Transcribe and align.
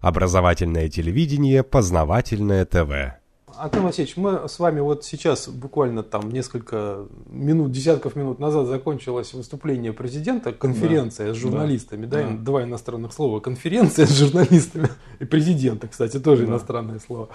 Образовательное 0.00 0.88
телевидение, 0.88 1.62
познавательное 1.62 2.64
ТВ. 2.64 3.18
Антон 3.58 3.82
Васильевич, 3.82 4.16
мы 4.16 4.48
с 4.48 4.58
вами 4.58 4.80
вот 4.80 5.04
сейчас 5.04 5.48
буквально 5.48 6.02
там 6.02 6.30
несколько 6.30 7.06
минут, 7.28 7.72
десятков 7.72 8.14
минут 8.14 8.38
назад 8.38 8.66
закончилось 8.66 9.34
выступление 9.34 9.92
президента, 9.92 10.52
конференция 10.52 11.28
да. 11.28 11.34
с 11.34 11.36
журналистами, 11.36 12.06
да, 12.06 12.22
да, 12.22 12.36
два 12.36 12.62
иностранных 12.62 13.12
слова, 13.12 13.40
конференция 13.40 14.06
с 14.06 14.16
журналистами 14.16 14.90
и 15.18 15.24
президента, 15.24 15.88
кстати, 15.88 16.20
тоже 16.20 16.44
да. 16.44 16.52
иностранное 16.52 17.00
слово. 17.00 17.28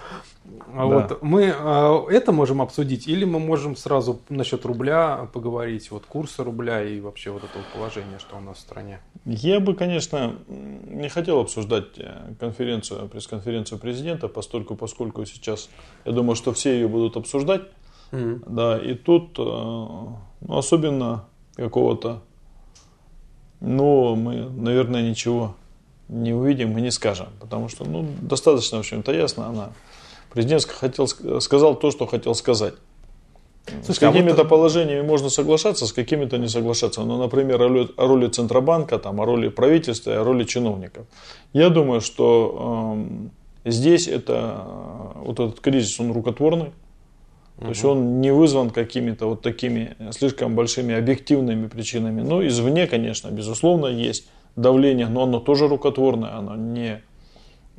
А 0.73 0.78
да. 0.78 0.86
Вот 0.86 1.21
мы 1.21 1.54
а, 1.55 2.05
это 2.09 2.32
можем 2.32 2.62
обсудить 2.62 3.08
или 3.08 3.26
мы 3.26 3.40
можем 3.40 3.76
сразу 3.76 4.21
насчет 4.30 4.66
рубля 4.66 5.30
поговорить, 5.34 5.92
вот 5.92 6.05
курса 6.05 6.44
рубля 6.44 6.84
и 6.84 7.02
вообще 7.02 7.32
вот 7.32 7.44
этого 7.44 7.64
положения, 7.74 8.20
что 8.20 8.38
у 8.38 8.40
нас 8.40 8.58
в 8.58 8.62
стране? 8.62 9.00
Я 9.26 9.60
бы, 9.60 9.76
конечно, 9.76 10.36
не 10.48 11.10
хотел 11.10 11.40
обсуждать 11.40 11.98
э, 11.98 12.34
конференцию, 12.40 13.10
пресс-конференцию 13.10 13.80
президента, 13.80 14.28
постольку, 14.28 14.75
поскольку 14.75 15.25
сейчас, 15.25 15.69
я 16.05 16.13
думаю, 16.14 16.36
что 16.36 16.54
все 16.54 16.74
ее 16.74 16.88
будут 16.88 17.18
обсуждать. 17.18 17.64
Mm-hmm. 18.12 18.44
Да, 18.48 18.78
и 18.78 18.94
тут 18.94 19.38
э, 19.40 19.42
ну, 19.42 20.58
особенно 20.58 21.26
какого-то, 21.56 22.22
ну, 23.60 24.16
мы, 24.16 24.50
наверное, 24.50 25.02
ничего 25.10 25.56
не 26.10 26.34
увидим 26.34 26.78
и 26.78 26.82
не 26.82 26.92
скажем, 26.92 27.28
потому 27.39 27.70
что, 27.70 27.86
ну, 27.86 28.06
достаточно, 28.22 28.78
в 28.78 28.82
общем-то, 28.82 29.14
ясно, 29.14 29.48
она 29.48 29.70
президент 30.32 30.66
хотел, 30.66 31.08
сказал 31.08 31.76
то, 31.76 31.92
что 31.92 32.06
хотел 32.08 32.36
сказать. 32.36 32.73
Слушай, 33.66 33.95
с 33.95 34.00
какими-то 34.00 34.42
а 34.42 34.44
вот... 34.44 34.50
положениями 34.50 35.08
можно 35.08 35.30
соглашаться, 35.30 35.88
с 35.88 35.94
какими-то 35.94 36.38
не 36.38 36.50
соглашаться. 36.50 37.02
Ну, 37.02 37.17
например, 37.17 37.61
о 37.61 37.70
роли, 37.70 37.89
о 37.95 38.08
роли 38.08 38.28
Центробанка, 38.28 39.00
там, 39.00 39.22
о 39.22 39.25
роли 39.25 39.48
правительства, 39.48 40.20
о 40.20 40.23
роли 40.23 40.44
чиновников. 40.44 41.08
Я 41.53 41.70
думаю, 41.70 42.02
что 42.02 42.98
э, 42.98 43.30
здесь 43.66 44.08
это, 44.08 44.66
э, 45.16 45.20
вот 45.26 45.40
этот 45.40 45.59
кризис, 45.59 46.00
он 46.00 46.12
рукотворный. 46.12 46.72
То 47.59 47.70
есть 47.70 47.86
он 47.86 48.20
не 48.20 48.33
вызван 48.33 48.72
какими-то 48.72 49.28
вот 49.28 49.42
такими 49.42 49.95
слишком 50.11 50.55
большими 50.55 50.95
объективными 50.95 51.67
причинами. 51.67 52.22
Ну, 52.22 52.45
извне, 52.45 52.88
конечно, 52.88 53.30
безусловно, 53.30 53.86
есть 53.86 54.28
давление, 54.55 55.08
но 55.08 55.23
оно 55.23 55.39
тоже 55.39 55.67
рукотворное, 55.67 56.36
оно 56.36 56.55
не, 56.55 57.02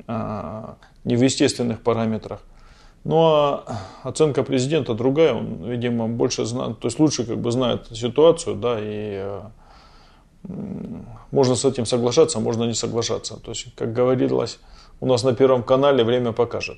а, 0.07 0.77
не 1.03 1.15
в 1.15 1.23
естественных 1.23 1.81
параметрах. 1.81 2.41
Ну 3.03 3.17
а 3.17 3.79
оценка 4.01 4.43
президента 4.43 4.95
другая, 4.95 5.33
он, 5.33 5.63
видимо, 5.63 6.07
больше 6.07 6.45
знает, 6.45 6.79
то 6.79 6.87
есть 6.87 6.99
лучше 6.99 7.23
как 7.23 7.37
бы 7.37 7.51
знает 7.51 7.85
ситуацию, 7.95 8.55
да, 8.55 8.79
и 8.79 9.21
э, 9.21 9.41
можно 11.29 11.55
с 11.55 11.63
этим 11.65 11.85
соглашаться, 11.85 12.39
можно 12.39 12.63
не 12.63 12.73
соглашаться. 12.73 13.39
То 13.39 13.51
есть, 13.51 13.75
как 13.75 13.93
говорилось 13.93 14.57
у 14.99 15.05
нас 15.05 15.23
на 15.23 15.33
Первом 15.33 15.63
канале, 15.63 16.03
время 16.03 16.31
покажет. 16.31 16.77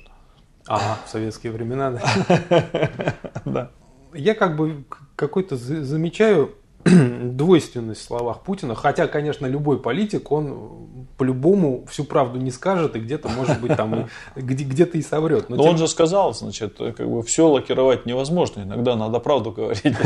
Ага, 0.66 0.98
в 1.06 1.08
советские 1.10 1.52
времена, 1.52 1.90
да. 1.92 2.64
Да. 3.44 3.70
Я 4.14 4.34
как 4.34 4.56
бы 4.56 4.84
какой-то 5.16 5.56
замечаю 5.56 6.54
двойственность 6.84 8.00
в 8.00 8.04
словах 8.04 8.42
Путина, 8.42 8.74
хотя, 8.74 9.06
конечно, 9.06 9.46
любой 9.46 9.80
политик, 9.80 10.30
он 10.30 11.06
по-любому 11.16 11.84
всю 11.86 12.04
правду 12.04 12.38
не 12.38 12.50
скажет 12.50 12.96
и 12.96 13.00
где-то, 13.00 13.28
может 13.28 13.60
быть, 13.60 13.76
там 13.76 14.08
где-то 14.36 14.98
и 14.98 15.02
соврет. 15.02 15.48
Но, 15.48 15.56
Но 15.56 15.62
тем... 15.62 15.72
он 15.72 15.78
же 15.78 15.88
сказал, 15.88 16.34
значит, 16.34 16.76
как 16.78 17.08
бы 17.08 17.22
все 17.22 17.48
лакировать 17.48 18.06
невозможно, 18.06 18.62
иногда 18.62 18.96
надо 18.96 19.20
правду 19.20 19.52
говорить. 19.52 19.82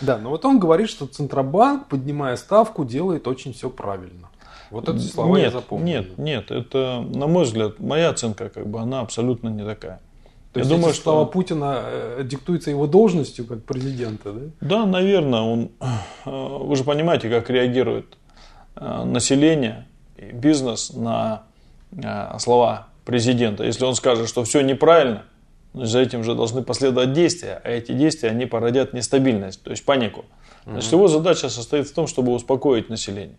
Да, 0.00 0.18
но 0.18 0.30
вот 0.30 0.44
он 0.44 0.58
говорит, 0.58 0.90
что 0.90 1.06
Центробанк, 1.06 1.88
поднимая 1.88 2.36
ставку, 2.36 2.84
делает 2.84 3.28
очень 3.28 3.52
все 3.52 3.70
правильно. 3.70 4.28
Вот 4.74 4.88
эти 4.88 5.02
слова 5.02 5.36
нет, 5.36 5.44
я 5.44 5.50
запомнил. 5.50 5.86
Нет, 5.86 6.18
нет, 6.18 6.50
это, 6.50 7.04
на 7.14 7.26
мой 7.26 7.44
взгляд, 7.44 7.78
моя 7.78 8.10
оценка, 8.10 8.48
как 8.48 8.66
бы, 8.66 8.80
она 8.80 9.00
абсолютно 9.00 9.48
не 9.48 9.64
такая. 9.64 10.00
То 10.52 10.60
я 10.60 10.64
есть 10.64 10.70
думаю, 10.70 10.94
что 10.94 11.02
слова 11.02 11.24
Путина 11.26 11.82
э, 11.84 12.22
диктуется 12.24 12.70
его 12.70 12.86
должностью 12.86 13.44
как 13.44 13.64
президента, 13.64 14.32
да? 14.32 14.40
Да, 14.60 14.86
наверное, 14.86 15.40
он. 15.40 15.70
Э, 16.24 16.58
вы 16.60 16.76
же 16.76 16.84
понимаете, 16.84 17.28
как 17.28 17.50
реагирует 17.50 18.16
э, 18.76 19.04
население 19.04 19.86
и 20.16 20.32
бизнес 20.32 20.92
на 20.94 21.42
слова 22.38 22.88
президента. 23.04 23.62
Если 23.62 23.84
он 23.84 23.94
скажет, 23.94 24.28
что 24.28 24.42
все 24.42 24.62
неправильно, 24.62 25.22
за 25.74 26.00
этим 26.00 26.24
же 26.24 26.34
должны 26.34 26.62
последовать 26.62 27.12
действия, 27.12 27.60
а 27.62 27.70
эти 27.70 27.92
действия 27.92 28.30
они 28.30 28.46
породят 28.46 28.92
нестабильность, 28.92 29.62
то 29.62 29.70
есть 29.70 29.84
панику. 29.84 30.24
Значит, 30.66 30.92
его 30.92 31.08
задача 31.08 31.48
состоит 31.48 31.88
в 31.88 31.94
том, 31.94 32.06
чтобы 32.06 32.32
успокоить 32.32 32.88
население. 32.88 33.36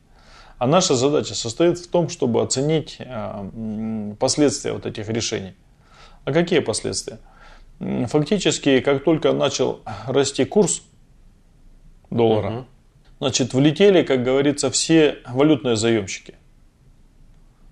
А 0.58 0.68
наша 0.68 0.96
задача 0.96 1.36
состоит 1.36 1.80
в 1.80 1.88
том, 1.90 2.08
чтобы 2.10 2.42
оценить 2.42 3.00
последствия 4.20 4.72
вот 4.74 4.86
этих 4.86 5.10
решений. 5.10 5.54
А 6.24 6.32
какие 6.32 6.60
последствия? 6.60 7.20
Фактически, 7.80 8.80
как 8.80 9.04
только 9.04 9.34
начал 9.34 9.82
расти 10.08 10.46
курс 10.46 10.82
доллара, 12.10 12.52
угу. 12.52 12.66
значит, 13.20 13.54
влетели, 13.54 14.02
как 14.02 14.24
говорится, 14.24 14.72
все 14.72 15.18
валютные 15.28 15.76
заемщики. 15.76 16.36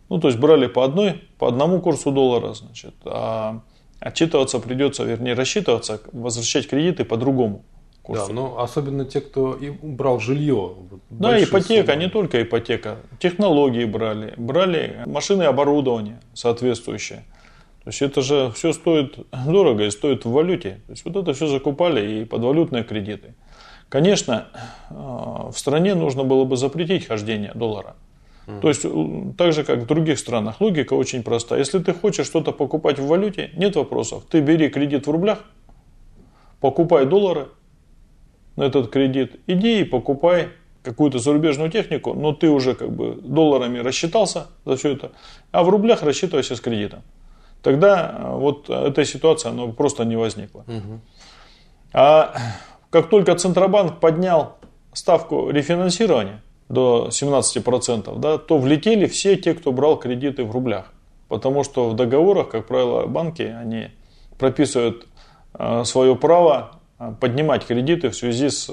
Ну, 0.09 0.19
то 0.19 0.27
есть 0.27 0.39
брали 0.39 0.67
по 0.67 0.83
одной, 0.83 1.23
по 1.39 1.47
одному 1.47 1.79
курсу 1.79 2.11
доллара, 2.11 2.53
значит, 2.53 2.93
а 3.05 3.61
отчитываться 4.01 4.59
придется, 4.59 5.05
вернее, 5.05 5.33
рассчитываться, 5.33 6.01
возвращать 6.11 6.67
кредиты 6.67 7.05
по 7.05 7.15
другому 7.15 7.63
курсу. 8.03 8.27
Да, 8.27 8.33
но 8.33 8.59
особенно 8.59 9.05
те, 9.05 9.21
кто 9.21 9.53
и 9.53 9.69
брал 9.71 10.19
жилье. 10.19 10.73
Да, 11.09 11.41
ипотека, 11.41 11.93
суммы. 11.93 12.03
не 12.03 12.09
только 12.09 12.43
ипотека. 12.43 12.97
Технологии 13.19 13.85
брали, 13.85 14.33
брали 14.37 15.03
машины 15.07 15.43
и 15.43 15.45
оборудование 15.45 16.19
соответствующее. 16.33 17.23
То 17.83 17.89
есть 17.89 18.01
это 18.01 18.21
же 18.21 18.51
все 18.55 18.71
стоит 18.73 19.17
дорого 19.45 19.85
и 19.85 19.91
стоит 19.91 20.25
в 20.25 20.31
валюте. 20.31 20.81
То 20.85 20.91
есть 20.91 21.05
вот 21.05 21.15
это 21.15 21.33
все 21.33 21.47
закупали 21.47 22.21
и 22.21 22.25
под 22.25 22.43
валютные 22.43 22.83
кредиты. 22.83 23.33
Конечно, 23.89 24.47
э, 24.89 24.93
в 24.93 25.53
стране 25.55 25.93
нужно 25.95 26.23
было 26.23 26.45
бы 26.45 26.57
запретить 26.57 27.07
хождение 27.07 27.51
доллара. 27.55 27.95
То 28.61 28.67
есть, 28.67 28.83
э, 28.83 28.89
так 29.37 29.53
же, 29.53 29.63
как 29.63 29.79
в 29.79 29.85
других 29.85 30.19
странах, 30.19 30.59
логика 30.59 30.93
очень 30.93 31.23
проста. 31.23 31.57
Если 31.57 31.79
ты 31.79 31.93
хочешь 31.93 32.25
что-то 32.25 32.51
покупать 32.51 32.99
в 32.99 33.07
валюте, 33.07 33.51
нет 33.55 33.75
вопросов. 33.75 34.23
Ты 34.29 34.41
бери 34.41 34.69
кредит 34.69 35.07
в 35.07 35.11
рублях, 35.11 35.45
покупай 36.59 37.05
доллары 37.05 37.47
на 38.55 38.63
этот 38.63 38.89
кредит, 38.89 39.39
иди 39.47 39.81
и 39.81 39.83
покупай 39.83 40.49
какую-то 40.83 41.19
зарубежную 41.19 41.71
технику, 41.71 42.13
но 42.13 42.33
ты 42.33 42.49
уже 42.49 42.75
как 42.75 42.91
бы 42.91 43.17
долларами 43.21 43.79
рассчитался 43.79 44.47
за 44.65 44.75
все 44.75 44.93
это, 44.93 45.11
а 45.51 45.63
в 45.63 45.69
рублях 45.69 46.03
рассчитывайся 46.03 46.55
с 46.55 46.61
кредитом 46.61 47.03
тогда 47.63 48.15
э, 48.15 48.35
вот 48.35 48.69
эта 48.69 49.03
ситуация 49.05 49.51
она 49.51 49.67
просто 49.67 50.05
не 50.05 50.15
возникла. 50.15 50.63
Угу. 50.67 50.99
А 51.93 52.35
как 52.91 53.09
только 53.09 53.33
Центробанк 53.35 53.99
поднял 53.99 54.57
ставку 54.93 55.49
рефинансирования 55.49 56.43
до 56.69 57.07
17%, 57.09 58.19
да, 58.19 58.37
то 58.37 58.57
влетели 58.59 59.07
все 59.07 59.35
те, 59.35 59.55
кто 59.55 59.71
брал 59.71 59.97
кредиты 59.97 60.43
в 60.43 60.51
рублях. 60.51 60.93
Потому 61.27 61.63
что 61.63 61.89
в 61.89 61.95
договорах, 61.95 62.49
как 62.49 62.67
правило, 62.67 63.07
банки 63.07 63.41
они 63.41 63.87
прописывают 64.37 65.07
э, 65.57 65.83
свое 65.85 66.15
право 66.15 66.71
э, 66.73 66.82
поднимать 67.19 67.65
кредиты 67.65 68.09
в 68.09 68.15
связи 68.15 68.49
с 68.49 68.69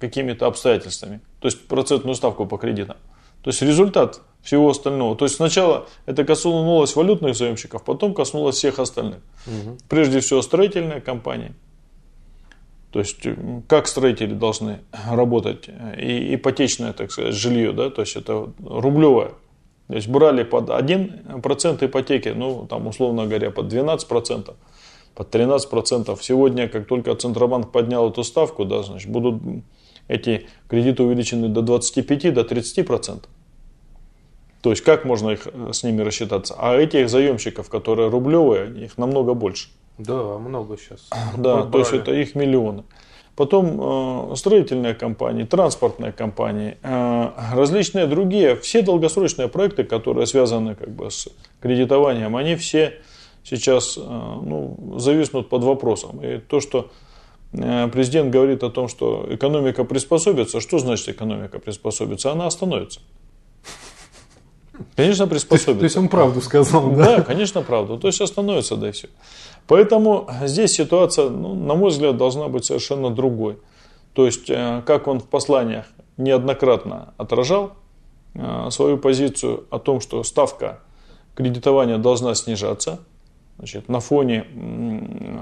какими-то 0.00 0.46
обстоятельствами. 0.46 1.20
То 1.40 1.46
есть 1.46 1.66
процентную 1.68 2.14
ставку 2.14 2.46
по 2.46 2.56
кредитам. 2.56 2.96
То 3.42 3.50
есть 3.50 3.62
результат 3.62 4.20
всего 4.42 4.68
остального. 4.68 5.16
То 5.16 5.24
есть 5.24 5.36
сначала 5.36 5.86
это 6.06 6.24
коснулось 6.24 6.96
валютных 6.96 7.34
заемщиков, 7.34 7.82
потом 7.84 8.14
коснулось 8.14 8.56
всех 8.56 8.78
остальных. 8.78 9.18
Угу. 9.46 9.78
Прежде 9.88 10.20
всего 10.20 10.42
строительные 10.42 11.00
компании. 11.00 11.54
То 12.92 12.98
есть 12.98 13.20
как 13.68 13.86
строители 13.86 14.34
должны 14.34 14.80
работать, 15.08 15.68
и 15.96 16.34
ипотечное, 16.34 16.92
так 16.92 17.12
сказать, 17.12 17.34
жилье, 17.34 17.72
да, 17.72 17.88
то 17.88 18.02
есть 18.02 18.16
это 18.16 18.52
рублевое. 18.64 19.30
То 19.86 19.94
есть 19.94 20.08
брали 20.08 20.42
под 20.42 20.70
1% 20.70 21.86
ипотеки, 21.86 22.28
ну 22.28 22.66
там 22.66 22.86
условно 22.88 23.26
говоря 23.26 23.50
под 23.50 23.72
12%, 23.72 24.54
под 25.14 25.34
13%. 25.34 26.18
Сегодня, 26.20 26.68
как 26.68 26.86
только 26.86 27.14
Центробанк 27.14 27.72
поднял 27.72 28.10
эту 28.10 28.24
ставку, 28.24 28.64
да, 28.64 28.82
значит, 28.82 29.10
будут 29.10 29.42
эти 30.08 30.46
кредиты 30.68 31.02
увеличены 31.02 31.48
до 31.48 31.62
25, 31.62 32.34
до 32.34 32.42
30%. 32.42 33.24
То 34.62 34.70
есть 34.70 34.82
как 34.82 35.04
можно 35.04 35.30
их, 35.30 35.46
э, 35.46 35.72
с 35.72 35.82
ними 35.82 36.02
рассчитаться? 36.02 36.54
А 36.58 36.76
этих 36.76 37.08
заемщиков, 37.08 37.68
которые 37.68 38.10
рублевые, 38.10 38.84
их 38.84 38.98
намного 38.98 39.34
больше. 39.34 39.68
Да, 39.98 40.38
много 40.38 40.76
сейчас. 40.76 41.08
Да, 41.36 41.56
Брали. 41.56 41.70
то 41.70 41.78
есть 41.78 41.92
это 41.92 42.12
их 42.12 42.34
миллионы. 42.34 42.84
Потом 43.36 44.32
э, 44.32 44.36
строительные 44.36 44.94
компании, 44.94 45.44
транспортные 45.44 46.12
компании, 46.12 46.76
э, 46.82 47.30
различные 47.54 48.06
другие, 48.06 48.56
все 48.56 48.82
долгосрочные 48.82 49.48
проекты, 49.48 49.84
которые 49.84 50.26
связаны 50.26 50.74
как 50.74 50.90
бы 50.90 51.10
с 51.10 51.28
кредитованием, 51.60 52.36
они 52.36 52.56
все 52.56 53.00
сейчас 53.44 53.96
э, 53.96 54.00
ну, 54.00 54.94
зависнут 54.98 55.48
под 55.48 55.64
вопросом. 55.64 56.22
И 56.22 56.38
то, 56.38 56.60
что 56.60 56.90
э, 57.52 57.88
президент 57.88 58.30
говорит 58.30 58.62
о 58.62 58.70
том, 58.70 58.88
что 58.88 59.26
экономика 59.28 59.84
приспособится, 59.84 60.60
что 60.60 60.78
значит 60.78 61.08
экономика 61.08 61.58
приспособится? 61.58 62.32
Она 62.32 62.46
остановится. 62.46 63.00
Конечно, 64.96 65.26
приспособится. 65.26 65.78
То 65.78 65.84
есть 65.84 65.96
он 65.96 66.08
правду 66.08 66.40
сказал, 66.40 66.90
да? 66.92 67.16
Да, 67.16 67.22
конечно, 67.22 67.62
правду. 67.62 67.98
То 67.98 68.08
есть 68.08 68.20
остановится, 68.20 68.76
да 68.76 68.88
и 68.88 68.92
все. 68.92 69.08
Поэтому 69.66 70.28
здесь 70.44 70.72
ситуация, 70.72 71.28
ну, 71.28 71.54
на 71.54 71.74
мой 71.74 71.90
взгляд, 71.90 72.16
должна 72.16 72.48
быть 72.48 72.64
совершенно 72.64 73.10
другой. 73.10 73.58
То 74.14 74.26
есть, 74.26 74.48
э, 74.48 74.82
как 74.86 75.06
он 75.06 75.20
в 75.20 75.26
посланиях 75.26 75.86
неоднократно 76.16 77.14
отражал 77.16 77.72
свою 78.70 78.96
позицию 78.96 79.64
о 79.70 79.80
том, 79.80 80.00
что 80.00 80.22
ставка 80.22 80.80
кредитования 81.34 81.98
должна 81.98 82.36
снижаться 82.36 83.00
значит, 83.60 83.88
на 83.88 84.00
фоне 84.00 84.46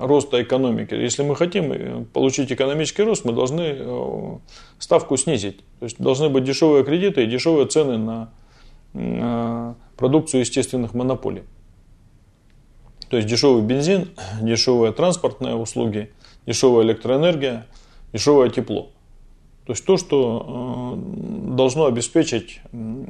роста 0.02 0.42
экономики. 0.42 0.92
Если 0.92 1.22
мы 1.22 1.36
хотим 1.36 1.72
э, 1.72 2.04
получить 2.12 2.52
экономический 2.52 3.04
рост, 3.04 3.24
мы 3.24 3.32
должны 3.32 4.40
ставку 4.80 5.16
снизить. 5.16 5.58
То 5.78 5.84
есть 5.84 5.98
должны 5.98 6.28
быть 6.28 6.42
дешевые 6.42 6.84
кредиты 6.84 7.22
и 7.22 7.26
дешевые 7.26 7.66
цены 7.66 7.96
на 7.96 9.76
продукцию 9.96 10.40
естественных 10.40 10.94
монополий. 10.94 11.44
То 13.08 13.16
есть 13.16 13.28
дешевый 13.28 13.62
бензин, 13.62 14.10
дешевые 14.42 14.92
транспортные 14.92 15.54
услуги, 15.54 16.10
дешевая 16.46 16.84
электроэнергия, 16.84 17.66
дешевое 18.12 18.50
тепло. 18.50 18.90
То 19.66 19.72
есть 19.72 19.84
то, 19.84 19.96
что 19.96 20.96
э, 20.96 21.54
должно 21.54 21.86
обеспечить 21.86 22.60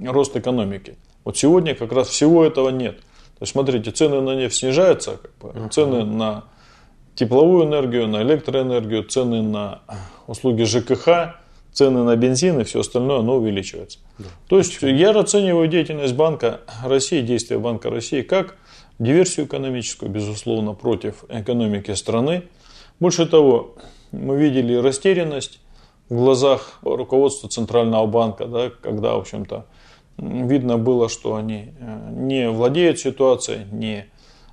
рост 0.05 0.37
экономики. 0.37 0.97
Вот 1.25 1.39
сегодня 1.39 1.75
как 1.75 1.93
раз 1.93 2.09
всего 2.09 2.45
этого 2.45 2.71
нет. 2.71 3.01
Есть 3.41 3.53
смотрите, 3.53 3.91
цены 3.91 4.21
на 4.21 4.35
нефть 4.35 4.57
снижаются, 4.57 5.19
как 5.19 5.33
бы, 5.39 5.69
цены 5.69 6.05
на 6.05 6.45
тепловую 7.15 7.67
энергию, 7.67 8.09
на 8.09 8.23
электроэнергию, 8.23 9.05
цены 9.05 9.43
на 9.43 9.83
услуги 10.27 10.63
ЖКХ, 10.63 11.37
цены 11.73 12.03
на 12.05 12.17
бензин 12.17 12.61
и 12.61 12.65
все 12.65 12.81
остальное, 12.81 13.21
оно 13.21 13.37
увеличивается. 13.37 13.99
Да. 14.19 14.25
То 14.49 14.59
есть 14.59 14.75
Почему? 14.75 14.97
я 14.97 15.13
расцениваю 15.13 15.69
деятельность 15.69 16.15
Банка 16.15 16.61
России, 16.85 17.21
действия 17.21 17.59
Банка 17.59 17.91
России 17.91 18.23
как 18.23 18.57
диверсию 18.99 19.47
экономическую, 19.47 20.11
безусловно, 20.11 20.75
против 20.75 21.25
экономики 21.29 21.93
страны. 21.93 22.45
Больше 22.99 23.27
того, 23.27 23.77
мы 24.11 24.37
видели 24.37 24.75
растерянность 24.75 25.61
в 26.09 26.17
глазах 26.17 26.79
руководства 26.83 27.49
Центрального 27.49 28.07
банка, 28.07 28.47
да, 28.47 28.71
когда, 28.71 29.15
в 29.15 29.21
общем-то, 29.21 29.67
видно 30.19 30.79
было, 30.79 31.09
что 31.09 31.37
они 31.37 31.73
э, 31.79 32.11
не 32.11 32.51
владеют 32.51 32.99
ситуацией, 32.99 33.67
не, 33.71 34.07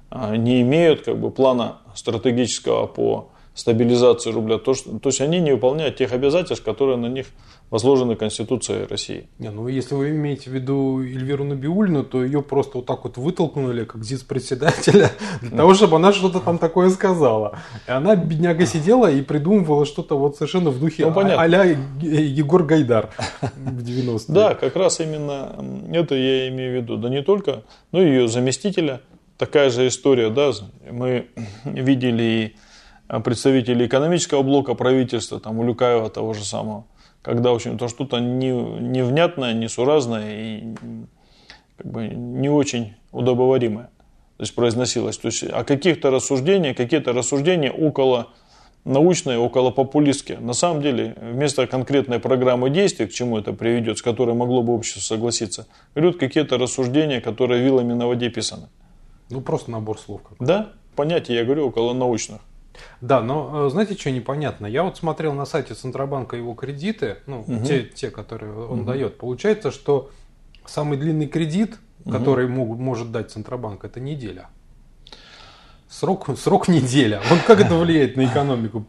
а, 0.10 0.38
не 0.38 0.62
имеют 0.62 1.02
как 1.02 1.20
бы, 1.20 1.32
плана 1.32 1.80
стратегического 1.96 2.88
по 2.88 3.30
стабилизации 3.54 4.32
рубля. 4.32 4.60
То, 4.60 4.74
что, 4.74 5.00
то 5.00 5.10
есть 5.10 5.22
они 5.22 5.40
не 5.40 5.54
выполняют 5.54 5.98
тех 5.98 6.14
обязательств, 6.14 6.64
которые 6.64 6.98
на 6.98 7.08
них 7.08 7.28
возложены 7.70 8.16
Конституцией 8.16 8.86
России. 8.86 9.28
Не, 9.40 9.50
ну 9.50 9.68
если 9.68 9.96
вы 9.96 10.12
имеете 10.12 10.50
в 10.50 10.54
виду 10.54 11.02
Эльвиру 11.02 11.44
Набиульну, 11.44 12.04
то 12.04 12.24
ее 12.24 12.42
просто 12.42 12.78
вот 12.78 12.86
так 12.86 13.04
вот 13.04 13.18
вытолкнули, 13.18 13.86
как 13.86 14.04
ЗИЦ-председателя, 14.04 15.12
для 15.42 15.58
того, 15.58 15.74
чтобы 15.74 15.98
она 15.98 16.14
что-то 16.14 16.40
там 16.40 16.58
такое 16.58 16.90
сказала. 16.90 17.60
И 17.88 17.92
она, 17.92 18.16
бедняга, 18.16 18.66
сидела 18.66 19.12
и 19.12 19.22
придумывала 19.22 19.86
что-то 19.86 20.18
вот 20.18 20.36
совершенно 20.36 20.70
в 20.70 20.80
духе 20.80 21.06
ну, 21.06 21.20
а- 21.20 21.44
а 21.44 21.66
Егор 22.02 22.64
Гайдар 22.64 23.10
в 23.42 23.84
90-е. 23.84 24.34
Да, 24.34 24.56
как 24.56 24.76
раз 24.76 25.00
именно 25.00 25.56
это 25.92 26.16
я 26.16 26.48
имею 26.50 26.80
в 26.80 26.84
виду. 26.84 26.98
Да 26.98 27.10
не 27.10 27.24
только, 27.24 27.64
но 27.92 28.02
и 28.02 28.06
ее 28.06 28.28
заместителя. 28.28 29.02
Такая 29.38 29.70
же 29.70 29.88
история, 29.88 30.30
да, 30.30 30.52
мы 30.90 31.28
видели 31.66 32.24
и 32.24 32.56
представителей 33.24 33.86
экономического 33.86 34.42
блока 34.42 34.74
правительства, 34.74 35.40
там 35.40 35.60
Улюкаева 35.60 36.10
того 36.10 36.34
же 36.34 36.44
самого, 36.44 36.86
когда, 37.26 37.52
в 37.52 37.56
общем-то, 37.56 37.88
что-то 37.88 38.20
не, 38.20 38.52
невнятное, 38.52 39.54
несуразное 39.54 40.60
и 40.60 40.76
как 41.78 41.92
бы 41.92 42.08
не 42.08 42.50
очень 42.50 42.94
удобоваримое 43.12 43.90
то 44.38 44.44
есть 44.44 44.54
произносилось. 44.54 45.18
То 45.18 45.28
есть 45.28 45.44
о 45.44 45.64
каких-то 45.64 46.12
рассуждениях, 46.12 46.76
какие-то 46.76 47.14
рассуждения 47.14 47.72
около 47.72 48.28
научные, 48.84 49.38
около 49.38 49.72
популистские. 49.72 50.40
На 50.40 50.54
самом 50.54 50.82
деле, 50.82 51.16
вместо 51.22 51.66
конкретной 51.68 52.20
программы 52.20 52.70
действий, 52.70 53.08
к 53.08 53.14
чему 53.14 53.38
это 53.38 53.54
приведет, 53.54 53.98
с 53.98 54.02
которой 54.02 54.36
могло 54.36 54.62
бы 54.62 54.74
общество 54.74 55.00
согласиться, 55.00 55.68
идут 55.96 56.20
какие-то 56.20 56.58
рассуждения, 56.58 57.22
которые 57.22 57.64
вилами 57.64 57.94
на 57.94 58.08
воде 58.08 58.30
писаны. 58.30 58.68
Ну, 59.30 59.42
просто 59.42 59.72
набор 59.72 59.98
слов. 59.98 60.22
Какой-то. 60.22 60.46
Да, 60.46 60.70
понятия, 60.96 61.36
я 61.36 61.46
говорю, 61.46 61.68
около 61.68 61.94
научных. 61.94 62.42
Да, 63.02 63.22
но 63.22 63.68
э, 63.68 63.70
знаете, 63.70 63.96
что 63.96 64.12
непонятно? 64.12 64.66
Я 64.66 64.84
вот 64.84 64.98
смотрел 64.98 65.34
на 65.34 65.46
сайте 65.46 65.74
Центробанка 65.74 66.36
его 66.36 66.54
кредиты, 66.54 67.18
ну, 67.26 67.42
угу. 67.42 67.66
те, 67.66 67.84
те, 67.84 68.10
которые 68.10 68.54
он 68.54 68.82
угу. 68.82 68.88
дает. 68.88 69.18
Получается, 69.18 69.72
что 69.72 70.12
самый 70.66 70.98
длинный 70.98 71.28
кредит, 71.28 71.78
угу. 72.04 72.12
который 72.12 72.48
мог, 72.48 72.78
может 72.78 73.12
дать 73.12 73.32
Центробанк, 73.32 73.84
это 73.86 74.00
неделя. 74.00 74.48
Срок, 75.90 76.30
срок 76.38 76.68
неделя. 76.70 77.22
Вот 77.30 77.40
как 77.48 77.60
это 77.60 77.76
влияет 77.76 78.18
на 78.18 78.26
экономику? 78.26 78.86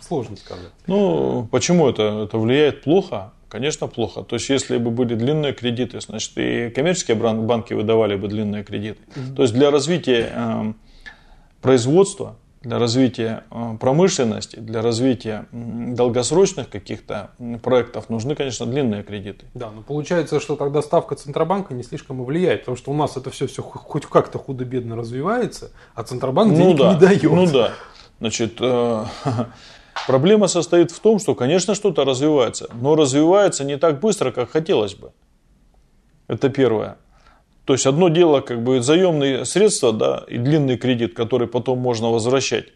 Сложно 0.00 0.36
сказать. 0.36 0.72
Ну, 0.86 1.46
почему 1.50 1.88
это, 1.88 2.24
это 2.24 2.38
влияет 2.38 2.82
плохо? 2.82 3.32
Конечно, 3.52 3.86
плохо. 3.86 4.22
То 4.22 4.36
есть, 4.36 4.48
если 4.48 4.78
бы 4.78 4.90
были 4.90 5.14
длинные 5.14 5.52
кредиты, 5.52 6.00
значит, 6.00 6.32
и 6.36 6.70
коммерческие 6.70 7.18
банки 7.18 7.74
выдавали 7.74 8.16
бы 8.16 8.28
длинные 8.28 8.64
кредиты. 8.64 9.00
То 9.36 9.42
есть, 9.42 9.52
для 9.52 9.70
развития 9.70 10.32
э, 10.34 10.72
производства 11.60 12.36
для 12.62 12.78
развития 12.78 13.44
э, 13.50 13.76
промышленности, 13.80 14.56
для 14.56 14.82
развития 14.82 15.46
долгосрочных 15.52 16.68
каких-то 16.68 17.30
проектов 17.62 18.08
нужны, 18.08 18.34
конечно, 18.34 18.66
длинные 18.66 19.02
кредиты. 19.02 19.46
Да, 19.54 19.70
но 19.70 19.82
получается, 19.82 20.40
что 20.40 20.56
тогда 20.56 20.82
ставка 20.82 21.14
Центробанка 21.16 21.74
не 21.74 21.82
слишком 21.82 22.22
и 22.22 22.24
влияет, 22.24 22.60
потому 22.60 22.76
что 22.76 22.90
у 22.92 22.94
нас 22.94 23.16
это 23.16 23.30
все, 23.30 23.46
все 23.46 23.62
хоть 23.62 24.06
как-то 24.06 24.38
худо-бедно 24.38 24.96
развивается, 24.96 25.72
а 25.94 26.04
Центробанк 26.04 26.52
ну 26.52 26.58
денег 26.58 26.78
да, 26.78 26.92
не 26.94 27.00
дает. 27.00 27.22
Ну 27.22 27.46
да. 27.46 27.72
Значит, 28.20 28.56
э, 28.60 29.04
проблема 30.06 30.46
состоит 30.46 30.92
в 30.92 31.00
том, 31.00 31.18
что, 31.18 31.34
конечно, 31.34 31.74
что-то 31.74 32.04
развивается, 32.04 32.68
но 32.74 32.94
развивается 32.94 33.64
не 33.64 33.76
так 33.76 34.00
быстро, 34.00 34.30
как 34.30 34.50
хотелось 34.50 34.94
бы. 34.94 35.12
Это 36.28 36.48
первое. 36.48 36.96
То 37.64 37.74
есть 37.74 37.86
одно 37.86 38.08
дело 38.08 38.40
как 38.40 38.62
бы 38.62 38.82
заемные 38.82 39.44
средства 39.44 39.92
да, 39.92 40.24
и 40.28 40.38
длинный 40.38 40.76
кредит, 40.76 41.14
который 41.14 41.46
потом 41.46 41.78
можно 41.78 42.10
возвращать. 42.10 42.66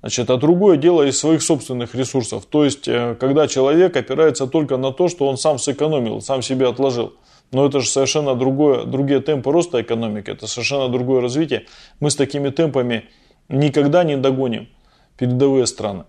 Значит, 0.00 0.30
а 0.30 0.36
другое 0.36 0.76
дело 0.76 1.02
из 1.02 1.18
своих 1.18 1.42
собственных 1.42 1.94
ресурсов. 1.94 2.46
То 2.46 2.64
есть, 2.64 2.86
э, 2.86 3.16
когда 3.18 3.48
человек 3.48 3.96
опирается 3.96 4.46
только 4.46 4.76
на 4.76 4.92
то, 4.92 5.08
что 5.08 5.26
он 5.26 5.36
сам 5.36 5.58
сэкономил, 5.58 6.20
сам 6.20 6.42
себе 6.42 6.68
отложил. 6.68 7.14
Но 7.52 7.66
это 7.66 7.80
же 7.80 7.88
совершенно 7.88 8.34
другое, 8.34 8.84
другие 8.84 9.20
темпы 9.20 9.50
роста 9.50 9.80
экономики, 9.80 10.30
это 10.30 10.46
совершенно 10.46 10.88
другое 10.88 11.20
развитие. 11.20 11.66
Мы 12.00 12.10
с 12.10 12.16
такими 12.16 12.50
темпами 12.50 13.08
никогда 13.48 14.04
не 14.04 14.16
догоним 14.16 14.68
передовые 15.16 15.66
страны, 15.66 16.02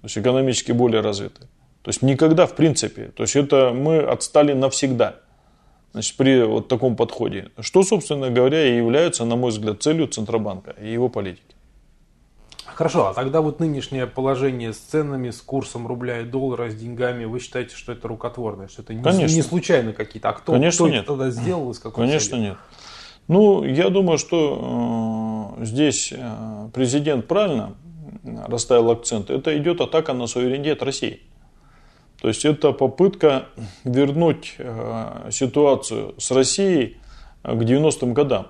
то 0.00 0.06
есть 0.06 0.18
экономически 0.18 0.72
более 0.72 1.00
развитые. 1.00 1.48
То 1.82 1.90
есть 1.90 2.02
никогда 2.02 2.46
в 2.46 2.54
принципе. 2.54 3.12
То 3.16 3.22
есть 3.22 3.36
это 3.36 3.72
мы 3.72 3.98
отстали 3.98 4.52
навсегда 4.52 5.16
значит, 5.92 6.16
при 6.16 6.42
вот 6.44 6.68
таком 6.68 6.96
подходе. 6.96 7.50
Что, 7.58 7.82
собственно 7.82 8.30
говоря, 8.30 8.66
и 8.66 8.76
является, 8.76 9.24
на 9.24 9.36
мой 9.36 9.50
взгляд, 9.50 9.82
целью 9.82 10.06
Центробанка 10.06 10.72
и 10.80 10.92
его 10.92 11.08
политики. 11.08 11.54
Хорошо, 12.64 13.08
а 13.08 13.14
тогда 13.14 13.42
вот 13.42 13.60
нынешнее 13.60 14.06
положение 14.06 14.72
с 14.72 14.78
ценами, 14.78 15.30
с 15.30 15.42
курсом 15.42 15.86
рубля 15.86 16.20
и 16.20 16.24
доллара, 16.24 16.70
с 16.70 16.74
деньгами, 16.74 17.26
вы 17.26 17.38
считаете, 17.38 17.76
что 17.76 17.92
это 17.92 18.08
рукотворное, 18.08 18.68
что 18.68 18.82
это 18.82 18.94
не, 18.94 19.34
не 19.34 19.42
случайно 19.42 19.92
какие-то, 19.92 20.30
а 20.30 20.32
кто, 20.32 20.52
Конечно, 20.52 20.86
кто 20.86 20.88
нет. 20.88 21.02
это 21.02 21.12
тогда 21.12 21.30
сделал, 21.30 21.70
из 21.72 21.78
какой 21.78 22.06
Конечно 22.06 22.36
цели? 22.36 22.40
нет. 22.40 22.56
Ну, 23.28 23.64
я 23.64 23.90
думаю, 23.90 24.18
что 24.18 25.56
э, 25.60 25.64
здесь 25.64 26.12
э, 26.16 26.68
президент 26.72 27.28
правильно 27.28 27.76
расставил 28.24 28.90
акцент. 28.90 29.30
Это 29.30 29.56
идет 29.58 29.80
атака 29.80 30.14
на 30.14 30.26
суверенитет 30.26 30.82
России. 30.82 31.20
То 32.20 32.28
есть 32.28 32.44
это 32.44 32.72
попытка 32.72 33.46
вернуть 33.84 34.54
э, 34.58 35.30
ситуацию 35.30 36.14
с 36.18 36.30
Россией 36.30 36.98
э, 37.42 37.56
к 37.56 37.62
90-м 37.62 38.12
годам. 38.12 38.48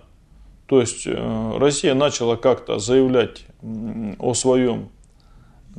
То 0.66 0.80
есть 0.80 1.06
э, 1.06 1.58
Россия 1.58 1.94
начала 1.94 2.34
как-то 2.34 2.80
заявлять 2.80 3.44
о 4.18 4.34
своем, 4.34 4.88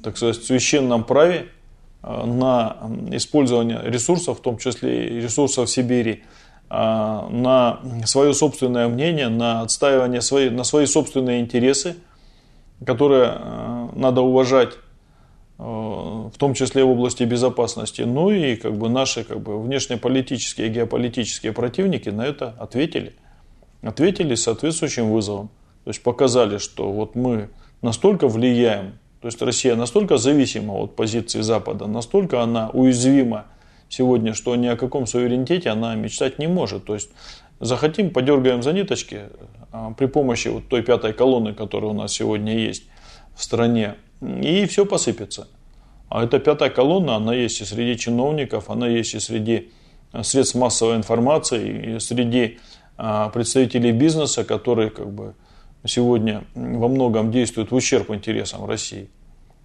так 0.01 0.15
сказать, 0.15 0.41
священном 0.43 1.03
праве 1.03 1.48
на 2.01 2.77
использование 3.12 3.79
ресурсов, 3.83 4.39
в 4.39 4.41
том 4.41 4.57
числе 4.57 5.07
и 5.07 5.21
ресурсов 5.21 5.69
Сибири, 5.69 6.24
на 6.69 7.79
свое 8.05 8.33
собственное 8.33 8.88
мнение, 8.88 9.29
на 9.29 9.62
отстаивание 9.62 10.21
своей, 10.21 10.50
на 10.50 10.63
свои 10.63 10.88
собственные 10.88 11.41
интересы, 11.41 11.95
которые 12.86 13.38
надо 13.93 14.21
уважать 14.21 14.74
в 15.62 16.34
том 16.39 16.56
числе 16.56 16.84
в 16.84 16.89
области 16.89 17.24
безопасности. 17.24 18.01
Ну 18.01 18.32
и 18.32 18.56
как 18.56 18.77
бы 18.77 18.89
наши 18.89 19.24
как 19.24 19.41
бы, 19.41 19.62
внешнеполитические 19.62 20.68
и 20.68 20.70
геополитические 20.72 21.53
противники 21.53 22.10
на 22.10 22.25
это 22.25 22.56
ответили. 22.58 23.13
Ответили 23.84 24.34
соответствующим 24.34 25.12
вызовом. 25.12 25.50
То 25.84 25.91
есть 25.91 26.01
показали, 26.01 26.58
что 26.58 26.91
вот 26.91 27.15
мы 27.15 27.50
настолько 27.84 28.27
влияем, 28.27 28.98
то 29.22 29.27
есть 29.27 29.39
Россия 29.41 29.75
настолько 29.75 30.18
зависима 30.18 30.74
от 30.74 30.96
позиции 30.96 31.41
Запада, 31.41 31.86
настолько 31.86 32.41
она 32.41 32.70
уязвима 32.70 33.46
сегодня, 33.88 34.34
что 34.34 34.56
ни 34.56 34.68
о 34.68 34.75
каком 34.75 35.06
суверенитете 35.06 35.70
она 35.70 35.94
мечтать 35.94 36.39
не 36.39 36.48
может. 36.48 36.86
То 36.86 36.96
есть 36.96 37.12
захотим, 37.60 38.10
подергаем 38.10 38.63
за 38.63 38.74
ниточки 38.74 39.25
а, 39.72 39.91
при 39.91 40.08
помощи 40.08 40.48
вот 40.48 40.68
той 40.70 40.82
пятой 40.82 41.13
колонны, 41.13 41.53
которая 41.53 41.91
у 41.91 41.94
нас 41.94 42.13
сегодня 42.13 42.58
есть 42.58 42.84
в 43.36 43.44
стране, 43.44 43.96
и 44.22 44.66
все 44.66 44.86
посыпется. 44.86 45.48
А 46.10 46.24
эта 46.24 46.40
пятая 46.40 46.70
колонна, 46.70 47.16
она 47.16 47.34
есть 47.34 47.62
и 47.62 47.66
среди 47.66 47.98
чиновников, 47.98 48.70
она 48.70 48.88
есть 48.88 49.13
и 49.16 49.20
среди 49.20 49.72
средств 50.24 50.56
массовой 50.56 50.98
информации, 50.98 51.96
и 51.96 52.00
среди 52.00 52.60
а, 52.98 53.30
представителей 53.30 53.92
бизнеса, 53.92 54.44
которые 54.44 54.90
как 54.90 55.12
бы 55.12 55.34
сегодня 55.86 56.44
во 56.54 56.88
многом 56.88 57.32
действуют 57.32 57.72
в 57.72 57.75
ущерб 57.75 58.12
интересам 58.12 58.66
России. 58.66 59.10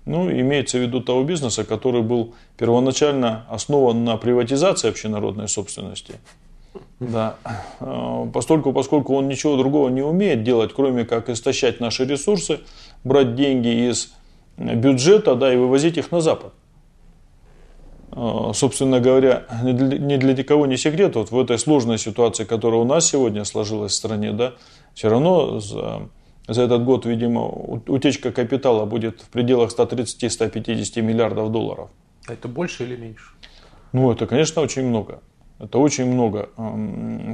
Ну, 0.05 0.31
имеется 0.31 0.79
в 0.79 0.83
виду 0.83 1.01
того 1.01 1.25
бизнеса, 1.25 1.65
который 1.65 2.03
был 2.03 2.35
первоначально 2.57 3.45
основан 3.51 4.05
на 4.05 4.17
приватизации 4.17 4.89
общенародной 4.89 5.49
собственности. 5.49 6.15
Да. 7.01 7.37
А, 7.81 8.27
постольку, 8.27 8.73
поскольку 8.73 9.17
он 9.17 9.29
ничего 9.29 9.57
другого 9.57 9.89
не 9.89 10.03
умеет 10.03 10.45
делать, 10.45 10.73
кроме 10.73 11.05
как 11.05 11.29
истощать 11.29 11.81
наши 11.81 12.05
ресурсы, 12.05 12.61
брать 13.05 13.35
деньги 13.35 13.91
из 13.91 14.15
бюджета 14.57 15.35
да, 15.35 15.53
и 15.53 15.57
вывозить 15.57 15.97
их 15.97 16.11
на 16.11 16.21
Запад. 16.21 16.53
А, 18.13 18.53
собственно 18.55 19.01
говоря, 19.01 19.45
ни 19.63 20.17
для 20.17 20.45
кого 20.45 20.67
не 20.67 20.77
секрет, 20.77 21.17
вот 21.17 21.31
в 21.31 21.39
этой 21.39 21.59
сложной 21.59 21.99
ситуации, 21.99 22.45
которая 22.45 22.81
у 22.81 22.85
нас 22.85 23.07
сегодня 23.07 23.45
сложилась 23.45 23.93
в 23.93 23.95
стране, 23.95 24.33
да, 24.33 24.55
все 24.95 25.09
равно 25.09 25.61
за, 25.61 26.09
за 26.49 26.63
этот 26.63 26.85
год, 26.85 27.05
видимо, 27.05 27.47
утечка 27.47 28.33
капитала 28.33 28.87
будет 28.87 29.21
в 29.21 29.29
пределах 29.29 29.71
130-150 29.77 31.03
миллиардов 31.03 31.53
долларов. 31.53 31.91
А 32.27 32.33
это 32.33 32.49
больше 32.49 32.85
или 32.85 32.97
меньше? 32.97 33.33
Ну, 33.93 34.11
это, 34.11 34.27
конечно, 34.27 34.63
очень 34.63 34.87
много. 34.87 35.21
Это 35.59 35.79
очень 35.79 36.07
много 36.07 36.51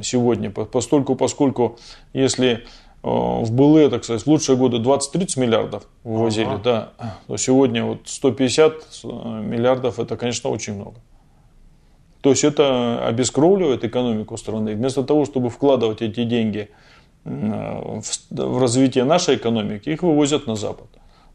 сегодня, 0.01 0.49
постольку, 0.49 1.15
поскольку 1.15 1.77
если 2.13 2.65
в 3.03 3.51
былые, 3.51 3.89
так 3.89 4.05
сказать, 4.05 4.23
в 4.23 4.27
лучшие 4.27 4.57
годы 4.57 4.77
20-30 4.77 5.39
миллиардов 5.39 5.83
вывозили, 6.03 6.45
ага. 6.45 6.61
да, 6.63 6.93
то 7.27 7.35
сегодня 7.35 7.83
вот 7.83 7.99
150 8.05 8.73
э, 8.73 9.07
миллиардов 9.07 9.99
это, 9.99 10.15
конечно, 10.15 10.49
очень 10.49 10.75
много. 10.75 10.95
То 12.21 12.29
есть 12.29 12.45
это 12.45 13.05
обескровливает 13.05 13.83
экономику 13.83 14.37
страны. 14.37 14.75
Вместо 14.75 15.03
того, 15.03 15.25
чтобы 15.25 15.49
вкладывать 15.49 16.01
эти 16.01 16.23
деньги 16.23 16.69
э, 17.25 18.01
в 18.29 18.61
развитие 18.61 19.03
нашей 19.03 19.35
экономики, 19.35 19.89
их 19.89 20.01
вывозят 20.01 20.47
на 20.47 20.55
Запад. 20.55 20.87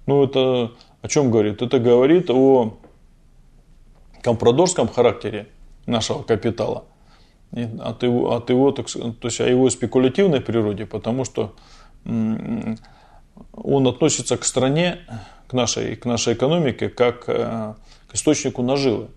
Ну, 0.06 0.24
это 0.24 0.72
о 1.02 1.08
чем 1.08 1.30
говорит? 1.30 1.60
Это 1.60 1.78
говорит 1.78 2.30
о 2.30 2.78
компрадорском 4.22 4.88
характере 4.88 5.48
нашего 5.84 6.22
капитала– 6.22 6.84
от 7.52 8.02
его, 8.02 8.34
от 8.34 8.50
его 8.50 8.72
так, 8.72 8.90
то 8.90 9.14
есть 9.22 9.40
о 9.40 9.48
его 9.48 9.70
спекулятивной 9.70 10.40
природе, 10.40 10.86
потому 10.86 11.24
что 11.24 11.54
он 12.04 13.86
относится 13.86 14.36
к 14.36 14.44
стране, 14.44 14.98
к 15.46 15.52
нашей, 15.52 15.96
к 15.96 16.04
нашей 16.04 16.34
экономике, 16.34 16.88
как 16.88 17.24
э, 17.28 17.74
к 18.08 18.14
источнику 18.14 18.62
наживы. 18.62 19.08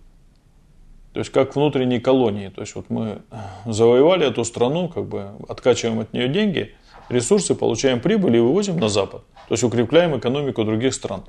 То 1.13 1.19
есть 1.19 1.31
как 1.31 1.55
внутренней 1.55 1.99
колонии. 1.99 2.49
То 2.49 2.61
есть 2.61 2.75
вот 2.75 2.89
мы 2.89 3.21
завоевали 3.65 4.25
эту 4.25 4.45
страну, 4.45 4.87
как 4.87 5.07
бы 5.07 5.31
откачиваем 5.49 5.99
от 5.99 6.13
нее 6.13 6.29
деньги, 6.29 6.73
ресурсы, 7.09 7.53
получаем 7.53 7.99
прибыль 7.99 8.37
и 8.37 8.39
вывозим 8.39 8.77
на 8.77 8.87
Запад. 8.87 9.23
То 9.47 9.53
есть 9.53 9.63
укрепляем 9.63 10.17
экономику 10.17 10.63
других 10.63 10.93
стран. 10.93 11.23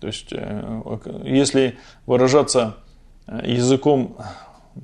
То 0.00 0.08
есть 0.08 0.28
э, 0.32 1.22
если 1.24 1.78
выражаться 2.04 2.76
э, 3.26 3.40
языком 3.46 4.16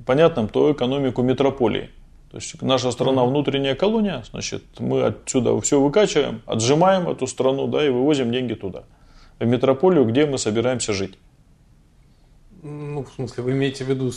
понятным, 0.05 0.47
то 0.47 0.71
экономику 0.71 1.21
метрополии. 1.21 1.89
То 2.31 2.37
есть 2.37 2.61
наша 2.61 2.91
страна 2.91 3.23
внутренняя 3.25 3.75
колония, 3.75 4.23
значит, 4.31 4.63
мы 4.79 5.03
отсюда 5.03 5.59
все 5.61 5.79
выкачиваем, 5.79 6.41
отжимаем 6.47 7.07
эту 7.07 7.27
страну, 7.27 7.67
да, 7.67 7.85
и 7.85 7.89
вывозим 7.89 8.31
деньги 8.31 8.55
туда. 8.55 8.83
В 9.39 9.45
метрополию, 9.45 10.05
где 10.05 10.25
мы 10.25 10.37
собираемся 10.37 10.93
жить. 10.93 11.17
Ну, 12.63 13.03
в 13.03 13.13
смысле, 13.13 13.43
вы 13.43 13.51
имеете 13.51 13.83
в 13.83 13.89
виду, 13.89 14.11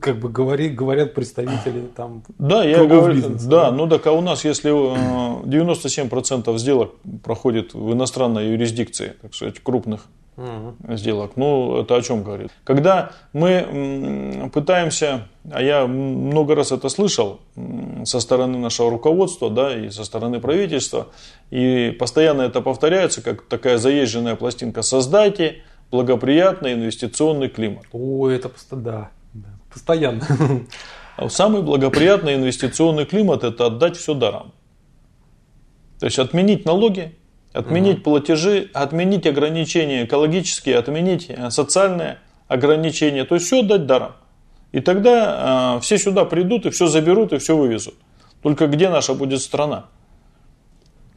как 0.00 0.18
бы 0.18 0.28
говорит, 0.28 0.74
говорят 0.74 1.14
представители 1.14 1.86
там. 1.96 2.24
Да, 2.38 2.64
я 2.64 2.84
говорю, 2.84 3.14
бизнеса, 3.14 3.48
да, 3.48 3.70
да, 3.70 3.70
ну 3.70 3.88
так 3.88 4.06
а 4.08 4.12
у 4.12 4.20
нас, 4.20 4.44
если 4.44 4.70
97% 4.70 6.54
э, 6.54 6.58
сделок 6.58 6.90
проходит 7.22 7.72
в 7.72 7.92
иностранной 7.92 8.50
юрисдикции, 8.50 9.14
так 9.22 9.34
сказать, 9.34 9.60
крупных 9.60 10.06
угу. 10.36 10.96
сделок. 10.96 11.32
Ну, 11.36 11.80
это 11.80 11.96
о 11.96 12.02
чем 12.02 12.22
говорит? 12.22 12.50
Когда 12.64 13.12
мы 13.32 14.50
пытаемся, 14.52 15.28
а 15.50 15.62
я 15.62 15.86
много 15.86 16.54
раз 16.54 16.72
это 16.72 16.88
слышал 16.88 17.40
со 18.04 18.20
стороны 18.20 18.58
нашего 18.58 18.90
руководства, 18.90 19.50
да, 19.50 19.76
и 19.76 19.90
со 19.90 20.04
стороны 20.04 20.40
правительства, 20.40 21.08
и 21.50 21.96
постоянно 21.98 22.42
это 22.42 22.60
повторяется, 22.60 23.22
как 23.22 23.42
такая 23.46 23.78
заезженная 23.78 24.36
пластинка. 24.36 24.82
Создайте 24.82 25.62
благоприятный 25.90 26.72
инвестиционный 26.74 27.48
климат. 27.48 27.84
О, 27.92 28.28
это 28.28 28.50
да, 28.70 29.10
да 29.32 29.48
постоянно. 29.72 30.22
А 31.16 31.28
самый 31.28 31.62
благоприятный 31.62 32.34
инвестиционный 32.34 33.04
климат– 33.04 33.44
это 33.44 33.66
отдать 33.66 33.96
все 33.96 34.14
даром. 34.14 34.52
То 36.00 36.06
есть 36.06 36.18
отменить 36.18 36.64
налоги, 36.64 37.16
Отменить 37.54 37.98
угу. 37.98 38.10
платежи, 38.10 38.68
отменить 38.74 39.26
ограничения 39.26 40.04
экологические, 40.04 40.76
отменить 40.76 41.26
э, 41.30 41.50
социальные 41.50 42.18
ограничения. 42.48 43.24
То 43.24 43.36
есть 43.36 43.46
все 43.46 43.60
отдать 43.60 43.86
даром. 43.86 44.12
И 44.72 44.80
тогда 44.80 45.76
э, 45.76 45.80
все 45.80 45.96
сюда 45.98 46.24
придут 46.24 46.66
и 46.66 46.70
все 46.70 46.88
заберут 46.88 47.32
и 47.32 47.38
все 47.38 47.56
вывезут. 47.56 47.94
Только 48.42 48.66
где 48.66 48.90
наша 48.90 49.14
будет 49.14 49.40
страна? 49.40 49.86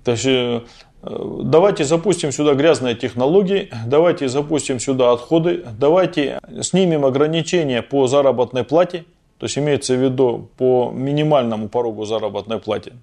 То 0.06 0.12
есть 0.12 0.25
э, 0.27 0.62
давайте 1.01 1.84
запустим 1.84 2.32
сюда 2.32 2.53
грязные 2.53 2.94
технологии, 2.94 3.70
давайте 3.88 4.27
запустим 4.27 4.79
сюда 4.79 5.12
отходы, 5.13 5.65
давайте 5.79 6.39
снимем 6.62 7.03
ограничения 7.03 7.82
по 7.82 8.08
заработной 8.08 8.63
плате, 8.63 9.06
то 9.39 9.48
есть 9.48 9.58
имеется 9.58 9.96
в 9.96 10.03
виду 10.03 10.50
по 10.58 10.91
минимальному 10.94 11.67
порогу 11.67 12.06
заработной 12.06 12.60
платы. 12.60 12.94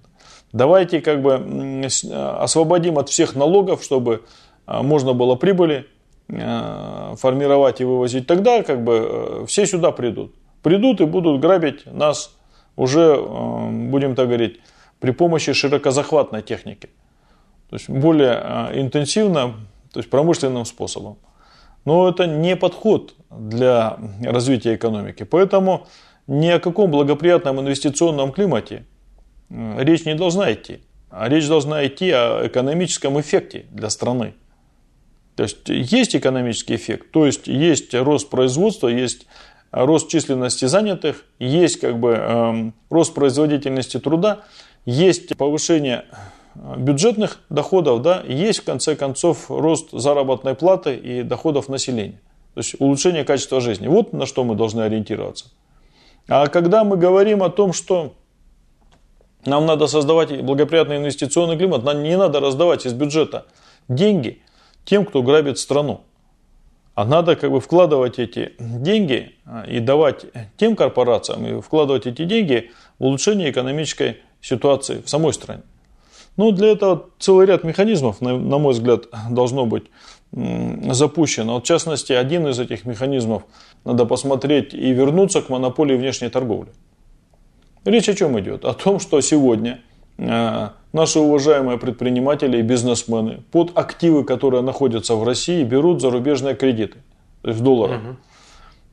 Давайте 0.55 1.01
как 1.01 1.21
бы 1.21 1.83
освободим 2.13 2.97
от 2.97 3.09
всех 3.09 3.35
налогов, 3.35 3.83
чтобы 3.83 4.23
а, 4.65 4.83
можно 4.83 5.11
было 5.11 5.35
прибыли 5.35 5.85
а, 6.31 7.15
формировать 7.17 7.81
и 7.81 7.83
вывозить. 7.83 8.25
Тогда 8.25 8.63
как 8.63 8.81
бы 8.81 8.93
э, 8.93 9.45
все 9.47 9.65
сюда 9.65 9.91
придут. 9.91 10.33
Придут 10.61 11.01
и 11.01 11.05
будут 11.05 11.41
грабить 11.41 11.85
нас 11.85 12.37
уже, 12.77 13.17
э, 13.19 13.69
будем 13.89 14.15
так 14.15 14.27
говорить, 14.27 14.61
при 15.01 15.11
помощи 15.11 15.51
широкозахватной 15.51 16.41
техники. 16.41 16.87
То 17.69 17.75
есть 17.75 17.89
более 17.89 18.41
э, 18.41 18.79
интенсивно, 18.79 19.55
то 19.91 19.99
есть 19.99 20.09
промышленным 20.09 20.63
способом. 20.63 21.17
Но 21.83 22.07
это 22.07 22.27
не 22.27 22.55
подход 22.55 23.13
для 23.29 23.97
развития 24.23 24.75
экономики. 24.75 25.23
Поэтому 25.23 25.85
ни 26.27 26.47
о 26.47 26.59
каком 26.61 26.91
благоприятном 26.91 27.59
инвестиционном 27.59 28.31
климате 28.31 28.85
речь 29.49 30.05
не 30.05 30.15
должна 30.15 30.53
идти. 30.53 30.79
А 31.09 31.29
речь 31.29 31.47
должна 31.47 31.85
идти 31.85 32.11
о 32.11 32.45
экономическом 32.45 33.19
эффекте 33.19 33.65
для 33.71 33.89
страны. 33.89 34.33
То 35.35 35.43
есть 35.43 35.67
есть 35.67 36.15
экономический 36.15 36.75
эффект, 36.75 37.11
то 37.11 37.25
есть 37.25 37.47
есть 37.47 37.93
рост 37.93 38.29
производства, 38.29 38.87
есть 38.87 39.27
рост 39.71 40.09
численности 40.09 40.65
занятых, 40.65 41.25
есть 41.39 41.79
как 41.81 41.99
бы 41.99 42.15
э, 42.17 42.71
рост 42.89 43.13
производительности 43.13 43.99
труда, 43.99 44.43
есть 44.85 45.35
повышение 45.35 46.05
бюджетных 46.55 47.41
доходов, 47.49 48.01
да, 48.01 48.23
есть 48.25 48.59
в 48.59 48.63
конце 48.63 48.95
концов 48.95 49.51
рост 49.51 49.89
заработной 49.91 50.55
платы 50.55 50.95
и 50.95 51.23
доходов 51.23 51.67
населения. 51.67 52.21
То 52.53 52.59
есть 52.61 52.75
улучшение 52.79 53.25
качества 53.25 53.59
жизни. 53.59 53.87
Вот 53.87 54.13
на 54.13 54.25
что 54.25 54.45
мы 54.45 54.55
должны 54.55 54.81
ориентироваться. 54.81 55.47
А 56.29 56.47
когда 56.47 56.85
мы 56.85 56.95
говорим 56.95 57.43
о 57.43 57.49
том, 57.49 57.73
что 57.73 58.15
нам 59.45 59.65
надо 59.65 59.87
создавать 59.87 60.41
благоприятный 60.41 60.97
инвестиционный 60.97 61.57
климат. 61.57 61.83
Нам 61.83 62.03
не 62.03 62.17
надо 62.17 62.39
раздавать 62.39 62.85
из 62.85 62.93
бюджета 62.93 63.45
деньги 63.87 64.41
тем, 64.85 65.05
кто 65.05 65.21
грабит 65.21 65.59
страну. 65.59 66.01
А 66.95 67.03
надо 67.03 67.35
как 67.35 67.51
бы 67.51 67.59
вкладывать 67.59 68.19
эти 68.19 68.53
деньги 68.59 69.35
а, 69.45 69.65
и 69.67 69.79
давать 69.79 70.25
тем 70.55 70.77
корпорациям, 70.77 71.45
и 71.45 71.61
вкладывать 71.61 72.07
эти 72.07 72.23
деньги 72.23 72.71
в 72.99 73.05
улучшение 73.05 73.51
экономической 73.51 74.21
ситуации 74.41 75.01
в 75.05 75.09
самой 75.09 75.33
стране. 75.33 75.63
Ну, 76.37 76.51
для 76.51 76.69
этого 76.69 77.09
целый 77.19 77.45
ряд 77.47 77.63
механизмов, 77.63 78.21
на 78.21 78.57
мой 78.57 78.73
взгляд, 78.73 79.05
должно 79.29 79.65
быть 79.65 79.85
запущено. 80.31 81.53
Вот, 81.53 81.63
в 81.63 81.67
частности, 81.67 82.11
один 82.11 82.47
из 82.47 82.59
этих 82.59 82.85
механизмов 82.85 83.43
надо 83.85 84.05
посмотреть 84.05 84.73
и 84.73 84.91
вернуться 84.91 85.41
к 85.41 85.49
монополии 85.49 85.95
внешней 85.95 86.29
торговли. 86.29 86.71
Речь 87.85 88.09
о 88.09 88.13
чем 88.13 88.39
идет? 88.39 88.65
О 88.65 88.73
том, 88.73 88.99
что 88.99 89.21
сегодня 89.21 89.81
э, 90.17 90.69
наши 90.91 91.19
уважаемые 91.19 91.77
предприниматели 91.77 92.57
и 92.57 92.61
бизнесмены 92.61 93.43
под 93.51 93.77
активы, 93.77 94.23
которые 94.23 94.61
находятся 94.61 95.15
в 95.15 95.23
России, 95.23 95.63
берут 95.63 96.01
зарубежные 96.01 96.55
кредиты, 96.55 96.97
то 97.41 97.49
есть 97.49 97.59
в 97.59 97.63
долларах. 97.63 98.01
Угу. 98.01 98.15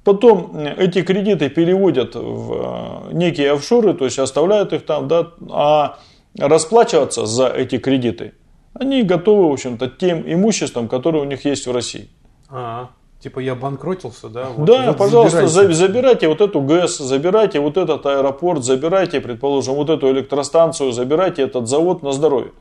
Потом 0.04 0.56
эти 0.56 1.02
кредиты 1.02 1.48
переводят 1.48 2.14
в 2.14 3.08
э, 3.10 3.14
некие 3.14 3.52
офшоры, 3.52 3.94
то 3.94 4.04
есть 4.04 4.18
оставляют 4.18 4.72
их 4.72 4.84
там, 4.84 5.08
да, 5.08 5.32
а 5.50 5.98
расплачиваться 6.38 7.26
за 7.26 7.48
эти 7.48 7.78
кредиты 7.78 8.34
они 8.74 9.02
готовы, 9.02 9.48
в 9.48 9.52
общем-то, 9.52 9.88
тем 9.88 10.22
имуществом, 10.26 10.88
которое 10.88 11.18
у 11.20 11.24
них 11.24 11.44
есть 11.44 11.66
в 11.66 11.72
России. 11.72 12.08
А, 12.48 12.90
типа 13.22 13.38
я 13.38 13.54
банкротился, 13.54 14.28
да? 14.28 14.48
Вот, 14.50 14.66
да, 14.66 14.88
вот 14.88 14.98
пожалуйста, 14.98 15.46
забирайте. 15.46 15.74
забирайте 15.74 16.28
вот 16.28 16.40
эту 16.40 16.60
ГЭС, 16.60 16.98
забирайте 16.98 17.60
вот 17.60 17.76
этот 17.76 18.04
аэропорт, 18.04 18.64
забирайте, 18.64 19.20
предположим, 19.20 19.74
вот 19.74 19.90
эту 19.90 20.10
электростанцию, 20.10 20.92
забирайте 20.92 21.42
этот 21.42 21.68
завод 21.68 22.02
на 22.02 22.12
здоровье. 22.12 22.52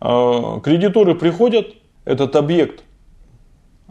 А, 0.00 0.58
кредиторы 0.60 1.14
приходят, 1.14 1.68
этот 2.04 2.34
объект, 2.34 2.82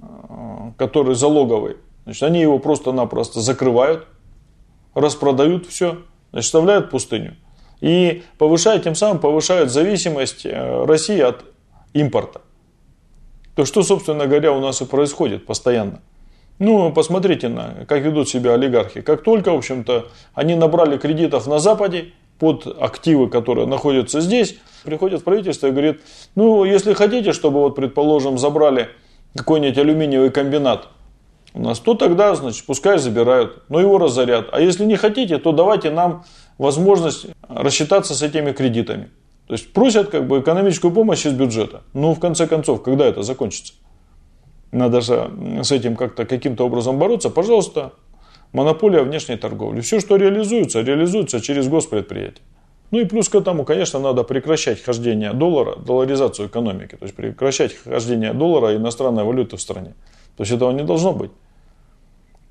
а, 0.02 0.74
который 0.78 1.16
залоговый, 1.16 1.78
значит, 2.04 2.24
они 2.24 2.42
его 2.42 2.60
просто-напросто 2.60 3.40
закрывают, 3.40 4.06
распродают 4.94 5.66
все, 5.68 6.00
значит, 6.32 6.46
вставляют 6.46 6.90
пустыню. 6.90 7.38
И 7.80 8.24
повышают, 8.38 8.84
тем 8.84 8.96
самым 8.96 9.20
повышают 9.20 9.72
зависимость 9.72 10.46
э, 10.46 10.84
России 10.84 11.22
от 11.22 11.46
импорта. 11.94 12.42
То, 13.60 13.66
что, 13.66 13.84
собственно 13.84 14.26
говоря, 14.26 14.54
у 14.54 14.62
нас 14.62 14.82
и 14.82 14.86
происходит 14.86 15.46
постоянно. 15.46 16.00
Ну, 16.60 16.94
посмотрите 16.94 17.50
на, 17.50 17.86
как 17.90 18.02
ведут 18.04 18.30
себя 18.30 18.54
олигархи. 18.54 19.02
Как 19.02 19.22
только, 19.22 19.52
в 19.52 19.58
общем-то, 19.58 20.08
они 20.34 20.56
набрали 20.56 20.98
кредитов 20.98 21.46
на 21.46 21.60
Западе 21.60 22.14
под 22.40 22.66
активы, 22.80 23.30
которые 23.30 23.68
находятся 23.68 24.22
здесь, 24.22 24.56
приходят 24.86 25.20
в 25.20 25.24
правительство 25.26 25.68
и 25.68 25.72
говорит, 25.72 26.00
ну, 26.36 26.64
если 26.64 26.94
хотите, 26.94 27.34
чтобы, 27.34 27.60
вот, 27.60 27.76
предположим, 27.76 28.38
забрали 28.38 28.88
какой-нибудь 29.36 29.78
алюминиевый 29.78 30.30
комбинат 30.30 30.88
у 31.54 31.62
нас, 31.62 31.80
то 31.80 31.96
тогда, 31.96 32.36
значит, 32.36 32.66
пускай 32.66 32.98
забирают, 32.98 33.64
но 33.68 33.82
его 33.82 33.98
разорят. 33.98 34.48
А 34.54 34.62
если 34.62 34.86
не 34.86 34.96
хотите, 34.96 35.38
то 35.38 35.52
давайте 35.52 35.92
нам 35.92 36.24
возможность 36.58 37.26
рассчитаться 37.50 38.16
с 38.16 38.22
этими 38.22 38.54
кредитами. 38.54 39.10
То 39.50 39.54
есть 39.54 39.74
просят 39.74 40.12
как 40.12 40.28
бы 40.28 40.42
экономическую 40.42 40.94
помощь 40.94 41.26
из 41.26 41.34
бюджета. 41.34 41.82
Ну, 41.96 42.14
в 42.14 42.20
конце 42.20 42.46
концов, 42.46 42.84
когда 42.84 43.08
это 43.08 43.24
закончится? 43.24 43.74
Надо 44.72 45.02
же 45.02 45.32
с 45.64 45.72
этим 45.72 45.96
как-то 45.96 46.26
каким-то 46.26 46.68
образом 46.68 47.00
бороться. 47.00 47.32
Пожалуйста, 47.32 47.94
монополия 48.54 49.02
внешней 49.02 49.38
торговли. 49.38 49.82
Все, 49.82 50.00
что 50.00 50.18
реализуется, 50.18 50.82
реализуется 50.82 51.42
через 51.42 51.68
госпредприятие. 51.68 52.44
Ну 52.92 53.00
и 53.00 53.06
плюс 53.06 53.28
к 53.28 53.34
этому, 53.34 53.66
конечно, 53.66 54.00
надо 54.00 54.22
прекращать 54.24 54.84
хождение 54.84 55.34
доллара, 55.34 55.78
долларизацию 55.78 56.48
экономики. 56.48 56.96
То 56.96 57.06
есть 57.06 57.16
прекращать 57.16 57.74
хождение 57.74 58.34
доллара 58.34 58.74
и 58.74 58.76
иностранной 58.76 59.24
валюты 59.24 59.58
в 59.58 59.62
стране. 59.62 59.96
То 60.38 60.44
есть 60.44 60.52
этого 60.52 60.70
не 60.70 60.84
должно 60.84 61.12
быть. 61.12 61.32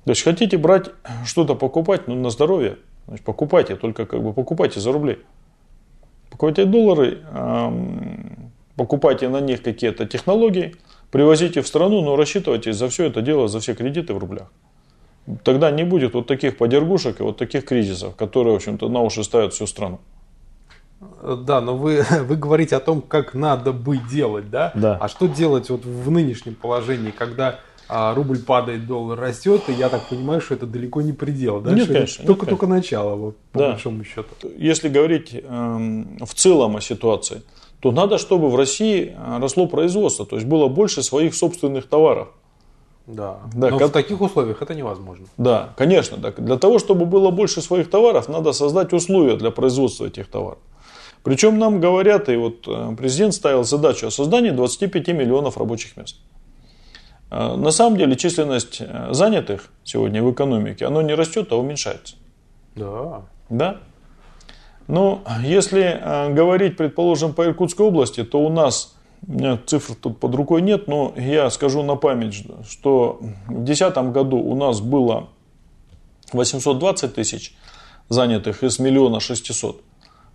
То 0.03 0.11
есть 0.11 0.23
хотите 0.23 0.57
брать 0.57 0.89
что-то 1.25 1.55
покупать, 1.55 2.09
ну 2.09 2.15
на 2.15 2.29
здоровье, 2.29 2.75
значит, 3.07 3.23
покупайте, 3.23 3.77
только 3.77 4.05
как 4.05 4.21
бы 4.21 4.33
покупайте 4.33 4.81
за 4.81 4.91
рубли. 4.91 5.19
Покупайте 6.39 6.63
доллары, 6.63 7.17
покупайте 8.77 9.27
на 9.27 9.41
них 9.41 9.61
какие-то 9.61 10.05
технологии, 10.05 10.73
привозите 11.11 11.61
в 11.61 11.67
страну, 11.67 12.01
но 12.01 12.15
рассчитывайте 12.15 12.71
за 12.71 12.87
все 12.87 13.07
это 13.07 13.21
дело, 13.21 13.49
за 13.49 13.59
все 13.59 13.75
кредиты 13.75 14.13
в 14.13 14.19
рублях. 14.19 14.49
Тогда 15.43 15.69
не 15.69 15.83
будет 15.83 16.13
вот 16.13 16.27
таких 16.27 16.55
подергушек 16.55 17.19
и 17.19 17.23
вот 17.23 17.35
таких 17.35 17.65
кризисов, 17.65 18.15
которые, 18.15 18.53
в 18.53 18.55
общем-то, 18.55 18.87
на 18.87 19.01
уши 19.01 19.25
ставят 19.25 19.53
всю 19.53 19.67
страну. 19.67 19.99
Да, 21.21 21.59
но 21.59 21.75
вы, 21.75 22.05
вы 22.21 22.37
говорите 22.37 22.77
о 22.77 22.79
том, 22.79 23.01
как 23.01 23.33
надо 23.33 23.73
бы 23.73 23.97
делать, 23.97 24.49
да? 24.49 24.71
Да. 24.75 24.97
А 25.01 25.09
что 25.09 25.27
делать 25.27 25.69
вот 25.69 25.83
в 25.83 26.09
нынешнем 26.09 26.55
положении, 26.55 27.11
когда 27.11 27.59
а 27.89 28.13
рубль 28.13 28.39
падает, 28.39 28.85
доллар 28.85 29.19
растет, 29.19 29.63
и 29.67 29.73
я 29.73 29.89
так 29.89 30.07
понимаю, 30.07 30.41
что 30.41 30.53
это 30.53 30.67
далеко 30.67 31.01
не 31.01 31.11
предел, 31.11 31.59
да? 31.59 31.73
Нет, 31.73 31.85
что 31.85 31.93
конечно. 31.93 32.25
Только, 32.25 32.45
нет, 32.45 32.49
только 32.51 32.67
начало, 32.67 33.15
вот, 33.15 33.37
по 33.51 33.59
да. 33.59 33.69
большому 33.71 34.03
счету. 34.03 34.29
Если 34.57 34.89
говорить 34.89 35.31
э, 35.33 36.05
в 36.23 36.33
целом 36.35 36.77
о 36.77 36.81
ситуации, 36.81 37.41
то 37.79 37.91
надо, 37.91 38.19
чтобы 38.19 38.49
в 38.49 38.55
России 38.55 39.15
э, 39.17 39.39
росло 39.39 39.67
производство, 39.67 40.25
то 40.25 40.35
есть 40.35 40.47
было 40.47 40.67
больше 40.67 41.01
своих 41.01 41.33
собственных 41.33 41.87
товаров. 41.87 42.27
Да, 43.07 43.39
да 43.55 43.69
но 43.71 43.79
как... 43.79 43.89
в 43.89 43.91
таких 43.91 44.21
условиях 44.21 44.61
это 44.61 44.75
невозможно. 44.75 45.25
Да, 45.37 45.73
конечно. 45.75 46.17
Так. 46.17 46.43
Для 46.43 46.57
того, 46.57 46.77
чтобы 46.77 47.07
было 47.07 47.31
больше 47.31 47.59
своих 47.61 47.89
товаров, 47.89 48.29
надо 48.29 48.51
создать 48.51 48.93
условия 48.93 49.35
для 49.35 49.49
производства 49.49 50.05
этих 50.05 50.27
товаров. 50.27 50.59
Причем 51.23 51.57
нам 51.57 51.81
говорят, 51.81 52.29
и 52.29 52.35
вот 52.35 52.67
э, 52.67 52.95
президент 52.95 53.33
ставил 53.33 53.63
задачу 53.63 54.07
о 54.07 54.11
создании 54.11 54.51
25 54.51 55.07
миллионов 55.07 55.57
рабочих 55.57 55.97
мест. 55.97 56.17
А, 57.29 57.55
на 57.55 57.71
самом 57.71 57.97
деле 57.97 58.15
численность 58.15 58.81
э, 58.81 59.09
занятых 59.11 59.69
сегодня 59.83 60.23
в 60.23 60.31
экономике, 60.31 60.85
оно 60.85 61.01
не 61.01 61.13
растет, 61.13 61.51
а 61.51 61.57
уменьшается. 61.57 62.15
Да. 62.75 63.21
Да? 63.49 63.77
Ну, 64.87 65.21
если 65.43 65.99
э, 66.01 66.33
говорить, 66.33 66.75
предположим, 66.77 67.33
по 67.33 67.45
Иркутской 67.45 67.85
области, 67.85 68.23
то 68.23 68.39
у 68.39 68.49
нас, 68.49 68.95
у 69.27 69.33
меня 69.33 69.59
цифр 69.63 69.93
тут 69.93 70.19
под 70.19 70.33
рукой 70.33 70.63
нет, 70.63 70.87
но 70.87 71.13
я 71.15 71.49
скажу 71.51 71.83
на 71.83 71.95
память, 71.95 72.45
что 72.67 73.19
в 73.47 73.63
2010 73.63 73.97
году 74.11 74.37
у 74.37 74.55
нас 74.55 74.81
было 74.81 75.29
820 76.33 77.13
тысяч 77.13 77.55
занятых 78.07 78.63
из 78.63 78.79
миллиона 78.79 79.19
600. 79.19 79.81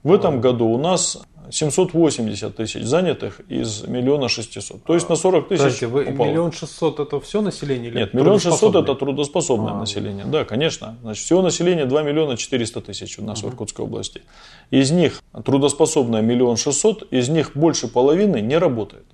В 0.05 0.13
этом 0.13 0.41
году 0.41 0.67
у 0.67 0.79
нас 0.79 1.19
780 1.51 2.57
тысяч 2.57 2.83
занятых 2.85 3.41
из 3.49 3.87
миллиона 3.87 4.29
600. 4.29 4.85
То 4.85 4.95
есть 4.95 5.09
на 5.09 5.17
40 5.17 5.49
тысяч 5.49 5.59
Подождите, 5.61 5.87
вы 5.87 6.05
упало. 6.05 6.29
миллион 6.29 6.53
шестьсот 6.53 7.01
это 7.01 7.21
все 7.21 7.41
население? 7.41 7.91
Или 7.91 7.99
Нет, 7.99 8.15
миллион 8.15 8.39
шестьсот 8.39 8.75
это 8.75 8.95
трудоспособное 8.95 9.73
а, 9.73 9.79
население. 9.79 10.25
Да, 10.25 10.45
конечно. 10.45 10.97
Значит, 11.03 11.25
всего 11.25 11.43
населения 11.43 11.87
2 11.87 12.03
миллиона 12.03 12.37
400 12.37 12.81
тысяч 12.81 13.19
у 13.19 13.23
нас 13.23 13.41
угу. 13.41 13.49
в 13.49 13.51
Иркутской 13.53 13.85
области. 13.85 14.23
Из 14.71 14.91
них 14.91 15.23
трудоспособное 15.45 16.23
миллион 16.23 16.57
шестьсот, 16.57 17.07
из 17.11 17.29
них 17.29 17.53
больше 17.55 17.89
половины 17.89 18.41
не 18.41 18.59
работает. 18.59 19.05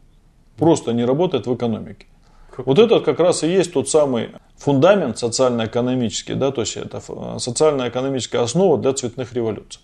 Просто 0.56 0.92
не 0.92 1.04
работает 1.04 1.46
в 1.46 1.54
экономике. 1.54 2.06
Как 2.54 2.66
вот 2.66 2.78
это 2.78 3.00
как 3.00 3.20
раз 3.20 3.42
и 3.42 3.48
есть 3.48 3.72
тот 3.72 3.88
самый 3.88 4.30
фундамент 4.56 5.18
социально-экономический, 5.18 6.34
да, 6.34 6.50
то 6.50 6.60
есть 6.60 6.76
это 6.76 7.00
социально-экономическая 7.38 8.38
основа 8.38 8.76
для 8.76 8.92
цветных 8.92 9.32
революций. 9.32 9.80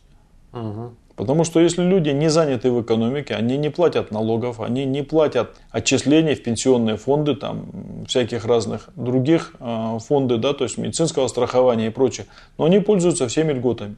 Угу. 0.52 0.94
Потому 1.16 1.44
что 1.44 1.60
если 1.60 1.82
люди 1.82 2.10
не 2.10 2.28
заняты 2.28 2.70
в 2.70 2.82
экономике, 2.82 3.34
они 3.34 3.56
не 3.56 3.70
платят 3.70 4.10
налогов, 4.10 4.60
они 4.60 4.84
не 4.84 5.02
платят 5.02 5.56
отчислений 5.70 6.34
в 6.34 6.42
пенсионные 6.42 6.98
фонды, 6.98 7.34
там, 7.34 8.04
всяких 8.06 8.44
разных 8.44 8.90
других 8.96 9.54
э, 9.58 9.98
фонды, 10.06 10.36
да, 10.36 10.52
то 10.52 10.64
есть 10.64 10.76
медицинского 10.76 11.26
страхования 11.28 11.86
и 11.86 11.90
прочее, 11.90 12.26
но 12.58 12.66
они 12.66 12.80
пользуются 12.80 13.28
всеми 13.28 13.54
льготами, 13.54 13.96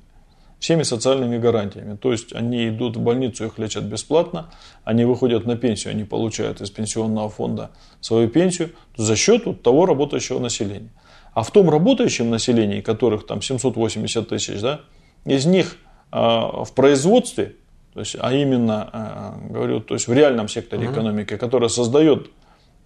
всеми 0.60 0.84
социальными 0.84 1.38
гарантиями. 1.38 1.96
То 1.96 2.12
есть 2.12 2.32
они 2.32 2.68
идут 2.68 2.96
в 2.96 3.00
больницу, 3.00 3.46
их 3.46 3.58
лечат 3.58 3.82
бесплатно, 3.82 4.50
они 4.84 5.04
выходят 5.04 5.44
на 5.44 5.56
пенсию, 5.56 5.90
они 5.90 6.04
получают 6.04 6.60
из 6.60 6.70
пенсионного 6.70 7.28
фонда 7.28 7.72
свою 8.00 8.28
пенсию 8.28 8.70
за 8.96 9.16
счет 9.16 9.44
вот 9.44 9.62
того 9.62 9.86
работающего 9.86 10.38
населения. 10.38 10.90
А 11.34 11.42
в 11.42 11.50
том 11.50 11.68
работающем 11.68 12.30
населении, 12.30 12.80
которых 12.80 13.26
там 13.26 13.42
780 13.42 14.28
тысяч, 14.28 14.60
да, 14.60 14.82
из 15.24 15.46
них 15.46 15.76
а, 15.76 15.87
в 16.10 16.68
производстве, 16.74 17.56
то 17.98 18.00
есть, 18.00 18.16
а 18.20 18.32
именно, 18.32 18.88
а, 18.92 19.38
говорю, 19.50 19.80
то 19.80 19.94
есть 19.94 20.06
в 20.06 20.12
реальном 20.12 20.48
секторе 20.48 20.86
uh-huh. 20.86 20.92
экономики, 20.92 21.36
который 21.36 21.68
создает 21.68 22.30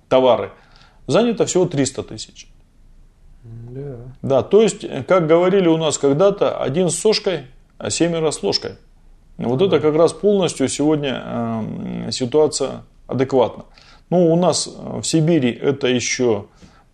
товары, 0.08 0.52
занято 1.06 1.44
всего 1.44 1.66
300 1.66 2.02
тысяч. 2.04 2.48
Yeah. 3.44 4.08
Да, 4.22 4.42
то 4.42 4.62
есть, 4.62 4.86
как 5.06 5.26
говорили 5.26 5.68
у 5.68 5.76
нас 5.76 5.98
когда-то, 5.98 6.56
один 6.56 6.88
с 6.88 6.98
сошкой, 6.98 7.46
а 7.76 7.90
семеро 7.90 8.30
с 8.30 8.42
ложкой. 8.42 8.76
Вот 9.36 9.60
uh-huh. 9.60 9.66
это 9.66 9.80
как 9.80 9.94
раз 9.96 10.14
полностью 10.14 10.66
сегодня 10.68 11.22
э, 12.06 12.10
ситуация 12.10 12.84
адекватна. 13.06 13.64
Ну, 14.08 14.32
у 14.32 14.36
нас 14.36 14.66
в 14.66 15.02
Сибири 15.02 15.50
это 15.50 15.88
еще 15.88 16.46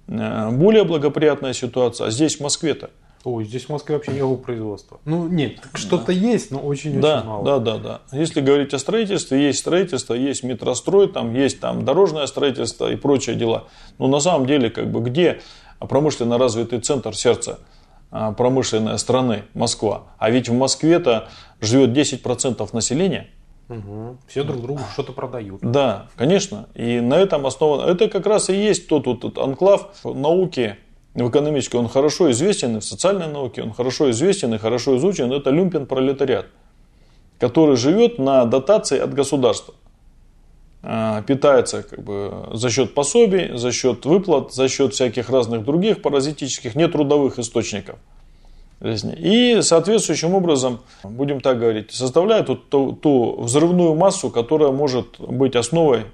более 0.08 0.84
благоприятная 0.84 1.52
ситуация, 1.52 2.06
а 2.06 2.10
здесь 2.10 2.38
в 2.38 2.40
Москве-то 2.40 2.90
Ой, 3.28 3.44
здесь 3.44 3.66
в 3.66 3.68
Москве 3.68 3.96
вообще 3.96 4.12
никакого 4.12 4.36
производства. 4.38 5.00
Ну, 5.04 5.28
нет, 5.28 5.58
что-то 5.74 6.06
да. 6.06 6.12
есть, 6.12 6.50
но 6.50 6.60
очень-очень 6.60 7.02
да, 7.02 7.22
мало. 7.22 7.44
Да, 7.44 7.58
да, 7.58 7.78
да. 7.78 8.00
Если 8.16 8.40
говорить 8.40 8.72
о 8.72 8.78
строительстве, 8.78 9.44
есть 9.46 9.58
строительство, 9.58 10.14
есть 10.14 10.44
метрострой, 10.44 11.08
там 11.08 11.34
есть 11.34 11.60
там 11.60 11.84
дорожное 11.84 12.26
строительство 12.26 12.90
и 12.90 12.96
прочие 12.96 13.36
дела. 13.36 13.64
Но 13.98 14.06
на 14.08 14.20
самом 14.20 14.46
деле, 14.46 14.70
как 14.70 14.90
бы, 14.90 15.00
где 15.00 15.42
промышленно 15.78 16.38
развитый 16.38 16.80
центр 16.80 17.14
сердца 17.14 17.58
а, 18.10 18.32
промышленной 18.32 18.98
страны 18.98 19.42
Москва? 19.52 20.04
А 20.16 20.30
ведь 20.30 20.48
в 20.48 20.54
Москве-то 20.54 21.28
живет 21.60 21.90
10% 21.90 22.66
населения. 22.72 23.28
Угу. 23.68 24.16
Все 24.26 24.42
друг 24.42 24.62
другу 24.62 24.80
что-то 24.94 25.12
продают. 25.12 25.60
Да, 25.60 26.06
конечно. 26.16 26.66
И 26.74 27.00
на 27.00 27.14
этом 27.14 27.46
основано. 27.46 27.90
Это 27.90 28.08
как 28.08 28.24
раз 28.24 28.48
и 28.48 28.54
есть 28.54 28.88
тот 28.88 29.06
вот 29.06 29.20
тот 29.20 29.36
анклав 29.36 29.90
науки, 30.02 30.78
в 31.24 31.30
экономической 31.30 31.76
он 31.76 31.88
хорошо 31.88 32.30
известен, 32.30 32.76
и 32.76 32.80
в 32.80 32.84
социальной 32.84 33.28
науке 33.28 33.62
он 33.62 33.72
хорошо 33.72 34.10
известен 34.10 34.54
и 34.54 34.58
хорошо 34.58 34.96
изучен, 34.96 35.32
это 35.32 35.50
люмпен 35.50 35.86
пролетариат, 35.86 36.46
который 37.38 37.76
живет 37.76 38.18
на 38.18 38.44
дотации 38.44 38.98
от 38.98 39.14
государства. 39.14 39.74
э, 40.82 41.22
питается 41.26 41.82
как 41.82 42.02
бы, 42.02 42.48
за 42.52 42.70
счет 42.70 42.94
пособий, 42.94 43.56
за 43.56 43.72
счет 43.72 44.04
выплат, 44.04 44.52
за 44.52 44.68
счет 44.68 44.94
всяких 44.94 45.28
разных 45.30 45.64
других 45.64 46.02
паразитических, 46.02 46.74
нетрудовых 46.76 47.38
источников. 47.38 47.98
И 48.80 49.58
соответствующим 49.60 50.34
образом, 50.34 50.80
будем 51.02 51.40
так 51.40 51.58
говорить, 51.58 51.90
составляет 51.90 52.46
ту, 52.70 52.92
ту 52.92 53.40
взрывную 53.40 53.94
массу, 53.96 54.30
которая 54.30 54.70
может 54.70 55.18
быть 55.18 55.56
основой 55.56 56.04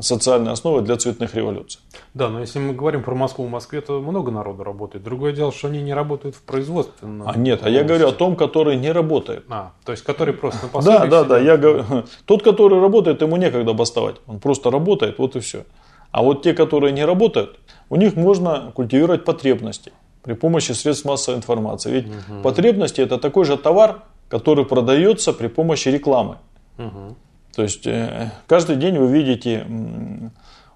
социальной 0.00 0.52
основой 0.52 0.82
для 0.82 0.96
цветных 0.96 1.34
революций. 1.34 1.80
Да, 2.14 2.28
но 2.28 2.40
если 2.40 2.60
мы 2.60 2.72
говорим 2.72 3.02
про 3.02 3.14
Москву, 3.16 3.46
в 3.46 3.50
Москве 3.50 3.80
то 3.80 4.00
много 4.00 4.30
народу 4.30 4.62
работает. 4.62 5.04
Другое 5.04 5.32
дело, 5.32 5.52
что 5.52 5.68
они 5.68 5.82
не 5.82 5.92
работают 5.92 6.36
в 6.36 6.42
производственном. 6.42 7.28
А 7.28 7.36
нет, 7.36 7.60
а 7.64 7.68
я 7.68 7.82
говорю 7.82 8.08
о 8.08 8.12
том, 8.12 8.36
который 8.36 8.76
не 8.76 8.92
работает. 8.92 9.44
А, 9.48 9.72
то 9.84 9.92
есть 9.92 10.04
который 10.04 10.34
просто 10.34 10.68
на 10.72 10.82
Да, 10.82 11.06
да, 11.06 11.24
да. 11.24 11.38
Я 11.38 11.56
говорю, 11.56 11.84
тот, 12.26 12.42
который 12.44 12.80
работает, 12.80 13.22
ему 13.22 13.36
некогда 13.36 13.72
бастовать. 13.72 14.16
Он 14.28 14.38
просто 14.38 14.70
работает, 14.70 15.18
вот 15.18 15.34
и 15.34 15.40
все. 15.40 15.64
А 16.12 16.22
вот 16.22 16.42
те, 16.42 16.54
которые 16.54 16.92
не 16.92 17.04
работают, 17.04 17.58
у 17.90 17.96
них 17.96 18.14
можно 18.14 18.72
культивировать 18.74 19.24
потребности 19.24 19.92
при 20.22 20.34
помощи 20.34 20.72
средств 20.72 21.04
массовой 21.04 21.38
информации. 21.38 21.90
Ведь 21.90 22.06
угу. 22.06 22.42
потребности 22.42 23.00
это 23.00 23.18
такой 23.18 23.44
же 23.44 23.56
товар, 23.56 24.02
который 24.28 24.64
продается 24.64 25.32
при 25.32 25.48
помощи 25.48 25.88
рекламы. 25.88 26.38
Угу. 26.78 27.16
То 27.56 27.62
есть 27.62 27.86
э, 27.86 28.30
каждый 28.46 28.76
день 28.76 28.98
вы 28.98 29.10
видите 29.10 29.66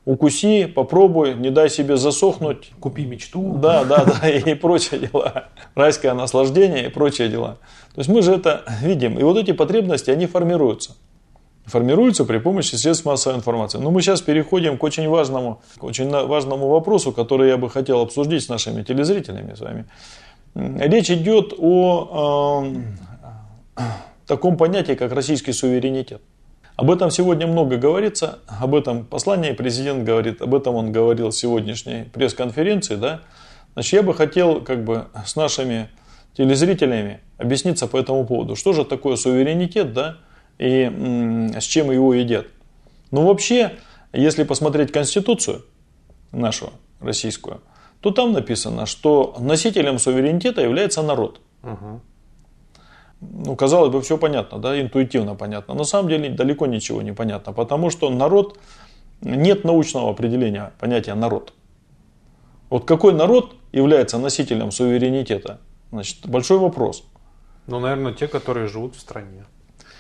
укуси, 0.07 0.64
попробуй, 0.64 1.35
не 1.35 1.51
дай 1.51 1.69
себе 1.69 1.99
засохнуть. 1.99 2.71
Купи 2.81 3.05
мечту. 3.05 3.59
Да, 3.59 3.85
да, 3.85 4.07
да, 4.07 4.29
и 4.31 4.55
прочие 4.55 5.01
дела. 5.01 5.49
Райское 5.75 6.14
наслаждение 6.14 6.87
и 6.87 6.88
прочие 6.88 7.29
дела. 7.29 7.59
То 7.95 8.01
есть 8.01 8.09
мы 8.09 8.23
же 8.23 8.33
это 8.33 8.64
видим. 8.81 9.19
И 9.19 9.23
вот 9.23 9.37
эти 9.37 9.53
потребности, 9.53 10.11
они 10.11 10.25
формируются. 10.25 10.97
Формируются 11.66 12.25
при 12.25 12.38
помощи 12.38 12.77
средств 12.77 13.05
массовой 13.05 13.37
информации. 13.37 13.77
Но 13.77 13.90
мы 13.90 14.01
сейчас 14.01 14.23
переходим 14.23 14.79
к 14.79 14.83
очень 14.83 15.07
важному, 15.07 15.61
к 15.77 15.85
очень 15.85 16.09
важному 16.09 16.69
вопросу, 16.69 17.12
который 17.12 17.51
я 17.51 17.59
бы 17.59 17.69
хотел 17.69 18.01
обсудить 18.01 18.43
с 18.43 18.49
нашими 18.49 18.83
телезрителями 18.83 19.53
с 19.53 19.61
вами. 19.61 19.85
Речь 20.55 21.11
идет 21.11 21.53
о 21.59 22.64
э, 23.77 23.83
таком 24.27 24.57
понятии, 24.57 24.95
как 24.95 25.12
российский 25.12 25.53
суверенитет. 25.53 26.23
Об 26.81 26.90
этом 26.90 27.11
сегодня 27.11 27.47
много 27.47 27.77
говорится, 27.77 28.38
об 28.47 28.75
этом 28.75 29.05
послание 29.05 29.53
президент 29.53 30.03
говорит, 30.03 30.40
об 30.40 30.55
этом 30.55 30.77
он 30.77 30.93
говорил 30.93 31.29
в 31.29 31.35
сегодняшней 31.35 32.05
пресс-конференции. 32.05 32.97
Да? 32.97 33.21
Значит, 33.75 33.93
я 33.93 34.03
бы 34.03 34.14
хотел 34.14 34.62
как 34.62 34.83
бы 34.83 35.09
с 35.27 35.37
нашими 35.37 35.90
телезрителями 36.35 37.21
объясниться 37.37 37.87
по 37.87 37.99
этому 37.99 38.25
поводу. 38.25 38.57
Что 38.57 38.73
же 38.73 38.87
такое 38.87 39.16
суверенитет, 39.16 39.93
да, 39.93 40.16
и 40.57 40.85
м- 40.85 41.53
с 41.61 41.64
чем 41.64 41.90
его 41.90 42.14
едят. 42.14 42.47
Ну, 43.11 43.27
вообще, 43.27 43.73
если 44.14 44.45
посмотреть 44.45 44.90
Конституцию 44.90 45.66
нашу 46.33 46.73
российскую, 47.01 47.61
то 48.01 48.11
там 48.11 48.33
написано, 48.33 48.87
что 48.87 49.37
носителем 49.38 49.99
суверенитета 49.99 50.62
является 50.62 51.03
народ. 51.03 51.43
Угу 51.62 52.01
ну, 53.20 53.54
казалось 53.54 53.92
бы, 53.92 54.00
все 54.00 54.16
понятно, 54.16 54.59
да, 54.59 54.80
интуитивно 54.80 55.35
понятно. 55.35 55.74
На 55.74 55.85
самом 55.85 56.09
деле 56.09 56.30
далеко 56.30 56.66
ничего 56.66 57.02
не 57.02 57.12
понятно, 57.12 57.52
потому 57.52 57.90
что 57.90 58.09
народ, 58.11 58.59
нет 59.20 59.64
научного 59.64 60.11
определения 60.11 60.72
понятия 60.78 61.14
народ. 61.14 61.52
Вот 62.70 62.85
какой 62.85 63.12
народ 63.12 63.56
является 63.72 64.18
носителем 64.18 64.70
суверенитета? 64.70 65.59
Значит, 65.90 66.26
большой 66.26 66.59
вопрос. 66.59 67.04
Ну, 67.66 67.80
наверное, 67.80 68.12
те, 68.12 68.26
которые 68.26 68.68
живут 68.68 68.94
в 68.94 69.00
стране. 69.00 69.44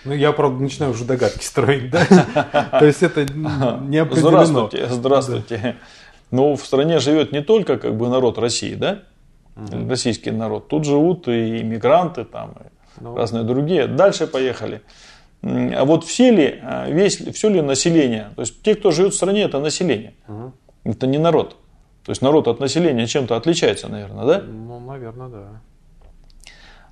Ну, 0.04 0.14
я, 0.14 0.32
правда, 0.32 0.62
начинаю 0.62 0.92
уже 0.92 1.04
догадки 1.04 1.44
строить, 1.44 1.90
да? 1.90 2.06
То 2.78 2.86
есть 2.86 3.02
это 3.02 3.24
не 3.24 3.98
определено. 3.98 4.44
Здравствуйте, 4.44 4.88
здравствуйте. 4.88 5.76
Но 6.30 6.54
в 6.56 6.64
стране 6.64 7.00
живет 7.00 7.32
не 7.32 7.42
только 7.42 7.76
как 7.76 7.96
бы 7.96 8.08
народ 8.08 8.38
России, 8.38 8.74
да? 8.74 9.02
Российский 9.56 10.30
народ. 10.30 10.68
Тут 10.68 10.84
живут 10.84 11.28
и 11.28 11.60
иммигранты, 11.60 12.24
там, 12.24 12.52
и 12.52 12.79
ну. 13.00 13.16
разные 13.16 13.44
другие. 13.44 13.86
Дальше 13.86 14.26
поехали. 14.26 14.82
А 15.42 15.84
вот 15.84 16.04
все 16.04 16.30
ли, 16.30 16.60
а, 16.62 16.88
весь, 16.90 17.16
все 17.16 17.48
ли 17.48 17.62
население, 17.62 18.30
то 18.36 18.42
есть 18.42 18.62
те, 18.62 18.74
кто 18.74 18.90
живет 18.90 19.14
в 19.14 19.16
стране, 19.16 19.42
это 19.42 19.58
население, 19.58 20.12
угу. 20.28 20.52
это 20.84 21.06
не 21.06 21.18
народ. 21.18 21.56
То 22.04 22.12
есть 22.12 22.22
народ 22.22 22.48
от 22.48 22.60
населения 22.60 23.06
чем-то 23.06 23.36
отличается, 23.36 23.88
наверное, 23.88 24.26
да? 24.26 24.42
Ну, 24.42 24.80
наверное, 24.80 25.28
да. 25.28 25.60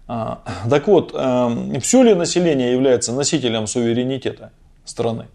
А, 0.07 0.43
так 0.69 0.87
вот, 0.89 1.13
а, 1.15 1.53
все 1.81 2.03
ли 2.03 2.15
население 2.15 2.73
является 2.73 3.13
носителем 3.13 3.67
суверенитета 3.67 4.53
страны? 4.85 5.27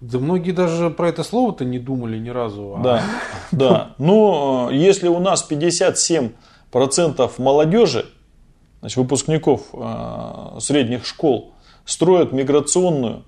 Да 0.00 0.18
многие 0.18 0.52
даже 0.52 0.90
про 0.90 1.08
это 1.08 1.24
слово-то 1.24 1.64
не 1.64 1.78
думали 1.78 2.18
ни 2.18 2.28
разу. 2.28 2.76
А... 2.76 2.82
Да, 2.82 3.02
да. 3.50 3.94
Но 3.98 4.68
если 4.70 5.08
у 5.08 5.18
нас 5.18 5.46
57% 5.50 6.32
молодежи, 7.38 8.06
значит, 8.86 8.98
выпускников 8.98 9.62
э, 9.72 10.60
средних 10.60 11.06
школ 11.06 11.54
строят 11.84 12.30
миграционную 12.30 13.24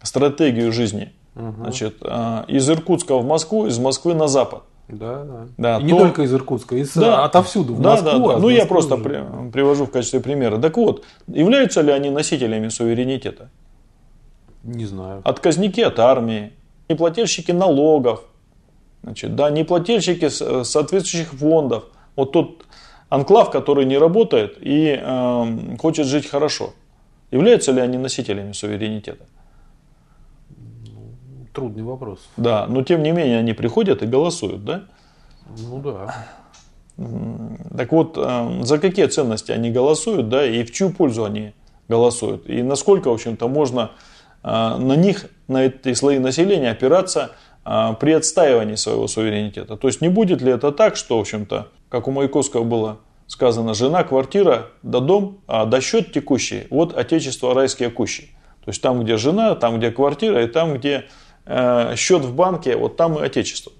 стратегию 0.00 0.70
жизни. 0.70 1.12
Угу. 1.34 1.54
Значит, 1.58 1.96
э, 2.02 2.44
из 2.46 2.70
Иркутска 2.70 3.16
в 3.16 3.24
Москву, 3.24 3.66
из 3.66 3.80
Москвы 3.80 4.14
на 4.14 4.28
запад. 4.28 4.62
Да, 4.86 5.24
да. 5.24 5.46
да 5.58 5.76
и 5.78 5.80
то... 5.80 5.86
не 5.86 5.98
только 5.98 6.22
из 6.22 6.32
Иркутска, 6.32 6.76
из 6.76 6.94
да, 6.94 7.24
отовсюду. 7.24 7.74
В 7.74 7.80
Москву, 7.80 8.10
да, 8.10 8.18
да. 8.18 8.34
А 8.36 8.38
ну, 8.38 8.48
я 8.48 8.64
просто 8.64 8.96
при, 8.96 9.50
привожу 9.50 9.86
в 9.86 9.90
качестве 9.90 10.20
примера. 10.20 10.58
Так 10.58 10.76
вот, 10.76 11.04
являются 11.26 11.80
ли 11.80 11.90
они 11.90 12.08
носителями 12.08 12.68
суверенитета? 12.68 13.50
Не 14.62 14.86
знаю. 14.86 15.22
Отказники 15.24 15.80
от 15.80 15.98
армии, 15.98 16.52
неплательщики 16.88 17.50
налогов, 17.50 18.22
значит, 19.02 19.34
да, 19.34 19.50
неплательщики 19.50 20.28
соответствующих 20.28 21.32
фондов. 21.32 21.86
Вот 22.14 22.30
тут 22.30 22.66
анклав, 23.12 23.50
который 23.50 23.84
не 23.84 23.98
работает 23.98 24.56
и 24.60 24.98
э, 24.98 25.76
хочет 25.78 26.06
жить 26.06 26.26
хорошо. 26.30 26.72
Являются 27.30 27.70
ли 27.72 27.80
они 27.80 27.98
носителями 27.98 28.52
суверенитета? 28.52 29.26
Трудный 31.52 31.82
вопрос. 31.82 32.20
Да, 32.38 32.66
но 32.66 32.82
тем 32.82 33.02
не 33.02 33.12
менее 33.12 33.38
они 33.38 33.52
приходят 33.52 34.02
и 34.02 34.06
голосуют, 34.06 34.64
да? 34.64 34.84
Ну 35.58 35.78
да. 35.82 36.26
Так 37.76 37.92
вот, 37.92 38.16
э, 38.16 38.62
за 38.62 38.78
какие 38.78 39.06
ценности 39.06 39.52
они 39.52 39.70
голосуют, 39.70 40.30
да, 40.30 40.46
и 40.46 40.64
в 40.64 40.72
чью 40.72 40.90
пользу 40.90 41.24
они 41.26 41.52
голосуют? 41.88 42.48
И 42.48 42.62
насколько, 42.62 43.08
в 43.08 43.14
общем-то, 43.14 43.46
можно 43.46 43.90
э, 44.42 44.48
на 44.78 44.96
них, 44.96 45.26
на 45.48 45.64
эти 45.64 45.92
слои 45.92 46.18
населения 46.18 46.70
опираться 46.70 47.32
э, 47.66 47.94
при 48.00 48.12
отстаивании 48.12 48.76
своего 48.76 49.06
суверенитета? 49.06 49.76
То 49.76 49.88
есть 49.88 50.00
не 50.00 50.08
будет 50.08 50.40
ли 50.40 50.50
это 50.50 50.72
так, 50.72 50.96
что, 50.96 51.18
в 51.18 51.20
общем-то, 51.20 51.68
как 51.92 52.08
у 52.08 52.10
Маяковского 52.10 52.64
было 52.64 53.00
сказано, 53.26 53.74
жена, 53.74 54.02
квартира, 54.02 54.68
да 54.82 55.00
дом, 55.00 55.42
а 55.46 55.66
да 55.66 55.82
счет 55.82 56.10
текущий, 56.10 56.66
вот 56.70 56.96
отечество 56.96 57.52
райские 57.52 57.90
кущи. 57.90 58.30
То 58.64 58.70
есть 58.70 58.80
там, 58.80 59.04
где 59.04 59.18
жена, 59.18 59.54
там, 59.56 59.78
где 59.78 59.90
квартира, 59.90 60.42
и 60.42 60.46
там, 60.46 60.72
где 60.72 61.04
э, 61.44 61.94
счет 61.96 62.22
в 62.22 62.34
банке, 62.34 62.76
вот 62.78 62.96
там 62.96 63.18
и 63.18 63.22
отечество. 63.22 63.72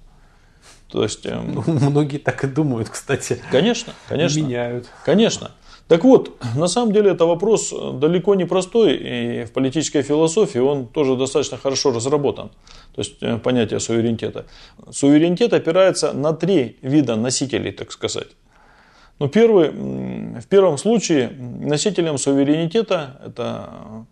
То 0.88 1.02
есть, 1.02 1.24
э, 1.24 1.34
ну, 1.34 1.62
многие 1.66 2.18
так 2.18 2.44
и 2.44 2.48
думают, 2.48 2.90
кстати. 2.90 3.40
Конечно, 3.50 3.94
конечно. 4.10 4.40
Меняют. 4.40 4.90
Конечно. 5.06 5.52
Так 5.88 6.04
вот, 6.04 6.32
на 6.56 6.68
самом 6.68 6.92
деле 6.92 7.10
это 7.10 7.26
вопрос 7.26 7.74
далеко 7.94 8.34
не 8.34 8.46
простой, 8.46 8.94
и 8.94 9.44
в 9.44 9.52
политической 9.52 10.02
философии 10.02 10.58
он 10.58 10.86
тоже 10.86 11.16
достаточно 11.16 11.58
хорошо 11.58 11.92
разработан. 11.92 12.48
То 12.94 13.00
есть 13.00 13.16
э, 13.20 13.38
понятие 13.38 13.80
суверенитета. 13.80 14.46
Суверенитет 14.90 15.52
опирается 15.52 16.12
на 16.12 16.32
три 16.32 16.76
вида 16.82 17.16
носителей, 17.16 17.72
так 17.72 17.92
сказать. 17.92 18.28
Ну, 19.18 19.28
первый, 19.28 19.70
в 19.70 20.46
первом 20.48 20.78
случае 20.78 21.30
носителем 21.30 22.18
суверенитета 22.18 23.20
это 23.24 24.06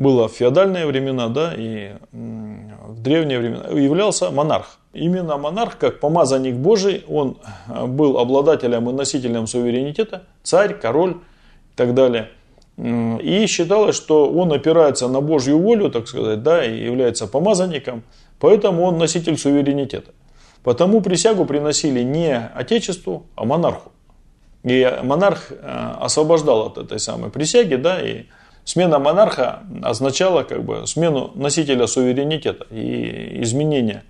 было 0.00 0.28
в 0.28 0.32
феодальные 0.32 0.86
времена, 0.86 1.28
да, 1.28 1.52
и 1.54 1.92
в 2.10 3.02
древние 3.02 3.38
времена 3.38 3.68
являлся 3.68 4.30
монарх. 4.30 4.78
Именно 4.94 5.36
монарх, 5.36 5.76
как 5.76 6.00
помазанник 6.00 6.54
Божий, 6.54 7.04
он 7.06 7.36
э, 7.68 7.84
был 7.84 8.18
обладателем 8.18 8.88
и 8.88 8.92
носителем 8.94 9.46
суверенитета, 9.46 10.22
царь, 10.42 10.72
король 10.72 11.10
и 11.10 11.76
так 11.76 11.92
далее. 11.92 12.30
И 12.78 13.44
считалось, 13.46 13.94
что 13.94 14.30
он 14.30 14.50
опирается 14.54 15.06
на 15.06 15.20
Божью 15.20 15.58
волю, 15.58 15.90
так 15.90 16.08
сказать, 16.08 16.42
да, 16.42 16.64
и 16.64 16.82
является 16.82 17.26
помазанником, 17.26 18.02
поэтому 18.38 18.84
он 18.84 18.96
носитель 18.96 19.36
суверенитета. 19.36 20.12
Потому 20.62 21.02
присягу 21.02 21.44
приносили 21.44 22.02
не 22.02 22.38
отечеству, 22.38 23.26
а 23.36 23.44
монарху. 23.44 23.92
И 24.64 24.98
монарх 25.02 25.52
э, 25.52 25.94
освобождал 26.00 26.68
от 26.68 26.78
этой 26.78 26.98
самой 26.98 27.30
присяги, 27.30 27.74
да, 27.74 28.00
и 28.00 28.24
смена 28.64 28.98
монарха 28.98 29.62
означала 29.82 30.42
как 30.42 30.64
бы 30.64 30.86
смену 30.86 31.32
носителя 31.34 31.86
суверенитета 31.86 32.66
и 32.70 33.42
изменение 33.42 34.04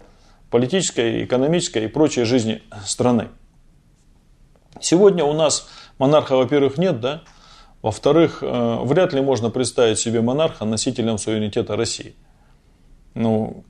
политической, 0.50 1.24
экономической 1.24 1.84
и 1.84 1.88
прочей 1.88 2.24
жизни 2.24 2.62
страны. 2.84 3.28
Сегодня 4.80 5.24
у 5.24 5.32
нас 5.32 5.68
монарха, 5.98 6.36
во-первых, 6.36 6.78
нет, 6.78 7.00
да, 7.00 7.22
во-вторых, 7.82 8.42
э, 8.42 8.78
вряд 8.82 9.12
ли 9.12 9.20
можно 9.20 9.50
представить 9.50 9.98
себе 9.98 10.20
монарха 10.20 10.64
носителем 10.64 11.18
суверенитета 11.18 11.76
России. 11.76 12.14
ну, 13.14 13.64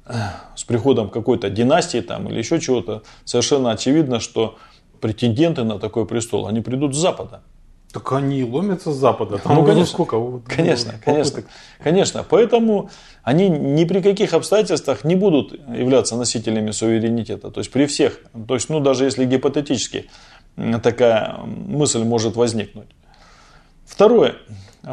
с 0.54 0.64
приходом 0.64 1.08
какой-то 1.08 1.48
династии 1.48 2.00
там 2.00 2.28
или 2.28 2.38
еще 2.38 2.60
чего-то, 2.60 3.02
совершенно 3.24 3.70
очевидно, 3.70 4.20
что 4.20 4.58
претенденты 5.00 5.64
на 5.64 5.78
такой 5.78 6.06
престол, 6.06 6.46
они 6.46 6.60
придут 6.60 6.94
с 6.94 6.98
Запада. 6.98 7.42
Так 7.92 8.12
они 8.12 8.44
ломятся 8.44 8.92
с 8.92 8.96
Запада. 8.96 9.38
Там 9.38 9.56
ну, 9.56 9.64
конечно, 9.64 9.92
сколько? 9.92 10.40
Конечно, 10.46 10.92
ну, 10.92 10.98
конечно, 11.04 11.42
конечно. 11.82 12.24
Поэтому 12.28 12.88
они 13.24 13.48
ни 13.48 13.84
при 13.84 14.00
каких 14.00 14.32
обстоятельствах 14.32 15.02
не 15.02 15.16
будут 15.16 15.52
являться 15.52 16.14
носителями 16.14 16.70
суверенитета. 16.70 17.50
То 17.50 17.58
есть 17.58 17.72
при 17.72 17.86
всех, 17.86 18.20
то 18.46 18.54
есть, 18.54 18.68
ну, 18.68 18.78
даже 18.78 19.04
если 19.04 19.24
гипотетически 19.24 20.08
такая 20.82 21.38
мысль 21.44 22.04
может 22.04 22.36
возникнуть. 22.36 22.88
Второе. 23.86 24.36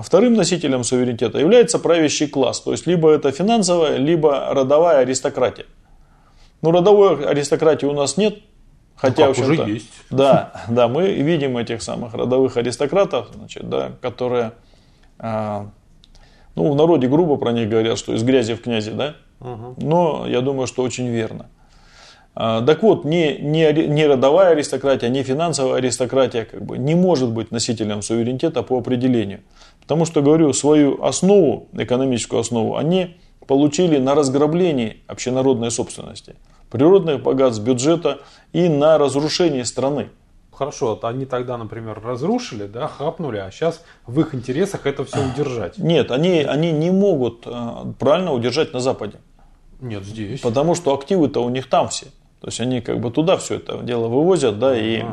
Вторым 0.01 0.33
носителем 0.33 0.83
суверенитета 0.83 1.37
является 1.37 1.77
правящий 1.77 2.27
класс. 2.27 2.61
То 2.61 2.71
есть, 2.71 2.87
либо 2.87 3.11
это 3.11 3.31
финансовая, 3.31 3.97
либо 3.97 4.53
родовая 4.53 4.99
аристократия. 4.99 5.67
Ну, 6.63 6.71
родовой 6.71 7.23
аристократии 7.25 7.85
у 7.85 7.93
нас 7.93 8.17
нет, 8.17 8.39
Хотя, 8.97 9.27
ну, 9.27 9.33
как, 9.33 9.43
уже 9.43 9.53
есть. 9.71 9.93
Да, 10.09 10.63
да, 10.67 10.87
мы 10.87 11.11
видим 11.11 11.57
этих 11.57 11.81
самых 11.81 12.13
родовых 12.13 12.57
аристократов, 12.57 13.29
значит, 13.33 13.69
да, 13.69 13.91
которые, 14.01 14.53
а, 15.19 15.69
ну, 16.55 16.71
в 16.71 16.75
народе 16.75 17.07
грубо 17.07 17.37
про 17.37 17.51
них 17.51 17.69
говорят, 17.69 17.97
что 17.99 18.13
из 18.13 18.23
грязи 18.23 18.55
в 18.55 18.61
князи, 18.61 18.91
да, 18.91 19.15
угу. 19.39 19.75
но 19.77 20.25
я 20.27 20.41
думаю, 20.41 20.65
что 20.65 20.81
очень 20.81 21.07
верно. 21.07 21.45
А, 22.33 22.61
так 22.61 22.81
вот, 22.81 23.05
не, 23.05 23.37
не, 23.37 23.71
не 23.71 24.07
родовая 24.07 24.51
аристократия, 24.51 25.09
не 25.09 25.23
финансовая 25.23 25.77
аристократия 25.77 26.45
как 26.45 26.63
бы, 26.63 26.77
не 26.77 26.95
может 26.95 27.29
быть 27.29 27.51
носителем 27.51 28.01
суверенитета 28.01 28.63
по 28.63 28.77
определению. 28.77 29.41
Потому 29.81 30.05
что, 30.05 30.21
говорю, 30.21 30.53
свою 30.53 31.03
основу, 31.03 31.67
экономическую 31.73 32.39
основу, 32.39 32.77
они 32.77 33.17
получили 33.47 33.97
на 33.97 34.15
разграблении 34.15 34.97
общенародной 35.07 35.71
собственности 35.71 36.35
природных 36.69 37.21
богатств, 37.21 37.63
бюджета 37.63 38.19
и 38.53 38.69
на 38.69 38.97
разрушение 38.97 39.65
страны. 39.65 40.09
Хорошо, 40.51 40.97
они 41.03 41.25
тогда, 41.25 41.55
например, 41.55 42.01
разрушили, 42.03 42.65
да, 42.65 42.87
хапнули, 42.87 43.37
а 43.37 43.51
сейчас 43.51 43.83
в 44.07 44.19
их 44.19 44.33
интересах 44.33 44.87
это 44.87 45.05
все 45.05 45.19
удержать. 45.23 45.77
Нет, 45.77 46.09
они, 46.09 46.39
они 46.39 46.71
не 46.71 46.89
могут 46.89 47.43
э, 47.45 47.93
правильно 47.99 48.33
удержать 48.33 48.73
на 48.73 48.79
Западе. 48.79 49.19
Нет, 49.81 50.03
здесь. 50.03 50.41
Потому 50.41 50.73
что 50.73 50.95
активы-то 50.95 51.43
у 51.43 51.49
них 51.49 51.69
там 51.69 51.89
все. 51.89 52.07
То 52.41 52.47
есть 52.47 52.59
они 52.59 52.81
как 52.81 52.99
бы 52.99 53.11
туда 53.11 53.37
все 53.37 53.55
это 53.55 53.77
дело 53.83 54.07
вывозят, 54.07 54.57
да, 54.57 54.75
и, 54.77 55.03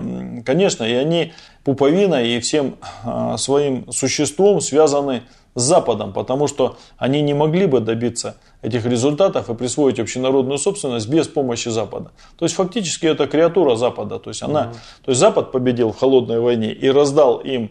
конечно, 0.44 0.84
и 0.84 0.92
они 0.92 1.32
пуповина 1.62 2.22
и 2.22 2.38
всем 2.40 2.76
э, 3.04 3.36
своим 3.36 3.90
существом 3.92 4.60
связаны 4.60 5.22
с 5.54 5.62
Западом, 5.62 6.12
потому 6.12 6.48
что 6.48 6.76
они 6.96 7.22
не 7.22 7.34
могли 7.34 7.66
бы 7.66 7.80
добиться 7.80 8.36
этих 8.64 8.86
результатов 8.86 9.50
и 9.50 9.54
присвоить 9.54 10.00
общенародную 10.00 10.58
собственность 10.58 11.08
без 11.08 11.28
помощи 11.28 11.68
Запада. 11.68 12.10
То 12.38 12.44
есть 12.44 12.54
фактически 12.54 13.06
это 13.06 13.26
креатура 13.26 13.76
Запада. 13.76 14.18
То 14.18 14.30
есть, 14.30 14.42
она, 14.42 14.60
mm 14.60 14.74
то 15.04 15.10
есть 15.10 15.20
Запад 15.20 15.52
победил 15.52 15.92
в 15.92 15.98
холодной 15.98 16.40
войне 16.40 16.72
и 16.72 16.90
раздал 16.90 17.38
им 17.38 17.70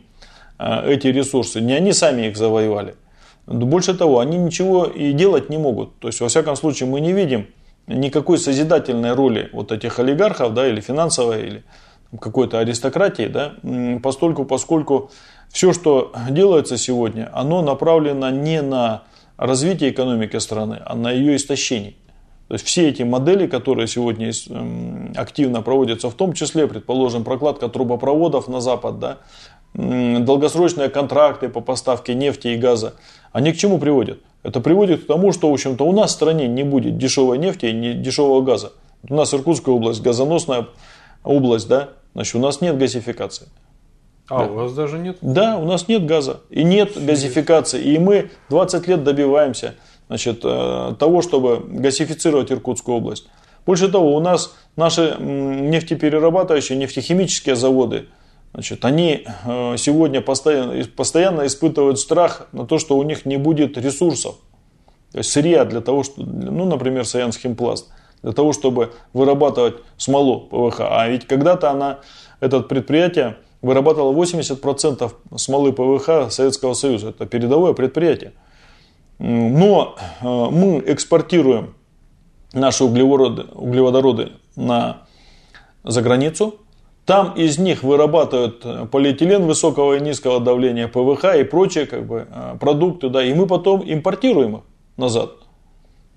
э, 0.60 0.94
эти 0.94 1.08
ресурсы. 1.08 1.62
Не 1.62 1.74
они 1.74 1.94
сами 1.94 2.28
их 2.28 2.38
завоевали. 2.38 2.96
Больше 3.48 3.94
того, 3.94 4.20
они 4.20 4.38
ничего 4.38 4.86
и 4.86 5.14
делать 5.14 5.50
не 5.50 5.58
могут. 5.58 6.00
То 6.00 6.08
есть, 6.08 6.22
во 6.22 6.28
всяком 6.28 6.56
случае, 6.56 6.90
мы 6.90 7.02
не 7.02 7.12
видим 7.12 7.48
никакой 7.88 8.38
созидательной 8.38 9.14
роли 9.14 9.50
вот 9.54 9.72
этих 9.72 10.00
олигархов, 10.00 10.54
да, 10.54 10.68
или 10.68 10.80
финансовой, 10.80 11.48
или 11.48 11.64
какой-то 12.20 12.60
аристократии, 12.60 13.28
да, 13.28 13.54
постольку, 14.02 14.46
поскольку 14.46 15.10
все, 15.50 15.74
что 15.74 16.14
делается 16.30 16.78
сегодня, 16.78 17.30
оно 17.34 17.62
направлено 17.62 18.30
не 18.30 18.62
на 18.62 19.04
развитие 19.44 19.92
экономики 19.92 20.38
страны, 20.38 20.82
а 20.86 20.96
на 20.96 21.12
ее 21.12 21.36
истощение. 21.36 21.96
То 22.48 22.56
есть 22.56 22.66
все 22.66 22.88
эти 22.88 23.04
модели, 23.04 23.46
которые 23.46 23.88
сегодня 23.88 24.32
эм, 24.50 25.14
активно 25.18 25.62
проводятся, 25.62 26.10
в 26.10 26.14
том 26.14 26.34
числе, 26.34 26.66
предположим, 26.68 27.24
прокладка 27.24 27.68
трубопроводов 27.68 28.48
на 28.48 28.62
Запад, 28.62 29.00
да, 29.00 29.18
долгосрочные 29.74 30.88
контракты 30.88 31.50
по 31.50 31.60
поставке 31.60 32.14
нефти 32.14 32.50
и 32.50 32.58
газа, 32.58 32.94
они 33.34 33.52
к 33.52 33.58
чему 33.58 33.80
приводят? 33.80 34.20
Это 34.44 34.62
приводит 34.62 35.04
к 35.04 35.08
тому, 35.08 35.34
что, 35.34 35.50
в 35.50 35.54
общем-то, 35.54 35.84
у 35.86 35.92
нас 35.92 36.12
в 36.12 36.14
стране 36.14 36.48
не 36.48 36.64
будет 36.64 36.98
дешевой 36.98 37.38
нефти 37.38 37.66
и 37.66 37.94
дешевого 37.94 38.42
газа. 38.42 38.72
У 39.10 39.16
нас 39.16 39.34
Иркутская 39.34 39.76
область, 39.76 40.02
газоносная 40.02 40.68
область, 41.24 41.68
да, 41.68 41.90
значит, 42.14 42.36
у 42.36 42.40
нас 42.40 42.62
нет 42.62 42.78
газификации. 42.78 43.48
А, 44.30 44.46
да. 44.46 44.52
у 44.52 44.56
вас 44.56 44.74
даже 44.74 45.00
нет? 45.00 45.18
Да, 45.22 45.58
у 45.58 45.66
нас 45.66 45.88
нет 45.88 46.06
газа. 46.06 46.42
И 46.50 46.64
нет 46.64 46.94
газификации. 46.96 47.82
И 47.82 48.00
мы 48.00 48.32
20 48.50 48.88
лет 48.88 49.04
добиваемся 49.04 49.76
значит, 50.08 50.42
э, 50.44 50.96
того, 50.98 51.22
чтобы 51.22 51.60
газифицировать 51.60 52.52
Иркутскую 52.52 52.98
область. 52.98 53.28
Больше 53.66 53.90
того, 53.90 54.16
у 54.16 54.20
нас 54.20 54.56
наши 54.76 55.16
нефтеперерабатывающие, 55.20 56.78
нефтехимические 56.78 57.56
заводы, 57.56 58.08
значит, 58.54 58.84
они 58.86 59.26
э, 59.46 59.76
сегодня 59.78 60.22
постоянно, 60.22 60.84
постоянно 60.96 61.46
испытывают 61.46 62.00
страх 62.00 62.48
на 62.52 62.66
то, 62.66 62.78
что 62.78 62.98
у 62.98 63.04
них 63.04 63.26
не 63.26 63.38
будет 63.38 63.78
ресурсов. 63.78 64.36
То 65.12 65.20
есть 65.20 65.32
сырья 65.32 65.64
для 65.66 65.82
того, 65.82 66.04
что, 66.04 66.22
ну, 66.22 66.66
например, 66.66 67.06
Саянсхимпласт, 67.06 67.90
для 68.22 68.32
того, 68.32 68.52
чтобы 68.52 68.94
вырабатывать 69.14 69.76
смолу 69.98 70.42
ПВХ. 70.42 70.82
А 70.82 71.08
ведь 71.08 71.28
когда-то 71.28 71.70
она, 71.70 72.00
это 72.40 72.62
предприятие, 72.62 73.38
вырабатывало 73.64 74.14
80% 74.14 75.12
смолы 75.38 75.74
ПВХ 75.74 76.32
Советского 76.32 76.74
Союза. 76.74 77.10
Это 77.10 77.26
передовое 77.26 77.74
предприятие. 77.74 78.34
Но 79.18 79.96
э, 80.22 80.26
мы 80.26 80.84
экспортируем 80.86 81.74
наши 82.52 82.84
углеводороды, 82.84 83.44
углеводороды 83.54 84.34
на, 84.56 85.04
за 85.84 86.02
границу. 86.02 86.56
Там 87.06 87.34
из 87.34 87.58
них 87.58 87.84
вырабатывают 87.84 88.90
полиэтилен 88.92 89.46
высокого 89.46 89.96
и 89.96 90.02
низкого 90.02 90.40
давления, 90.40 90.88
ПВХ 90.88 91.36
и 91.38 91.44
прочие 91.44 91.86
как 91.86 92.06
бы, 92.06 92.28
э, 92.30 92.58
продукты. 92.60 93.10
Да, 93.10 93.24
и 93.24 93.34
мы 93.34 93.48
потом 93.48 93.82
импортируем 93.86 94.58
их 94.58 94.62
назад. 94.98 95.32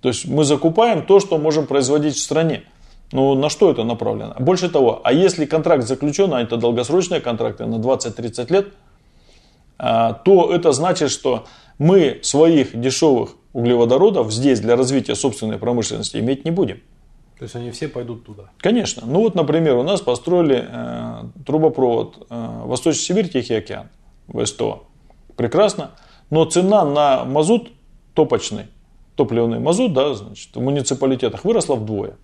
То 0.01 0.09
есть 0.09 0.27
мы 0.27 0.45
закупаем 0.45 1.07
то, 1.07 1.21
что 1.21 1.39
можем 1.39 1.67
производить 1.67 2.17
в 2.17 2.21
стране. 2.21 2.65
Ну, 3.13 3.35
на 3.35 3.49
что 3.49 3.71
это 3.71 3.85
направлено? 3.85 4.35
Больше 4.39 4.69
того, 4.69 5.01
а 5.05 5.13
если 5.13 5.47
контракт 5.47 5.85
заключен, 5.85 6.33
а 6.35 6.43
это 6.43 6.57
долгосрочные 6.57 7.21
контракты 7.21 7.65
на 7.67 7.77
20-30 7.77 8.53
лет, 8.53 8.69
а, 9.79 10.15
то 10.15 10.53
это 10.53 10.73
значит, 10.73 11.11
что 11.11 11.45
мы 11.79 12.21
своих 12.23 12.79
дешевых 12.79 13.31
углеводородов 13.53 14.33
здесь 14.33 14.61
для 14.61 14.77
развития 14.77 15.15
собственной 15.15 15.59
промышленности 15.59 16.17
иметь 16.17 16.45
не 16.45 16.51
будем. 16.51 16.81
То 17.39 17.43
есть 17.43 17.55
они 17.55 17.71
все 17.71 17.89
пойдут 17.89 18.25
туда? 18.25 18.45
Конечно. 18.59 19.03
Ну 19.07 19.21
вот, 19.21 19.35
например, 19.35 19.77
у 19.77 19.83
нас 19.83 20.01
построили 20.01 20.67
э, 20.67 21.25
трубопровод 21.45 22.27
э, 22.31 22.63
Восточный 22.65 23.03
Сибирь, 23.03 23.29
Тихий 23.29 23.55
океан, 23.55 23.89
ВСТО. 24.29 24.85
Прекрасно. 25.37 25.91
Но 26.31 26.47
цена 26.47 26.85
на 26.85 27.25
мазут 27.25 27.69
топочный, 28.15 28.67
топливный 29.17 29.59
мазут, 29.59 29.93
да, 29.93 30.15
значит, 30.15 30.57
в 30.57 30.61
муниципалитетах 30.61 31.45
выросла 31.45 31.75
вдвое. 31.77 32.17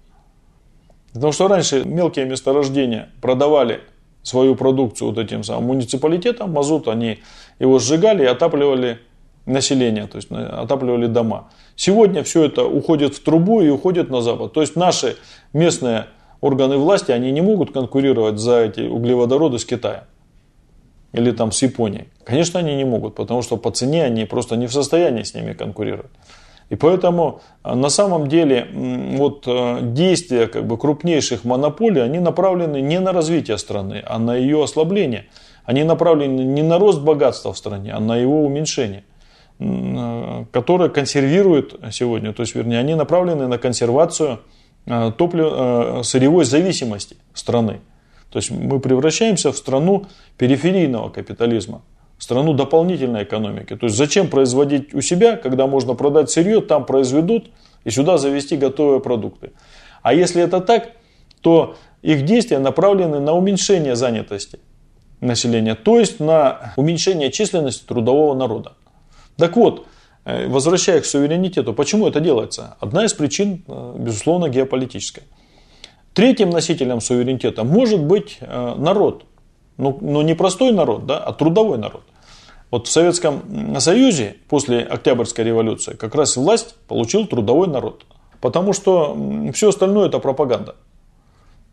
Потому 1.13 1.33
что 1.33 1.49
раньше 1.49 1.85
мелкие 1.85 2.25
месторождения 2.25 3.11
продавали 3.21 3.81
свою 4.23 4.55
продукцию 4.55 5.09
вот 5.09 5.19
этим 5.19 5.45
самым 5.45 5.65
муниципалитетам, 5.65 6.53
мазут, 6.53 6.89
они 6.89 7.19
его 7.59 7.79
сжигали 7.79 8.23
и 8.23 8.27
отапливали 8.27 8.99
население, 9.47 10.07
то 10.07 10.17
есть 10.17 10.31
отапливали 10.31 11.07
дома. 11.07 11.51
Сегодня 11.77 12.23
все 12.23 12.45
это 12.45 12.65
уходит 12.65 13.15
в 13.15 13.23
трубу 13.23 13.61
и 13.61 13.69
уходит 13.69 14.11
на 14.11 14.23
запад. 14.23 14.53
То 14.53 14.61
есть 14.61 14.77
наши 14.77 15.17
местные 15.53 16.07
органы 16.41 16.77
власти, 16.77 17.11
они 17.13 17.33
не 17.33 17.41
могут 17.41 17.73
конкурировать 17.73 18.39
за 18.39 18.61
эти 18.61 18.81
углеводороды 18.81 19.59
с 19.59 19.65
Китаем 19.65 20.05
или 21.13 21.31
там 21.33 21.53
с 21.53 21.61
Японией. 21.63 22.09
Конечно, 22.25 22.61
они 22.61 22.75
не 22.75 22.85
могут, 22.85 23.15
потому 23.17 23.43
что 23.43 23.57
по 23.57 23.71
цене 23.71 24.05
они 24.05 24.25
просто 24.25 24.57
не 24.57 24.67
в 24.67 24.73
состоянии 24.73 25.25
с 25.25 25.35
ними 25.35 25.53
конкурировать. 25.53 26.11
И 26.73 26.75
поэтому 26.75 27.43
э, 27.65 27.75
на 27.75 27.91
самом 27.91 28.29
деле 28.29 28.67
вот 29.19 29.45
э, 29.47 29.81
действия 29.83 30.47
как 30.47 30.67
бы, 30.67 30.79
крупнейших 30.79 31.45
монополий, 31.45 32.03
они 32.03 32.19
направлены 32.19 32.81
не 32.81 32.99
на 32.99 33.13
развитие 33.13 33.59
страны, 33.59 34.03
а 34.07 34.19
на 34.19 34.35
ее 34.35 34.65
ослабление. 34.65 35.27
Они 35.67 35.85
направлены 35.85 36.41
не 36.41 36.63
на 36.63 36.79
рост 36.79 37.03
богатства 37.03 37.53
в 37.53 37.59
стране, 37.59 37.93
а 37.93 38.01
на 38.01 38.17
его 38.17 38.47
уменьшение, 38.47 39.05
э, 39.59 40.45
которое 40.51 40.89
консервирует 40.89 41.75
сегодня, 41.91 42.33
то 42.33 42.41
есть, 42.41 42.55
вернее, 42.55 42.79
они 42.79 42.95
направлены 42.95 43.49
на 43.49 43.59
консервацию 43.59 44.41
топлив, 44.87 46.05
сырьевой 46.07 46.45
зависимости 46.45 47.17
страны. 47.35 47.81
То 48.31 48.39
есть 48.39 48.51
мы 48.51 48.81
превращаемся 48.81 49.53
в 49.53 49.57
страну 49.59 50.07
периферийного 50.39 51.11
капитализма 51.11 51.83
страну 52.23 52.53
дополнительной 52.53 53.25
экономики. 53.25 53.75
То 53.75 53.87
есть 53.87 53.97
зачем 53.97 54.29
производить 54.29 54.95
у 54.95 55.01
себя, 55.01 55.37
когда 55.37 55.67
можно 55.67 55.95
продать 55.95 56.31
сырье, 56.31 56.61
там 56.61 56.87
произведут 56.87 57.51
и 57.83 57.91
сюда 57.91 58.17
завести 58.17 58.57
готовые 58.57 59.01
продукты. 59.01 59.51
А 60.03 60.15
если 60.15 60.41
это 60.41 60.61
так, 60.61 60.93
то 61.41 61.75
их 62.01 62.25
действия 62.25 62.61
направлены 62.61 63.19
на 63.19 63.33
уменьшение 63.33 63.97
занятости 63.97 64.61
населения, 65.21 65.75
то 65.75 65.99
есть 65.99 66.21
на 66.21 66.73
уменьшение 66.77 67.33
численности 67.33 67.85
трудового 67.85 68.35
народа. 68.35 68.75
Так 69.37 69.57
вот, 69.57 69.87
э, 70.25 70.47
возвращая 70.47 71.01
к 71.01 71.07
суверенитету, 71.07 71.75
почему 71.75 72.07
это 72.07 72.21
делается? 72.21 72.77
Одна 72.79 73.05
из 73.05 73.15
причин, 73.15 73.65
э, 73.67 73.97
безусловно, 73.99 74.49
геополитическая. 74.49 75.25
Третьим 76.15 76.51
носителем 76.51 77.01
суверенитета 77.01 77.65
может 77.65 78.01
быть 78.01 78.39
э, 78.41 78.75
народ. 78.79 79.25
Но, 79.77 79.99
ну, 80.01 80.13
но 80.13 80.23
не 80.23 80.35
простой 80.35 80.71
народ, 80.71 81.07
да, 81.07 81.19
а 81.19 81.33
трудовой 81.33 81.79
народ. 81.79 82.03
Вот 82.73 82.89
в 82.89 82.91
Советском 82.91 83.79
Союзе 83.81 84.37
после 84.49 84.81
Октябрьской 84.81 85.45
революции 85.45 85.93
как 85.93 86.15
раз 86.15 86.37
власть 86.39 86.75
получил 86.89 87.27
трудовой 87.27 87.69
народ. 87.69 88.07
Потому 88.41 88.73
что 88.73 89.15
все 89.53 89.69
остальное 89.69 90.09
это 90.09 90.19
пропаганда. 90.19 90.75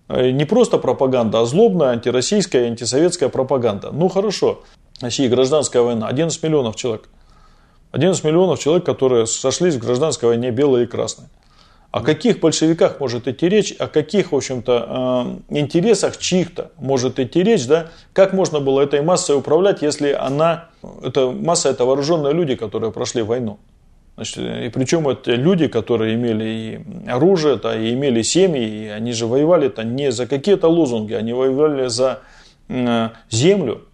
Э, 0.10 0.32
не 0.32 0.44
просто 0.44 0.78
пропаганда, 0.78 1.40
а 1.40 1.46
злобная 1.46 1.92
антироссийская, 1.92 2.68
антисоветская 2.68 3.30
пропаганда. 3.30 3.92
Ну 3.94 4.10
хорошо, 4.10 4.62
в 5.00 5.04
России 5.04 5.30
гражданская 5.30 5.82
война, 5.82 6.10
11 6.10 6.44
миллионов 6.44 6.76
человек. 6.76 7.08
11 7.92 8.22
миллионов 8.26 8.60
человек, 8.60 8.86
которые 8.86 9.26
сошлись 9.26 9.76
в 9.76 9.80
гражданской 9.80 10.28
войне 10.28 10.52
белые 10.52 10.84
и 10.84 10.88
красные. 10.88 11.30
О 11.92 12.02
каких 12.02 12.40
большевиках 12.40 13.00
может 13.00 13.28
идти 13.28 13.50
речь, 13.50 13.74
о 13.80 13.88
каких, 13.88 14.32
в 14.32 14.36
общем-то, 14.36 15.42
э, 15.50 15.58
интересах 15.58 16.18
чьих-то 16.18 16.72
может 16.78 17.20
идти 17.20 17.42
речь, 17.42 17.66
да? 17.66 17.88
Как 18.14 18.34
можно 18.34 18.60
было 18.60 18.82
этой 18.82 19.02
массой 19.02 19.36
управлять, 19.36 19.82
если 19.82 20.12
она, 20.12 20.66
эта 21.02 21.32
масса, 21.32 21.70
это 21.70 21.86
вооруженные 21.86 22.34
люди, 22.34 22.54
которые 22.56 22.92
прошли 22.92 23.24
войну. 23.24 23.58
Значит, 24.16 24.38
и 24.38 24.70
причем 24.70 25.08
это 25.08 25.34
люди, 25.34 25.68
которые 25.68 26.14
имели 26.14 26.44
и 26.46 27.10
оружие, 27.10 27.56
-то, 27.56 27.74
и 27.74 27.94
имели 27.94 28.22
семьи, 28.22 28.86
и 28.86 28.88
они 28.88 29.14
же 29.14 29.26
воевали-то 29.26 29.84
не 29.84 30.12
за 30.12 30.28
какие-то 30.28 30.68
лозунги, 30.68 31.14
они 31.14 31.34
воевали 31.34 31.88
за 31.88 32.20
э, 32.68 33.10
землю, 33.32 33.88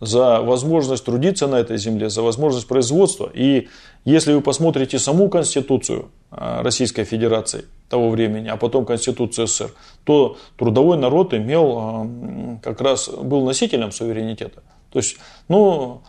за 0.00 0.40
возможность 0.40 1.04
трудиться 1.04 1.46
на 1.46 1.56
этой 1.56 1.78
земле, 1.78 2.10
за 2.10 2.22
возможность 2.22 2.66
производства. 2.66 3.30
И 3.32 3.68
если 4.04 4.32
вы 4.32 4.40
посмотрите 4.40 4.98
саму 4.98 5.28
Конституцию 5.28 6.10
э, 6.30 6.62
Российской 6.62 7.04
Федерации 7.04 7.64
того 7.88 8.10
времени, 8.10 8.48
а 8.48 8.56
потом 8.56 8.86
Конституцию 8.86 9.46
СССР, 9.46 9.70
то 10.04 10.36
трудовой 10.56 10.96
народ 10.96 11.34
имел, 11.34 11.78
э, 11.78 12.56
как 12.62 12.80
раз 12.80 13.08
был 13.08 13.44
носителем 13.44 13.92
суверенитета. 13.92 14.62
То 14.90 14.98
есть, 14.98 15.18
ну, 15.48 16.02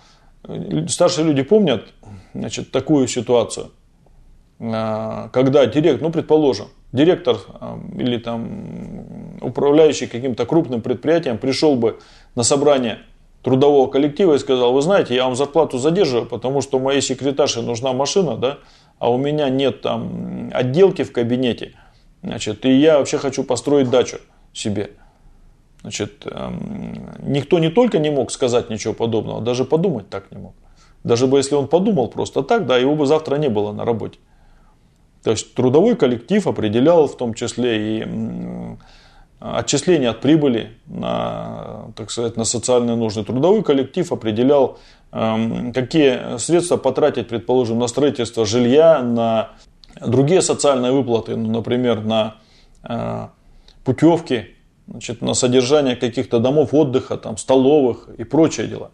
старшие 0.88 1.26
люди 1.26 1.44
помнят 1.44 1.86
значит, 2.34 2.72
такую 2.72 3.08
ситуацию, 3.08 3.72
э, 4.60 5.30
когда 5.34 5.66
директор, 5.66 6.02
ну, 6.02 6.12
предположим, 6.12 6.68
директор 6.94 7.38
или 7.98 8.18
там 8.18 9.38
управляющий 9.42 10.08
каким-то 10.08 10.46
крупным 10.46 10.82
предприятием 10.82 11.38
пришел 11.38 11.76
бы 11.76 12.00
на 12.36 12.44
собрание 12.44 13.00
трудового 13.44 13.88
коллектива 13.88 14.36
и 14.36 14.40
сказал, 14.40 14.74
вы 14.74 14.82
знаете, 14.82 15.16
я 15.16 15.26
вам 15.26 15.36
зарплату 15.36 15.78
задерживаю, 15.78 16.28
потому 16.28 16.62
что 16.62 16.80
моей 16.80 17.02
секретарше 17.02 17.62
нужна 17.62 17.94
машина, 17.94 18.38
да, 18.38 18.60
а 19.00 19.12
у 19.12 19.18
меня 19.18 19.50
нет 19.50 19.82
там 19.82 20.52
отделки 20.54 21.04
в 21.04 21.12
кабинете, 21.12 21.74
значит, 22.22 22.66
и 22.66 22.72
я 22.72 23.00
вообще 23.00 23.18
хочу 23.18 23.44
построить 23.44 23.90
дачу 23.90 24.18
себе. 24.54 24.92
Значит, 25.82 26.28
эм, 26.28 27.16
никто 27.20 27.58
не 27.58 27.70
только 27.70 27.98
не 27.98 28.12
мог 28.12 28.32
сказать 28.32 28.70
ничего 28.70 28.94
подобного, 28.94 29.42
даже 29.42 29.66
подумать 29.66 30.10
так 30.10 30.32
не 30.32 30.38
мог. 30.38 30.54
Даже 31.04 31.26
бы 31.26 31.40
если 31.40 31.56
он 31.56 31.68
подумал 31.68 32.10
просто 32.10 32.44
так, 32.44 32.68
да, 32.68 32.78
его 32.78 32.96
бы 32.96 33.08
завтра 33.08 33.38
не 33.38 33.50
было 33.50 33.72
на 33.72 33.84
работе. 33.84 34.20
То 35.24 35.32
есть 35.32 35.56
трудовой 35.56 35.96
коллектив 35.96 36.46
определял 36.46 37.08
в 37.08 37.18
том 37.18 37.34
числе 37.34 38.00
и 38.02 38.08
отчисления 39.42 40.12
от 40.12 40.22
прибыли 40.22 40.72
на, 40.86 41.92
так 41.96 42.12
сказать, 42.12 42.38
на 42.38 42.44
социальные 42.44 42.96
нужды. 42.96 43.24
Трудовой 43.24 43.64
коллектив 43.64 44.12
определял, 44.12 44.78
эм, 45.12 45.74
какие 45.74 46.38
средства 46.38 46.78
потратить, 46.78 47.28
предположим, 47.28 47.80
на 47.80 47.88
строительство 47.88 48.46
жилья, 48.46 49.02
на 49.02 49.50
другие 50.00 50.42
социальные 50.42 50.92
выплаты, 50.92 51.36
ну, 51.36 51.50
например, 51.50 52.04
на 52.04 52.36
э, 52.88 53.28
путевки, 53.84 54.56
значит, 54.88 55.22
на 55.22 55.34
содержание 55.34 55.96
каких-то 55.96 56.40
домов 56.40 56.74
отдыха, 56.74 57.18
там, 57.18 57.38
столовых 57.38 58.10
и 58.18 58.24
прочие 58.24 58.68
дела. 58.68 58.92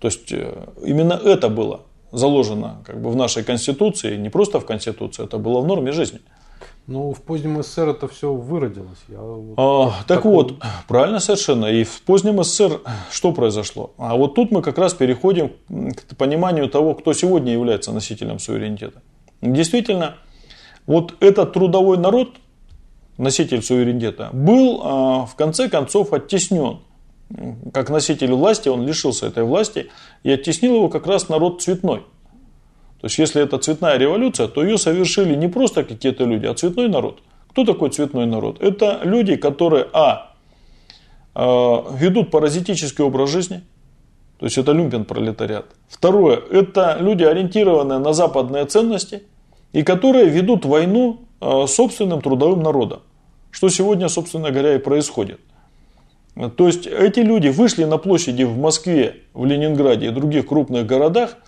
То 0.00 0.06
есть 0.08 0.32
э, 0.32 0.68
именно 0.84 1.14
это 1.14 1.48
было 1.48 1.80
заложено 2.12 2.82
как 2.86 3.02
бы, 3.02 3.10
в 3.10 3.16
нашей 3.16 3.42
Конституции, 3.42 4.16
не 4.16 4.30
просто 4.30 4.60
в 4.60 4.64
Конституции, 4.64 5.24
это 5.24 5.38
было 5.38 5.60
в 5.60 5.66
норме 5.66 5.90
жизни. 5.90 6.20
Ну, 6.88 7.12
в 7.12 7.20
позднем 7.20 7.62
СССР 7.62 7.90
это 7.90 8.08
все 8.08 8.32
выродилось. 8.32 8.98
Я 9.08 9.18
а, 9.58 9.90
так 10.06 10.22
такой... 10.22 10.32
вот, 10.32 10.54
правильно 10.88 11.20
совершенно. 11.20 11.66
И 11.66 11.84
в 11.84 12.00
позднем 12.00 12.42
СССР 12.42 12.80
что 13.10 13.32
произошло? 13.32 13.92
А 13.98 14.16
вот 14.16 14.34
тут 14.34 14.50
мы 14.50 14.62
как 14.62 14.78
раз 14.78 14.94
переходим 14.94 15.52
к 15.68 16.16
пониманию 16.16 16.66
того, 16.70 16.94
кто 16.94 17.12
сегодня 17.12 17.52
является 17.52 17.92
носителем 17.92 18.38
суверенитета. 18.38 19.02
Действительно, 19.42 20.14
вот 20.86 21.14
этот 21.20 21.52
трудовой 21.52 21.98
народ, 21.98 22.36
носитель 23.18 23.62
суверенитета, 23.62 24.30
был 24.32 24.80
а, 24.82 25.26
в 25.26 25.34
конце 25.34 25.68
концов 25.68 26.14
оттеснен. 26.14 26.78
Как 27.74 27.90
носитель 27.90 28.32
власти 28.32 28.70
он 28.70 28.86
лишился 28.86 29.26
этой 29.26 29.44
власти 29.44 29.90
и 30.22 30.30
оттеснил 30.30 30.76
его 30.76 30.88
как 30.88 31.06
раз 31.06 31.28
народ 31.28 31.60
цветной– 31.60 32.06
то 33.00 33.06
есть, 33.06 33.18
если 33.18 33.42
это 33.42 33.58
цветная 33.58 33.96
революция, 33.96 34.48
то 34.48 34.62
ее 34.62 34.76
совершили 34.76 35.36
не 35.36 35.48
просто 35.48 35.84
какие-то 35.84 36.24
люди, 36.24 36.46
а 36.46 36.54
цветной 36.54 36.88
народ. 36.88 37.20
Кто 37.50 37.64
такой 37.64 37.90
цветной 37.90 38.26
народ? 38.26 38.60
Это 38.60 39.00
люди, 39.04 39.36
которые, 39.36 39.86
а, 39.92 40.32
э, 41.34 41.40
ведут 41.96 42.32
паразитический 42.32 43.04
образ 43.04 43.30
жизни, 43.30 43.62
то 44.40 44.46
есть 44.46 44.58
это 44.58 44.72
люмпен 44.72 45.04
пролетариат. 45.04 45.66
Второе, 45.88 46.40
это 46.50 46.96
люди, 47.00 47.22
ориентированные 47.22 48.00
на 48.00 48.12
западные 48.12 48.64
ценности, 48.64 49.22
и 49.72 49.84
которые 49.84 50.26
ведут 50.26 50.64
войну 50.64 51.20
э, 51.40 51.66
собственным 51.68 52.20
трудовым 52.20 52.62
народом. 52.62 53.00
Что 53.52 53.68
сегодня, 53.68 54.08
собственно 54.08 54.50
говоря, 54.50 54.74
и 54.74 54.78
происходит. 54.78 55.40
То 56.56 56.66
есть 56.66 56.86
эти 56.86 57.20
люди 57.20 57.48
вышли 57.48 57.84
на 57.84 57.98
площади 57.98 58.42
в 58.42 58.58
Москве, 58.58 59.22
в 59.34 59.44
Ленинграде 59.44 60.06
и 60.06 60.10
других 60.10 60.48
крупных 60.48 60.84
городах– 60.84 61.36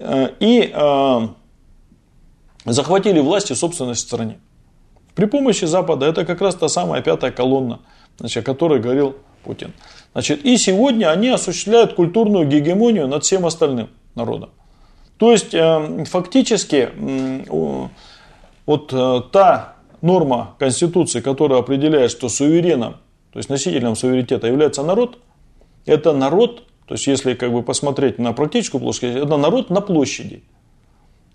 и 0.00 0.72
э, 0.72 1.28
захватили 2.64 3.20
власть 3.20 3.50
и 3.50 3.54
собственность 3.54 4.00
в 4.00 4.06
стране. 4.06 4.38
При 5.14 5.26
помощи 5.26 5.66
Запада 5.66 6.06
это 6.06 6.24
как 6.24 6.40
раз 6.40 6.54
та 6.54 6.68
самая 6.68 7.02
пятая 7.02 7.30
колонна, 7.30 7.80
значит, 8.18 8.42
о 8.44 8.46
которой 8.46 8.80
говорил 8.80 9.16
Путин. 9.44 9.74
Значит, 10.12 10.44
и 10.44 10.56
сегодня 10.56 11.10
они 11.10 11.28
осуществляют 11.28 11.94
культурную 11.94 12.46
гегемонию 12.48 13.08
над 13.08 13.24
всем 13.24 13.44
остальным 13.44 13.90
народом. 14.14 14.50
То 15.18 15.32
есть 15.32 15.52
э, 15.52 16.04
фактически 16.06 16.88
вот 18.66 18.88
та 19.32 19.74
норма 20.00 20.54
Конституции, 20.58 21.20
которая 21.20 21.58
определяет, 21.58 22.10
что 22.10 22.28
сувереном, 22.28 22.96
то 23.32 23.38
есть 23.38 23.50
носителем 23.50 23.96
суверенитета 23.96 24.46
является 24.46 24.82
народ, 24.82 25.18
это 25.86 26.12
народ 26.12 26.64
то 26.90 26.94
есть, 26.94 27.06
если 27.06 27.34
как 27.34 27.52
бы 27.52 27.62
посмотреть 27.62 28.18
на 28.18 28.32
практическую 28.32 28.80
плоскость, 28.80 29.14
это 29.16 29.36
народ 29.36 29.70
на 29.70 29.80
площади, 29.80 30.42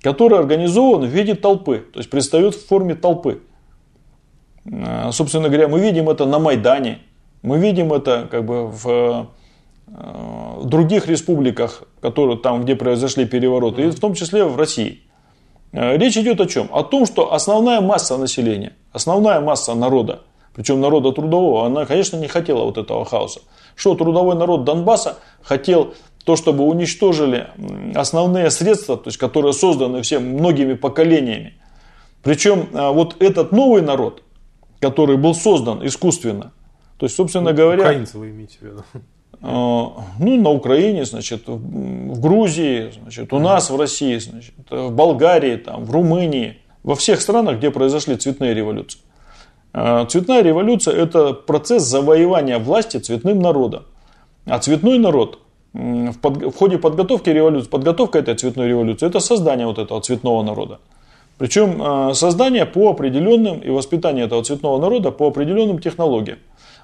который 0.01 0.37
организован 0.37 1.03
в 1.03 1.07
виде 1.07 1.33
толпы, 1.33 1.85
то 1.93 1.99
есть 1.99 2.09
предстает 2.09 2.55
в 2.55 2.67
форме 2.67 2.93
толпы. 2.93 3.41
А, 4.69 5.13
собственно 5.13 5.47
говоря, 5.47 5.69
мы 5.69 5.79
видим 5.79 6.09
это 6.09 6.25
на 6.25 6.39
Майдане, 6.39 6.99
мы 7.41 7.57
видим 7.57 7.93
это 7.93 8.27
как 8.29 8.43
бы 8.43 8.67
в, 8.67 9.29
в 9.87 10.65
других 10.65 11.07
республиках, 11.07 11.83
которые, 12.01 12.37
там, 12.37 12.65
где 12.65 12.75
произошли 12.75 13.25
перевороты, 13.25 13.83
и 13.83 13.91
в 13.91 13.99
том 14.01 14.13
числе 14.13 14.43
в 14.43 14.57
России. 14.57 15.03
А, 15.71 15.95
речь 15.95 16.17
идет 16.17 16.41
о 16.41 16.47
чем? 16.47 16.67
О 16.73 16.83
том, 16.83 17.05
что 17.05 17.31
основная 17.31 17.79
масса 17.79 18.17
населения, 18.17 18.73
основная 18.91 19.39
масса 19.39 19.73
народа, 19.73 20.23
причем 20.55 20.79
народа 20.79 21.11
трудового, 21.11 21.65
она, 21.65 21.85
конечно, 21.85 22.17
не 22.17 22.27
хотела 22.27 22.63
вот 22.63 22.77
этого 22.77 23.03
хаоса. 23.05 23.41
Что 23.75 23.95
трудовой 23.95 24.35
народ 24.35 24.63
Донбасса 24.63 25.17
хотел 25.41 25.93
то, 26.23 26.35
чтобы 26.35 26.63
уничтожили 26.63 27.47
основные 27.93 28.49
средства, 28.49 28.97
то 28.97 29.09
есть, 29.09 29.17
которые 29.17 29.53
созданы 29.53 30.01
всем 30.01 30.23
многими 30.23 30.73
поколениями. 30.73 31.53
Причем 32.23 32.69
а, 32.73 32.91
вот 32.91 33.21
этот 33.21 33.51
новый 33.51 33.81
народ, 33.81 34.23
который 34.79 35.17
был 35.17 35.35
создан 35.35 35.85
искусственно, 35.85 36.53
то 36.97 37.05
есть, 37.05 37.15
собственно 37.15 37.51
ну, 37.51 37.55
говоря... 37.55 37.81
Украинцы 37.81 38.17
вы 38.17 38.29
имеете 38.29 38.57
в 38.59 38.61
виду? 38.63 38.83
А, 39.41 40.05
ну, 40.17 40.41
на 40.41 40.49
Украине, 40.49 41.03
значит, 41.03 41.43
в 41.47 42.19
Грузии, 42.21 42.93
значит, 43.01 43.33
у 43.33 43.39
нас 43.39 43.69
в 43.69 43.77
России, 43.77 44.17
значит, 44.17 44.53
в 44.69 44.89
Болгарии, 44.91 45.57
там, 45.57 45.83
в 45.83 45.91
Румынии, 45.91 46.59
во 46.81 46.95
всех 46.95 47.21
странах, 47.21 47.57
где 47.57 47.69
произошли 47.69 48.15
цветные 48.15 48.53
революции. 48.53 48.99
А, 49.77 50.05
цветная 50.05 50.41
революция– 50.41 50.95
это 50.95 51.33
процесс 51.33 51.83
завоевания 51.83 52.59
власти 52.59 52.95
цветным 52.95 53.39
народом. 53.39 53.83
А 54.45 54.57
цветной 54.59 54.99
народ 54.99 55.39
в, 55.73 56.13
под, 56.21 56.43
в 56.43 56.55
ходе 56.55 56.77
подготовки 56.77 57.29
революции, 57.29 57.69
подготовка 57.69 58.19
этой 58.19 58.35
цветной 58.35 58.69
революции, 58.69 59.05
это 59.05 59.19
создание 59.19 59.67
вот 59.67 59.77
этого 59.77 59.99
цветного 59.99 60.43
народа. 60.43 60.79
Причем 61.37 61.81
а, 61.81 62.13
создание 62.13 62.65
по 62.65 62.89
определенным 62.91 63.59
и 63.59 63.69
воспитание 63.69 64.25
этого 64.25 64.41
цветного 64.45 64.79
народа 64.79 65.11
по 65.11 65.27
определенным 65.27 65.79
технологиям. 65.79 66.37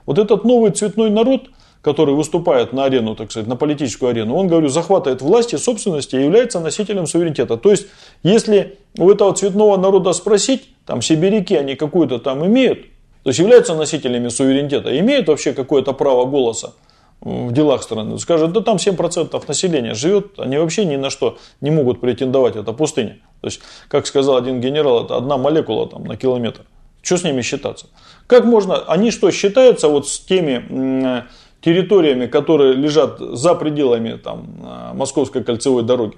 Вот 0.05 0.19
этот 0.19 0.43
новый 0.43 0.71
цветной 0.71 1.09
народ, 1.09 1.43
который 1.81 2.13
выступает 2.13 2.73
на 2.73 2.85
арену, 2.85 3.15
так 3.15 3.31
сказать, 3.31 3.47
на 3.47 3.55
политическую 3.55 4.11
арену, 4.11 4.35
он, 4.35 4.47
говорю, 4.47 4.69
захватывает 4.69 5.21
власть 5.21 5.53
и 5.53 5.57
собственности 5.57 6.15
и 6.15 6.23
является 6.23 6.59
носителем 6.59 7.07
суверенитета. 7.07 7.57
То 7.57 7.71
есть, 7.71 7.87
если 8.23 8.77
у 8.97 9.09
этого 9.09 9.33
цветного 9.33 9.77
народа 9.77 10.13
спросить, 10.13 10.69
там 10.85 11.01
сибиряки, 11.01 11.55
они 11.55 11.75
какую-то 11.75 12.19
там 12.19 12.45
имеют, 12.45 12.83
то 13.23 13.29
есть 13.29 13.39
являются 13.39 13.75
носителями 13.75 14.29
суверенитета, 14.29 14.97
имеют 14.99 15.27
вообще 15.27 15.53
какое-то 15.53 15.93
право 15.93 16.25
голоса 16.25 16.73
в 17.21 17.51
делах 17.51 17.83
страны, 17.83 18.17
скажут, 18.17 18.51
да 18.51 18.61
там 18.61 18.77
7% 18.77 19.43
населения 19.47 19.93
живет, 19.93 20.39
они 20.39 20.57
вообще 20.57 20.85
ни 20.85 20.95
на 20.95 21.09
что 21.09 21.37
не 21.61 21.69
могут 21.69 22.01
претендовать, 22.01 22.55
это 22.55 22.73
пустыня. 22.73 23.19
То 23.41 23.47
есть, 23.47 23.61
как 23.87 24.07
сказал 24.07 24.37
один 24.37 24.59
генерал, 24.59 25.05
это 25.05 25.17
одна 25.17 25.37
молекула 25.37 25.87
там 25.87 26.03
на 26.03 26.15
километр. 26.15 26.61
Что 27.03 27.17
с 27.17 27.23
ними 27.23 27.41
считаться? 27.41 27.87
Как 28.27 28.45
можно, 28.45 28.77
они 28.77 29.11
что, 29.11 29.31
считаются 29.31 29.87
вот 29.87 30.07
с 30.07 30.19
теми 30.19 31.25
территориями, 31.61 32.27
которые 32.27 32.73
лежат 32.73 33.19
за 33.19 33.55
пределами 33.55 34.17
там, 34.17 34.47
Московской 34.93 35.43
кольцевой 35.43 35.83
дороги? 35.83 36.17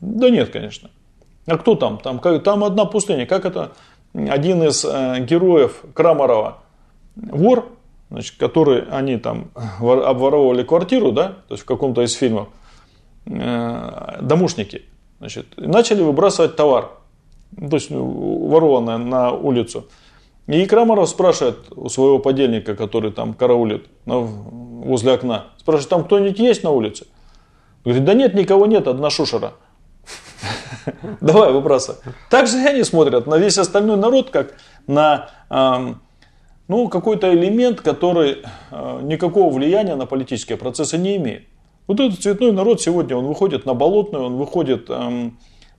Да 0.00 0.30
нет, 0.30 0.50
конечно. 0.50 0.90
А 1.46 1.58
кто 1.58 1.74
там? 1.74 1.98
Там, 1.98 2.18
как, 2.18 2.42
там 2.42 2.64
одна 2.64 2.84
пустыня. 2.84 3.26
Как 3.26 3.44
это 3.44 3.72
один 4.14 4.62
из 4.62 4.84
э, 4.84 5.20
героев 5.20 5.84
Крамарова, 5.94 6.58
вор, 7.16 7.68
значит, 8.10 8.36
который 8.36 8.82
они 8.90 9.16
там 9.16 9.50
обворовывали 9.54 10.62
квартиру, 10.62 11.12
да, 11.12 11.28
то 11.48 11.54
есть 11.54 11.62
в 11.62 11.66
каком-то 11.66 12.02
из 12.02 12.12
фильмов, 12.12 12.48
э, 13.26 14.18
домушники, 14.20 14.82
значит, 15.18 15.46
начали 15.56 16.02
выбрасывать 16.02 16.56
товар, 16.56 16.90
то 17.56 17.76
есть 17.76 17.90
ворованное 17.90 18.98
на 18.98 19.32
улицу. 19.32 19.86
И 20.46 20.66
Крамаров 20.66 21.08
спрашивает 21.08 21.58
у 21.70 21.88
своего 21.88 22.18
подельника, 22.18 22.74
который 22.74 23.12
там 23.12 23.34
караулит 23.34 23.86
возле 24.04 25.12
окна, 25.12 25.46
спрашивает, 25.58 25.88
там 25.88 26.04
кто-нибудь 26.04 26.38
есть 26.38 26.64
на 26.64 26.70
улице? 26.70 27.06
Говорит, 27.84 28.04
да 28.04 28.14
нет, 28.14 28.34
никого 28.34 28.66
нет, 28.66 28.88
одна 28.88 29.10
шушера. 29.10 29.52
Давай, 31.20 31.52
выбрасывай. 31.52 31.98
Так 32.28 32.48
же 32.48 32.58
они 32.58 32.82
смотрят 32.82 33.26
на 33.26 33.38
весь 33.38 33.58
остальной 33.58 33.96
народ, 33.96 34.30
как 34.30 34.54
на 34.86 35.30
ну, 36.68 36.88
какой-то 36.88 37.32
элемент, 37.34 37.80
который 37.80 38.38
а, 38.70 39.00
никакого 39.02 39.52
влияния 39.52 39.94
на 39.94 40.06
политические 40.06 40.56
процессы 40.56 40.96
не 40.96 41.16
имеет. 41.16 41.44
Вот 41.86 42.00
этот 42.00 42.22
цветной 42.22 42.52
народ 42.52 42.80
сегодня, 42.80 43.16
он 43.16 43.26
выходит 43.26 43.66
на 43.66 43.74
болотную, 43.74 44.24
он 44.24 44.36
выходит 44.36 44.86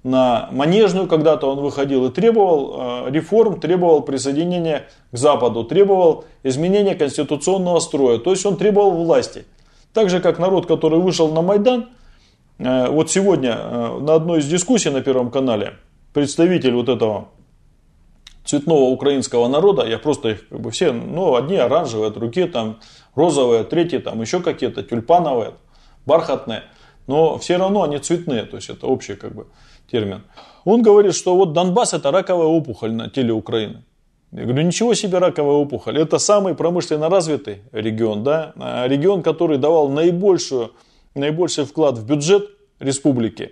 на 0.04 0.50
Манежную 0.52 1.08
когда-то 1.08 1.50
он 1.50 1.60
выходил 1.60 2.06
и 2.06 2.12
требовал 2.12 3.08
э, 3.08 3.12
реформ, 3.12 3.60
требовал 3.60 4.02
присоединения 4.02 4.88
к 5.12 5.18
Западу, 5.18 5.64
требовал 5.64 6.26
изменения 6.44 6.94
конституционного 6.94 7.80
строя. 7.80 8.20
То 8.20 8.32
есть 8.32 8.46
он 8.46 8.58
требовал 8.58 8.92
власти. 8.92 9.46
Так 9.94 10.10
же, 10.10 10.20
как 10.20 10.40
народ, 10.40 10.66
который 10.66 11.00
вышел 11.00 11.32
на 11.32 11.42
Майдан, 11.42 11.90
э, 12.60 12.88
вот 12.90 13.12
сегодня 13.12 13.58
э, 13.58 14.00
на 14.02 14.16
одной 14.16 14.40
из 14.40 14.48
дискуссий 14.48 14.90
на 14.90 15.02
Первом 15.02 15.32
канале 15.32 15.76
представитель 16.14 16.74
вот 16.74 16.90
этого 16.90 17.30
цветного 18.44 18.90
украинского 18.90 19.48
народа, 19.48 19.88
я 19.88 19.98
просто 19.98 20.32
их 20.32 20.50
как 20.50 20.60
бы 20.60 20.72
все, 20.72 20.92
ну, 20.92 21.36
одни 21.36 21.56
оранжевые, 21.56 22.12
другие 22.12 22.48
там 22.48 22.80
розовые, 23.16 23.64
третьи 23.64 24.00
там 24.00 24.20
еще 24.20 24.42
какие-то 24.42 24.84
тюльпановые, 24.84 25.54
бархатные, 26.06 26.64
но 27.08 27.38
все 27.38 27.56
равно 27.56 27.84
они 27.84 28.00
цветные, 28.00 28.44
то 28.44 28.58
есть 28.58 28.70
это 28.70 28.86
общий 28.88 29.16
как 29.16 29.34
бы 29.34 29.48
термин. 29.94 30.24
Он 30.66 30.82
говорит, 30.82 31.14
что 31.14 31.36
вот 31.36 31.54
Донбасс 31.54 31.94
это 31.94 32.12
раковая 32.12 32.48
опухоль 32.48 32.92
на 32.92 33.10
теле 33.10 33.32
Украины. 33.32 33.84
Я 34.32 34.46
говорю, 34.46 34.64
ничего 34.64 34.96
себе 34.96 35.20
раковая 35.20 35.58
опухоль. 35.58 36.00
Это 36.00 36.18
самый 36.18 36.56
промышленно 36.56 37.10
развитый 37.10 37.62
регион, 37.72 38.24
да? 38.24 38.54
А 38.56 38.88
регион, 38.88 39.22
который 39.22 39.60
давал 39.60 39.90
наибольшую, 39.90 40.72
наибольший 41.14 41.66
вклад 41.66 42.00
в 42.00 42.08
бюджет 42.08 42.50
республики. 42.80 43.52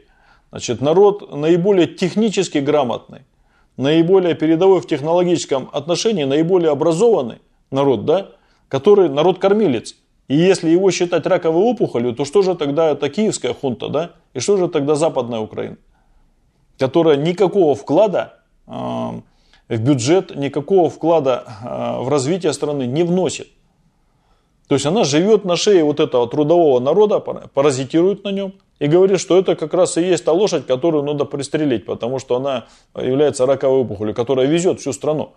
Значит, 0.50 0.82
народ 0.82 1.32
наиболее 1.36 1.86
технически 1.86 2.58
грамотный, 2.58 3.22
наиболее 3.78 4.34
передовой 4.34 4.82
в 4.82 4.88
технологическом 4.88 5.70
отношении, 5.72 6.24
наиболее 6.24 6.72
образованный 6.72 7.38
народ, 7.70 8.06
да? 8.06 8.28
который 8.68 9.10
народ-кормилец. 9.10 9.96
И 10.28 10.36
если 10.36 10.70
его 10.72 10.90
считать 10.92 11.28
раковой 11.28 11.64
опухолью, 11.64 12.14
то 12.14 12.26
что 12.26 12.42
же 12.42 12.56
тогда 12.56 12.90
это 12.90 13.10
киевская 13.10 13.54
хунта, 13.54 13.90
да? 13.90 14.12
И 14.34 14.40
что 14.40 14.58
же 14.58 14.68
тогда 14.68 14.96
западная 14.96 15.40
Украина? 15.40 15.78
Которая 16.78 17.18
никакого 17.18 17.76
вклада 17.76 18.40
в 18.66 19.24
бюджет, 19.70 20.36
никакого 20.36 20.90
вклада 20.90 21.46
в 22.00 22.10
развитие 22.10 22.54
страны 22.54 22.84
не 22.84 23.04
вносит. 23.04 23.48
То 24.68 24.76
есть 24.76 24.86
она 24.86 25.04
живет 25.04 25.44
на 25.44 25.58
шее 25.58 25.84
вот 25.84 26.00
этого 26.00 26.28
трудового 26.28 26.80
народа, 26.80 27.20
паразитирует 27.20 28.24
на 28.24 28.30
нем 28.30 28.54
и 28.80 28.88
говорит, 28.88 29.20
что 29.20 29.38
это 29.38 29.56
как 29.56 29.74
раз 29.74 29.98
и 29.98 30.02
есть 30.02 30.24
та 30.24 30.32
лошадь, 30.32 30.66
которую 30.66 31.04
надо 31.04 31.26
пристрелить, 31.26 31.86
потому 31.86 32.20
что 32.20 32.38
она 32.38 32.68
является 32.96 33.46
раковой 33.46 33.82
опухолью, 33.82 34.16
которая 34.16 34.48
везет 34.48 34.80
всю 34.80 34.94
страну. 34.94 35.34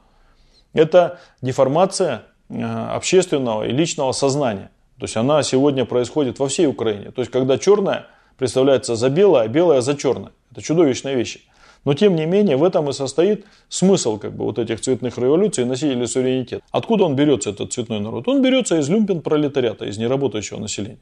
Это 0.73 1.19
деформация 1.43 2.23
общественного 2.49 3.65
и 3.65 3.73
личного 3.73 4.13
сознания. 4.13 4.71
То 4.99 5.05
есть 5.05 5.17
она 5.17 5.43
сегодня 5.43 5.85
происходит 5.85 6.39
во 6.39 6.47
всей 6.47 6.67
Украине. 6.69 7.11
То 7.11 7.21
есть 7.21 7.33
когда 7.33 7.59
черное 7.59 8.07
представляется 8.39 8.95
за 8.95 9.09
белое, 9.11 9.43
а 9.43 9.49
белое 9.49 9.81
за 9.81 9.97
черное. 9.97 10.31
Это 10.55 10.63
чудовищные 10.63 11.17
вещи. 11.17 11.41
Но 11.85 11.95
тем 11.95 12.15
не 12.15 12.27
менее 12.27 12.57
в 12.57 12.63
этом 12.63 12.89
и 12.89 12.93
состоит 12.93 13.45
смысл 13.69 14.19
как 14.19 14.35
бы, 14.35 14.45
вот 14.45 14.59
этих 14.59 14.81
цветных 14.81 15.19
революций 15.19 15.65
носителей 15.65 16.07
суверенитета. 16.07 16.63
Откуда 16.71 17.05
он 17.05 17.17
берется, 17.17 17.51
этот 17.51 17.73
цветной 17.73 18.01
народ? 18.01 18.29
Он 18.29 18.41
берется 18.41 18.79
из 18.79 18.89
люмпен 18.89 19.21
пролетариата, 19.21 19.85
из 19.85 19.99
неработающего 19.99 20.61
населения. 20.61 21.01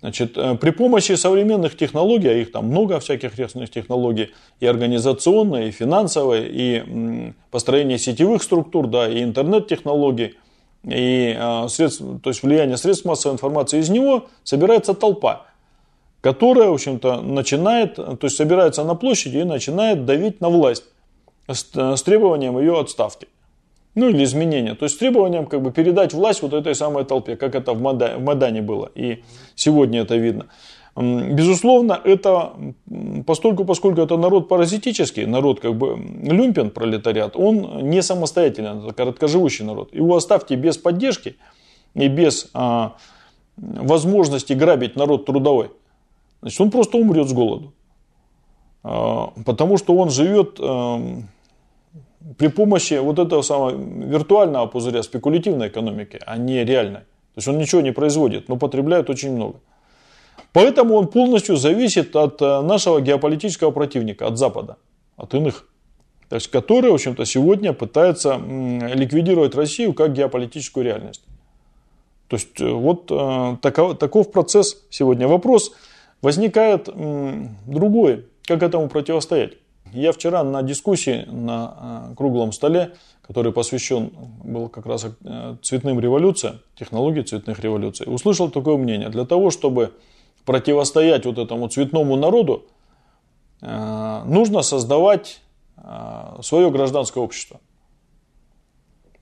Значит, 0.00 0.36
э, 0.36 0.54
при 0.54 0.70
помощи 0.70 1.12
современных 1.12 1.76
технологий, 1.76 2.28
а 2.28 2.34
их 2.34 2.52
там 2.52 2.66
много 2.66 3.00
всяких 3.00 3.36
разных 3.36 3.70
технологий, 3.70 4.30
и 4.60 4.66
организационные, 4.66 5.68
и 5.68 5.70
финансовые, 5.72 6.48
и 6.48 7.32
построение 7.50 7.98
сетевых 7.98 8.42
структур, 8.42 8.86
да, 8.86 9.08
и 9.08 9.24
интернет-технологий, 9.24 10.34
и 10.84 11.34
э, 11.36 11.68
средств, 11.68 12.04
то 12.22 12.30
есть 12.30 12.44
влияние 12.44 12.76
средств 12.76 13.06
массовой 13.06 13.34
информации, 13.34 13.80
из 13.80 13.88
него 13.88 14.28
собирается 14.44 14.94
толпа 14.94 15.47
которая, 16.28 16.68
в 16.68 16.74
общем-то, 16.74 17.22
начинает, 17.22 17.94
то 17.94 18.18
есть 18.20 18.36
собирается 18.36 18.84
на 18.84 18.94
площади 18.94 19.38
и 19.38 19.44
начинает 19.44 20.04
давить 20.04 20.42
на 20.42 20.50
власть 20.50 20.84
с, 21.50 21.64
с 21.74 22.02
требованием 22.02 22.58
ее 22.58 22.78
отставки. 22.78 23.28
Ну 23.94 24.10
или 24.10 24.24
изменения. 24.24 24.74
То 24.74 24.84
есть 24.84 24.96
с 24.96 24.98
требованием 24.98 25.46
как 25.46 25.62
бы 25.62 25.72
передать 25.72 26.12
власть 26.12 26.42
вот 26.42 26.52
этой 26.52 26.74
самой 26.74 27.04
толпе, 27.04 27.36
как 27.36 27.54
это 27.54 27.72
в 27.72 27.80
Мадане, 27.80 28.16
в 28.16 28.24
Мадане 28.24 28.60
было. 28.60 28.90
И 28.94 29.24
сегодня 29.54 30.02
это 30.02 30.16
видно. 30.16 30.44
Безусловно, 30.96 31.98
это 32.04 32.52
постольку, 33.26 33.64
поскольку 33.64 34.02
это 34.02 34.18
народ 34.18 34.48
паразитический, 34.48 35.24
народ 35.24 35.60
как 35.60 35.76
бы 35.76 35.98
люмпен, 36.24 36.68
пролетариат, 36.68 37.36
он 37.36 37.88
не 37.88 38.02
самостоятельный, 38.02 38.84
это 38.84 38.92
короткоживущий 38.92 39.64
народ. 39.64 39.94
Его 39.94 40.14
оставьте 40.14 40.56
без 40.56 40.76
поддержки 40.76 41.36
и 41.94 42.08
без 42.08 42.50
а, 42.52 42.96
возможности 43.56 44.52
грабить 44.52 44.94
народ 44.94 45.24
трудовой 45.24 45.70
значит, 46.40 46.60
он 46.60 46.70
просто 46.70 46.98
умрет 46.98 47.28
с 47.28 47.32
голоду. 47.32 47.72
А, 48.82 49.32
потому 49.44 49.76
что 49.76 49.94
он 49.94 50.10
живет 50.10 50.58
эм, 50.60 51.28
при 52.36 52.48
помощи 52.48 52.94
вот 52.94 53.18
этого 53.18 53.42
самого 53.42 53.70
виртуального 53.70 54.66
пузыря 54.66 55.02
спекулятивной 55.02 55.68
экономики, 55.68 56.20
а 56.24 56.36
не 56.36 56.64
реальной. 56.64 57.00
То 57.00 57.40
есть 57.40 57.48
он 57.48 57.58
ничего 57.58 57.80
не 57.80 57.92
производит, 57.92 58.48
но 58.48 58.56
потребляет 58.56 59.10
очень 59.10 59.32
много. 59.32 59.60
Поэтому 60.52 60.94
он 60.94 61.08
полностью 61.08 61.56
зависит 61.56 62.16
от 62.16 62.40
э, 62.42 62.60
нашего 62.62 63.00
геополитического 63.00 63.70
противника, 63.70 64.26
от 64.26 64.38
Запада, 64.38 64.76
от 65.16 65.34
иных. 65.34 65.66
То 66.28 66.36
есть, 66.36 66.48
которые, 66.48 66.90
в 66.90 66.94
общем-то, 66.94 67.24
сегодня 67.24 67.72
пытаются 67.72 68.36
ликвидировать 68.36 69.54
Россию 69.54 69.94
как 69.94 70.12
геополитическую 70.12 70.84
реальность. 70.84 71.22
То 72.28 72.36
есть, 72.36 72.60
э, 72.60 72.70
вот 72.70 73.10
э, 73.10 73.56
таков, 73.62 73.98
таков 73.98 74.32
процесс 74.32 74.84
сегодня. 74.90 75.28
Вопрос, 75.28 75.72
Возникает 76.22 76.88
другое, 77.66 78.24
как 78.44 78.62
этому 78.62 78.88
противостоять. 78.88 79.52
Я 79.92 80.12
вчера 80.12 80.42
на 80.42 80.62
дискуссии 80.62 81.24
на 81.30 82.10
э, 82.10 82.14
круглом 82.14 82.52
столе, 82.52 82.94
который 83.22 83.52
посвящен 83.52 84.10
был 84.44 84.68
как 84.68 84.86
раз 84.86 85.06
э, 85.24 85.56
цветным 85.62 85.98
революциям, 86.00 86.60
технологии 86.78 87.22
цветных 87.22 87.60
революций, 87.60 88.06
услышал 88.06 88.50
такое 88.50 88.76
мнение. 88.76 89.08
Для 89.08 89.24
того, 89.24 89.50
чтобы 89.50 89.92
противостоять 90.44 91.24
вот 91.24 91.38
этому 91.38 91.68
цветному 91.68 92.16
народу, 92.16 92.66
э, 93.62 94.22
нужно 94.26 94.62
создавать 94.62 95.42
свое 96.42 96.70
гражданское 96.72 97.20
общество. 97.20 97.60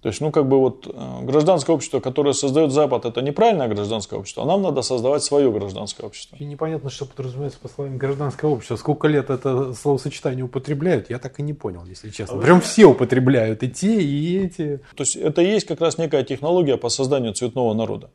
То 0.07 0.11
есть, 0.11 0.21
ну, 0.21 0.31
как 0.31 0.47
бы 0.47 0.61
вот 0.61 0.87
э, 0.87 1.25
гражданское 1.25 1.73
общество, 1.73 1.99
которое 1.99 2.33
создает 2.33 2.71
Запад, 2.71 3.07
это 3.07 3.23
неправильное 3.23 3.67
гражданское 3.67 4.15
общество, 4.15 4.45
а 4.45 4.47
нам 4.47 4.63
надо 4.63 4.83
создавать 4.83 5.25
свое 5.25 5.51
гражданское 5.51 6.07
общество. 6.07 6.37
И 6.37 6.45
непонятно, 6.45 6.91
что 6.91 7.07
подразумевается 7.07 7.59
по 7.59 7.67
словам 7.67 7.99
гражданское 7.99 8.47
общество. 8.47 8.77
Сколько 8.77 9.09
лет 9.09 9.31
это 9.31 9.75
словосочетание 9.75 10.45
употребляют, 10.45 11.11
я 11.11 11.19
так 11.19 11.41
и 11.41 11.43
не 11.43 11.55
понял, 11.55 11.85
если 11.87 12.11
честно. 12.11 12.39
Прям 12.39 12.61
все 12.61 12.85
употребляют, 12.85 13.65
и 13.65 13.69
те, 13.69 14.01
и 14.01 14.39
эти. 14.39 14.81
То 14.95 15.03
есть, 15.03 15.17
это 15.17 15.43
и 15.43 15.47
есть 15.47 15.67
как 15.67 15.81
раз 15.81 15.99
некая 15.99 16.23
технология 16.23 16.77
по 16.77 16.89
созданию 16.89 17.35
цветного 17.35 17.75
народа. 17.75 18.09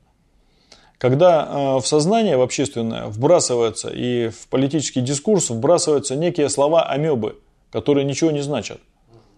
когда 0.98 1.46
э, 1.46 1.82
в 1.82 1.86
сознание, 1.86 2.38
в 2.38 2.42
общественное, 2.42 3.08
вбрасывается 3.08 3.90
и 3.90 4.30
в 4.30 4.48
политический 4.48 5.02
дискурс 5.02 5.50
вбрасываются 5.50 6.16
некие 6.16 6.48
слова 6.48 6.84
амебы, 6.84 7.36
которые 7.70 8.06
ничего 8.06 8.32
не 8.32 8.40
значат. 8.40 8.80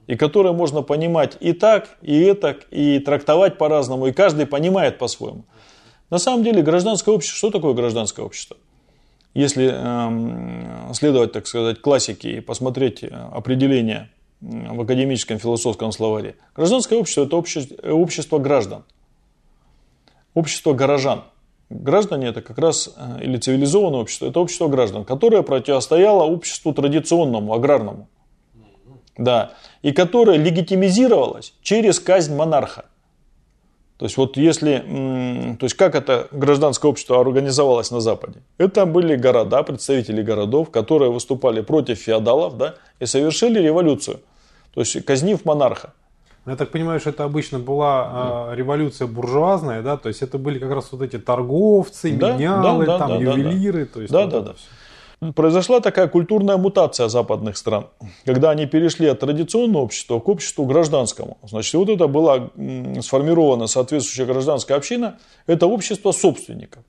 И 0.08 0.16
которые 0.16 0.54
можно 0.54 0.82
понимать 0.82 1.38
и 1.40 1.54
так, 1.54 1.98
и 2.02 2.20
этак, 2.20 2.66
и 2.72 3.00
трактовать 3.00 3.58
по-разному, 3.58 4.08
и 4.08 4.12
каждый 4.12 4.46
понимает 4.46 4.98
по-своему. 4.98 5.46
На 6.10 6.18
самом 6.18 6.44
деле 6.44 6.62
гражданское 6.62 7.12
общество, 7.12 7.38
что 7.38 7.50
такое 7.52 7.74
гражданское 7.74 8.22
общество? 8.22 8.58
Если 9.34 9.72
э, 9.74 10.94
следовать, 10.94 11.32
так 11.32 11.48
сказать, 11.48 11.82
классике 11.82 12.38
и 12.38 12.40
посмотреть 12.40 13.04
определение 13.04 14.12
в 14.42 14.82
академическом 14.82 15.40
философском 15.40 15.92
словаре, 15.92 16.36
гражданское 16.56 16.96
общество– 16.96 17.24
это 17.26 17.38
общество, 17.38 17.90
общество 17.90 18.40
граждан, 18.40 18.84
общество 20.34 20.74
горожан– 20.74 21.24
Граждане 21.74 22.28
это 22.28 22.42
как 22.42 22.60
раз, 22.60 22.94
э, 22.96 23.24
или 23.24 23.38
цивилизованное 23.38 24.02
общество, 24.02 24.28
это 24.28 24.40
общество 24.40 24.68
граждан, 24.68 25.06
которое 25.06 25.42
противостояло 25.42 26.24
обществу 26.24 26.74
традиционному, 26.74 27.54
аграрному. 27.54 28.08
Да, 29.18 29.54
и 29.84 29.92
которое 29.92 30.38
легитимизировалось 30.38 31.54
через 31.62 32.00
казнь 32.00 32.36
монарха. 32.36 32.86
То 33.98 34.06
есть 34.06 34.18
вот 34.18 34.38
если, 34.38 35.56
то 35.60 35.66
есть 35.66 35.76
как 35.76 35.96
это 35.96 36.28
гражданское 36.32 36.88
общество 36.88 37.22
организовалось 37.22 37.92
на 37.92 38.02
Западе? 38.02 38.42
Это 38.58 38.86
были 38.86 39.16
города, 39.16 39.62
представители 39.64 40.24
городов, 40.24 40.72
которые 40.72 41.12
выступали 41.12 41.62
против 41.62 42.00
феодалов, 42.00 42.58
да, 42.58 42.76
и 43.00 43.06
совершили 43.06 43.60
революцию. 43.60 44.20
То 44.74 44.82
есть 44.82 45.06
казнив 45.06 45.46
монарха. 45.46 45.94
Я 46.46 46.58
так 46.58 46.72
понимаю, 46.72 47.00
что 47.00 47.12
это 47.12 47.24
обычно 47.24 47.60
была 47.60 48.50
э, 48.52 48.56
революция 48.56 49.08
буржуазная, 49.08 49.82
да, 49.82 49.96
то 49.96 50.10
есть 50.10 50.22
это 50.22 50.38
были 50.38 50.60
как 50.60 50.72
раз 50.72 50.92
вот 50.92 51.02
эти 51.02 51.18
торговцы, 51.18 52.12
да, 52.18 52.34
менялы, 52.34 52.86
да, 52.86 52.98
да, 52.98 53.08
там, 53.08 53.10
да, 53.10 53.16
ювелиры, 53.16 53.86
да, 53.86 53.94
то 53.94 54.02
есть 54.02 54.12
да, 54.14 54.22
вот 54.24 54.30
да, 54.30 54.42
да. 54.42 54.54
Все. 54.54 54.66
Произошла 55.36 55.80
такая 55.80 56.08
культурная 56.08 56.58
мутация 56.58 57.08
западных 57.08 57.58
стран, 57.58 57.88
когда 58.26 58.52
они 58.52 58.66
перешли 58.66 59.08
от 59.08 59.20
традиционного 59.20 59.84
общества 59.84 60.20
к 60.20 60.28
обществу 60.28 60.66
гражданскому. 60.66 61.38
Значит, 61.44 61.74
вот 61.76 61.90
это 61.90 62.08
была 62.08 62.50
сформирована 63.02 63.68
соответствующая 63.68 64.26
гражданская 64.26 64.78
община, 64.78 65.18
это 65.48 65.68
общество 65.68 66.12
собственников. 66.12 66.84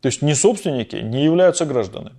То 0.00 0.06
есть 0.06 0.22
не 0.22 0.34
собственники 0.34 0.96
не 0.96 1.24
являются 1.24 1.64
гражданами. 1.64 2.16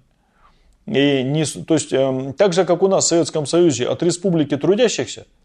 И 0.85 1.23
не, 1.23 1.43
то 1.43 1.73
есть, 1.73 1.91
э, 1.91 2.33
так 2.37 2.53
же, 2.53 2.63
как 2.63 2.81
у 2.81 2.87
нас 2.87 3.05
в 3.05 3.07
Советском 3.07 3.45
Союзе 3.45 3.87
от 3.87 4.01
республики 4.03 4.55
трудящихся– 4.55 5.25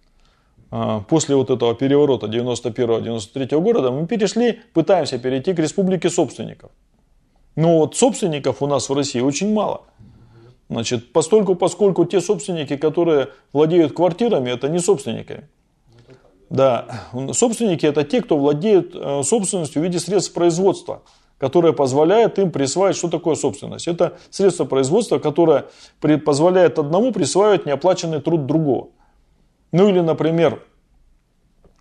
а, 0.75 1.01
после 1.01 1.37
вот 1.37 1.51
этого 1.51 1.75
переворота 1.75 2.29
91-93 2.29 3.61
года 3.61 3.91
мы 3.91 4.07
перешли, 4.07 4.61
пытаемся 4.73 5.19
перейти 5.19 5.53
к 5.53 5.59
республике 5.59 6.09
собственников. 6.09 6.71
Но 7.57 7.79
вот 7.79 7.97
собственников 7.97 8.63
у 8.63 8.67
нас 8.67 8.89
в 8.89 8.95
России 8.95 9.21
очень 9.21 9.53
мало. 9.53 9.83
Значит, 10.71 11.13
постольку, 11.13 11.55
поскольку 11.55 12.05
те 12.07 12.21
собственники, 12.21 12.77
которые 12.77 13.29
владеют 13.53 13.93
квартирами, 13.93 14.51
это 14.51 14.69
не 14.69 14.79
собственники. 14.79 15.45
Да, 16.49 17.09
собственники 17.33 17.85
это 17.87 18.05
те, 18.05 18.23
кто 18.23 18.39
владеет 18.39 18.95
э, 18.95 19.23
собственностью 19.23 19.81
в 19.81 19.85
виде 19.85 19.99
средств 19.99 20.33
производства, 20.33 21.03
которое 21.39 21.73
позволяет 21.73 22.39
им 22.39 22.51
присваивать, 22.51 22.97
что 22.97 23.09
такое 23.09 23.35
собственность. 23.35 23.89
Это 23.89 24.19
средство 24.31 24.65
производства, 24.65 25.19
которое 25.19 25.67
позволяет 26.01 26.79
одному 26.79 27.13
присваивать 27.13 27.67
неоплаченный 27.67 28.21
труд 28.21 28.47
другого. 28.47 28.89
Ну 29.73 29.89
или, 29.89 30.01
например, 30.01 30.63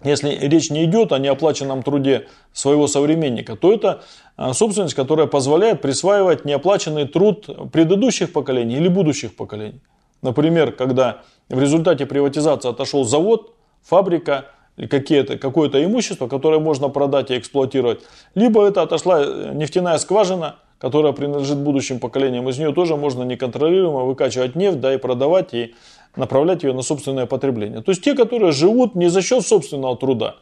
если 0.04 0.30
речь 0.30 0.70
не 0.70 0.86
идет 0.86 1.12
о 1.12 1.20
неоплаченном 1.20 1.84
труде 1.84 2.28
своего 2.54 2.88
современника, 2.88 3.56
то 3.56 3.74
это 3.74 4.02
а, 4.38 4.54
собственность, 4.54 4.96
которая 4.96 5.28
позволяет 5.28 5.82
присваивать 5.82 6.46
неоплаченный 6.46 7.08
труд 7.08 7.72
предыдущих 7.72 8.34
поколений 8.34 8.78
или 8.78 8.88
будущих 8.88 9.36
поколений. 9.36 9.82
Например, 10.22 10.72
когда 10.72 11.22
в 11.50 11.60
результате 11.60 12.06
приватизации 12.06 12.70
отошел 12.70 13.04
завод, 13.04 13.54
фабрика, 13.84 14.46
какие-то, 14.90 15.38
какое-то 15.38 15.84
имущество, 15.84 16.28
которое 16.28 16.60
можно 16.60 16.90
продать 16.90 17.32
и 17.32 17.38
эксплуатировать, 17.38 18.02
либо 18.36 18.66
это 18.66 18.82
отошла 18.82 19.22
э, 19.22 19.52
нефтяная 19.54 19.98
скважина, 19.98 20.56
которая 20.78 21.14
принадлежит 21.14 21.58
будущим 21.58 22.00
поколениям, 22.00 22.50
из 22.50 22.58
нее 22.58 22.74
тоже 22.74 22.96
можно 22.96 23.24
неконтролируемо 23.24 24.06
выкачивать 24.06 24.56
нефть, 24.56 24.80
да 24.80 24.94
и 24.94 24.98
продавать, 24.98 25.54
и 25.54 25.76
направлять 26.16 26.64
ее 26.64 26.74
на 26.74 26.82
собственное 26.82 27.26
потребление. 27.26 27.82
То 27.82 27.92
есть 27.92 28.04
те, 28.04 28.14
которые 28.16 28.52
живут 28.52 28.96
не 28.96 29.10
за 29.10 29.22
счет 29.22 29.46
собственного 29.46 29.96
труда, 29.98 30.36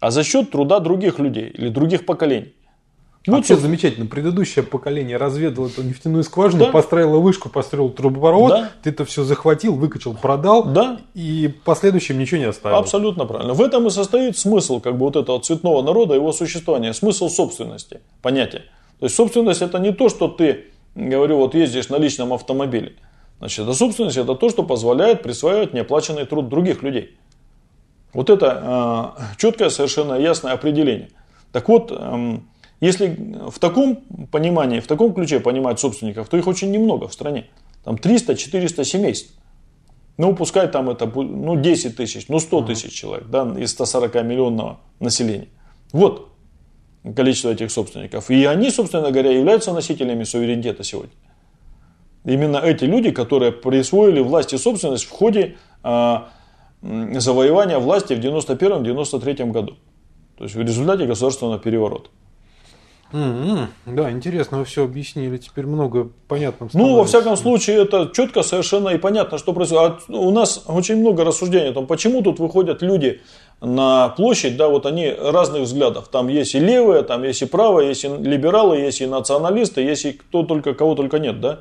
а 0.00 0.10
за 0.10 0.22
счет 0.24 0.50
труда 0.50 0.80
других 0.80 1.18
людей 1.18 1.48
или 1.48 1.68
других 1.68 2.06
поколений. 2.06 2.52
Ну, 3.26 3.34
Вообще 3.34 3.54
тут... 3.54 3.64
замечательно. 3.64 4.06
Предыдущее 4.06 4.64
поколение 4.64 5.16
разведало 5.16 5.66
эту 5.66 5.82
нефтяную 5.82 6.22
скважину, 6.22 6.66
да. 6.66 6.70
построило 6.70 7.18
вышку, 7.18 7.48
построил 7.48 7.90
трубопровод, 7.90 8.50
да. 8.50 8.70
ты 8.82 8.90
это 8.90 9.04
все 9.04 9.24
захватил, 9.24 9.74
выкачал, 9.74 10.14
продал, 10.14 10.64
да. 10.64 11.00
и 11.14 11.52
последующим 11.64 12.18
ничего 12.18 12.38
не 12.38 12.46
оставил. 12.46 12.76
Абсолютно 12.76 13.24
правильно. 13.26 13.54
В 13.54 13.60
этом 13.60 13.86
и 13.88 13.90
состоит 13.90 14.38
смысл 14.38 14.80
как 14.80 14.96
бы 14.96 15.06
вот 15.06 15.16
этого 15.16 15.40
цветного 15.40 15.82
народа, 15.82 16.14
его 16.14 16.32
существования, 16.32 16.92
смысл 16.92 17.28
собственности, 17.28 18.00
понятие. 18.22 18.62
То 19.00 19.06
есть 19.06 19.16
собственность 19.16 19.60
это 19.60 19.78
не 19.78 19.92
то, 19.92 20.08
что 20.08 20.28
ты, 20.28 20.66
говорю, 20.94 21.38
вот 21.38 21.54
ездишь 21.54 21.88
на 21.88 21.96
личном 21.96 22.32
автомобиле. 22.32 22.94
Значит, 23.38 23.60
это 23.60 23.74
собственность, 23.74 24.16
это 24.16 24.34
то, 24.34 24.48
что 24.48 24.62
позволяет 24.62 25.22
присваивать 25.22 25.74
неоплаченный 25.74 26.24
труд 26.24 26.48
других 26.48 26.82
людей. 26.82 27.16
Вот 28.12 28.30
это 28.30 29.14
э, 29.18 29.36
четкое, 29.36 29.68
совершенно 29.68 30.14
ясное 30.14 30.52
определение. 30.52 31.10
Так 31.52 31.68
вот, 31.68 31.92
э, 31.94 32.38
если 32.80 33.34
в 33.50 33.58
таком 33.58 33.96
понимании, 34.30 34.80
в 34.80 34.86
таком 34.86 35.12
ключе 35.12 35.40
понимать 35.40 35.80
собственников, 35.80 36.28
то 36.28 36.36
их 36.36 36.46
очень 36.46 36.70
немного 36.70 37.08
в 37.08 37.12
стране. 37.12 37.46
Там 37.84 37.96
300-400 37.96 38.84
семейств. 38.84 39.34
Ну, 40.16 40.34
пускай 40.34 40.66
там 40.68 40.88
это 40.88 41.06
ну, 41.06 41.56
10 41.56 41.94
тысяч, 41.96 42.28
ну 42.28 42.38
100 42.38 42.62
тысяч 42.62 42.92
человек 42.92 43.26
да, 43.28 43.54
из 43.58 43.70
140 43.72 44.14
миллионного 44.24 44.80
населения. 44.98 45.48
Вот 45.92 46.28
количество 47.14 47.50
этих 47.50 47.70
собственников. 47.70 48.30
И 48.30 48.44
они, 48.46 48.70
собственно 48.70 49.10
говоря, 49.10 49.30
являются 49.30 49.72
носителями 49.72 50.24
суверенитета 50.24 50.84
сегодня. 50.84 51.12
Именно 52.26 52.56
эти 52.56 52.84
люди, 52.84 53.12
которые 53.12 53.52
присвоили 53.52 54.20
власть 54.20 54.52
и 54.52 54.58
собственность 54.58 55.04
в 55.04 55.10
ходе 55.10 55.56
э, 55.84 56.16
завоевания 56.82 57.78
власти 57.78 58.14
в 58.14 58.18
91-93 58.18 59.52
году. 59.52 59.76
То 60.36 60.44
есть 60.44 60.56
в 60.56 60.60
результате 60.60 61.06
государственного 61.06 61.60
переворота. 61.60 62.10
Mm-hmm. 63.12 63.66
Да, 63.86 64.10
интересно, 64.10 64.58
вы 64.58 64.64
все 64.64 64.82
объяснили. 64.82 65.36
Теперь 65.36 65.66
много 65.66 66.10
понятно. 66.26 66.68
Ну, 66.72 66.96
во 66.96 67.04
всяком 67.04 67.36
случае, 67.36 67.82
это 67.82 68.10
четко, 68.12 68.42
совершенно 68.42 68.88
и 68.88 68.98
понятно, 68.98 69.38
что 69.38 69.52
происходит. 69.52 70.00
А 70.08 70.12
у 70.12 70.32
нас 70.32 70.64
очень 70.66 70.96
много 70.96 71.24
рассуждений 71.24 71.70
о 71.70 71.72
том, 71.74 71.86
почему 71.86 72.22
тут 72.22 72.40
выходят 72.40 72.82
люди 72.82 73.20
на 73.60 74.08
площадь, 74.08 74.56
да, 74.56 74.68
вот 74.68 74.84
они 74.84 75.08
разных 75.16 75.62
взглядов. 75.62 76.08
Там 76.08 76.26
есть 76.26 76.56
и 76.56 76.58
левые, 76.58 77.04
там 77.04 77.22
есть 77.22 77.42
и 77.42 77.46
правые, 77.46 77.90
есть 77.90 78.02
и 78.02 78.08
либералы, 78.08 78.78
есть 78.78 79.00
и 79.00 79.06
националисты, 79.06 79.82
есть 79.82 80.04
и 80.04 80.12
кто 80.12 80.42
только, 80.42 80.74
кого 80.74 80.96
только 80.96 81.20
нет, 81.20 81.40
да 81.40 81.60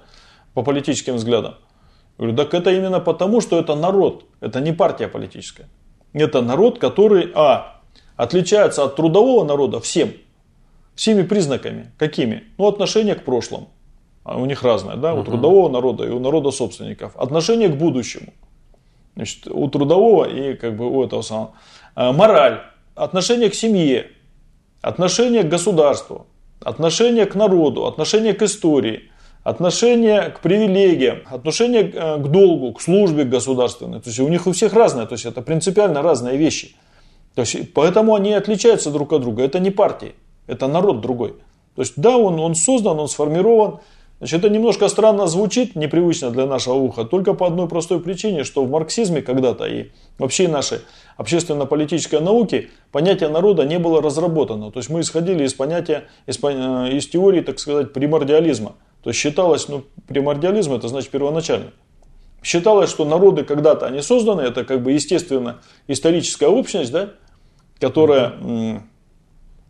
по 0.55 0.63
политическим 0.63 1.17
взглядам. 1.17 1.55
Я 2.17 2.23
говорю, 2.23 2.37
так 2.37 2.53
это 2.53 2.71
именно 2.71 2.99
потому, 2.99 3.41
что 3.41 3.59
это 3.59 3.75
народ, 3.75 4.23
это 4.39 4.61
не 4.61 4.71
партия 4.71 5.07
политическая. 5.07 5.67
Это 6.13 6.41
народ, 6.41 6.79
который, 6.79 7.31
а, 7.35 7.81
отличается 8.15 8.85
от 8.85 8.95
трудового 8.95 9.43
народа 9.43 9.81
всем, 9.81 10.13
всеми 10.95 11.23
признаками. 11.23 11.91
Какими? 11.97 12.45
Ну, 12.57 12.67
отношение 12.67 13.15
к 13.15 13.25
прошлому. 13.25 13.67
А 14.23 14.37
у 14.37 14.45
них 14.45 14.63
разное, 14.63 14.95
да, 14.95 15.13
у 15.13 15.23
трудового 15.23 15.69
народа 15.69 16.05
и 16.05 16.09
у 16.09 16.19
народа 16.19 16.51
собственников. 16.51 17.15
Отношение 17.17 17.67
к 17.67 17.77
будущему. 17.77 18.33
Значит, 19.15 19.47
у 19.47 19.67
трудового 19.67 20.25
и 20.25 20.55
как 20.55 20.77
бы 20.77 20.89
у 20.89 21.03
этого 21.03 21.21
самого. 21.21 21.51
А, 21.95 22.13
мораль, 22.13 22.61
отношение 22.95 23.49
к 23.49 23.55
семье, 23.55 24.07
отношение 24.81 25.43
к 25.43 25.49
государству, 25.49 26.27
отношение 26.61 27.25
к 27.25 27.35
народу, 27.35 27.85
отношение 27.85 28.33
к 28.33 28.41
истории– 28.41 29.11
отношение 29.45 30.31
к 30.31 30.39
привилегиям, 30.39 31.19
отношение 31.29 31.83
э, 31.83 32.17
к 32.17 32.27
долгу, 32.27 32.73
к 32.73 32.81
службе 32.81 33.25
государственной. 33.25 34.01
То 34.01 34.09
есть 34.09 34.19
у 34.19 34.27
них 34.27 34.47
у 34.47 34.51
всех 34.51 34.73
разное, 34.73 35.05
то 35.05 35.13
есть 35.13 35.25
это 35.25 35.43
принципиально 35.43 36.01
разные 36.01 36.35
вещи. 36.35 36.75
То 37.35 37.41
есть 37.41 37.73
поэтому 37.73 38.15
они 38.15 38.33
отличаются 38.33 38.89
друг 38.89 39.13
от 39.13 39.21
друга. 39.21 39.43
Это 39.43 39.59
не 39.59 39.69
партии, 39.69 40.15
это 40.47 40.67
народ 40.67 40.99
другой. 40.99 41.35
То 41.75 41.83
есть 41.83 41.93
да, 41.95 42.17
он, 42.17 42.39
он 42.39 42.55
создан, 42.55 42.99
он 42.99 43.07
сформирован. 43.07 43.79
Значит, 44.17 44.39
это 44.39 44.49
немножко 44.49 44.87
странно 44.87 45.27
звучит, 45.27 45.75
непривычно 45.75 46.31
для 46.31 46.47
нашего 46.47 46.75
уха, 46.75 47.03
только 47.03 47.33
по 47.33 47.45
одной 47.45 47.67
простой 47.67 47.99
причине, 47.99 48.45
что 48.45 48.63
в 48.63 48.71
марксизме 48.71 49.21
когда-то 49.21 49.65
и 49.65 49.91
вообще 50.17 50.47
нашей 50.47 50.79
общественно-политической 51.17 52.19
науке 52.19 52.69
понятие 52.91 53.29
народа 53.29 53.63
не 53.63 53.77
было 53.77 54.01
разработано. 54.01 54.71
То 54.71 54.79
есть 54.79 54.89
мы 54.89 55.01
исходили 55.01 55.43
из 55.43 55.53
понятия, 55.53 56.05
из, 56.25 56.39
э, 56.41 56.89
из 56.93 57.07
теории, 57.07 57.41
так 57.41 57.59
сказать, 57.59 57.93
примордиализма. 57.93 58.73
То 59.05 59.11
есть 59.11 59.19
считалось, 59.19 59.67
ну, 59.67 59.83
примордиализм 60.07 60.73
это 60.73 60.87
значит 60.87 61.11
первоначальный. 61.11 61.69
Считалось, 62.41 62.89
что 62.89 63.05
народы 63.05 63.43
когда-то 63.43 63.85
они 63.85 64.01
созданы, 64.01 64.41
это 64.41 64.65
как 64.65 64.81
бы 64.81 64.93
естественно 64.93 65.61
историческая 65.87 66.47
общность, 66.47 66.91
да, 66.91 67.11
которая 67.79 68.33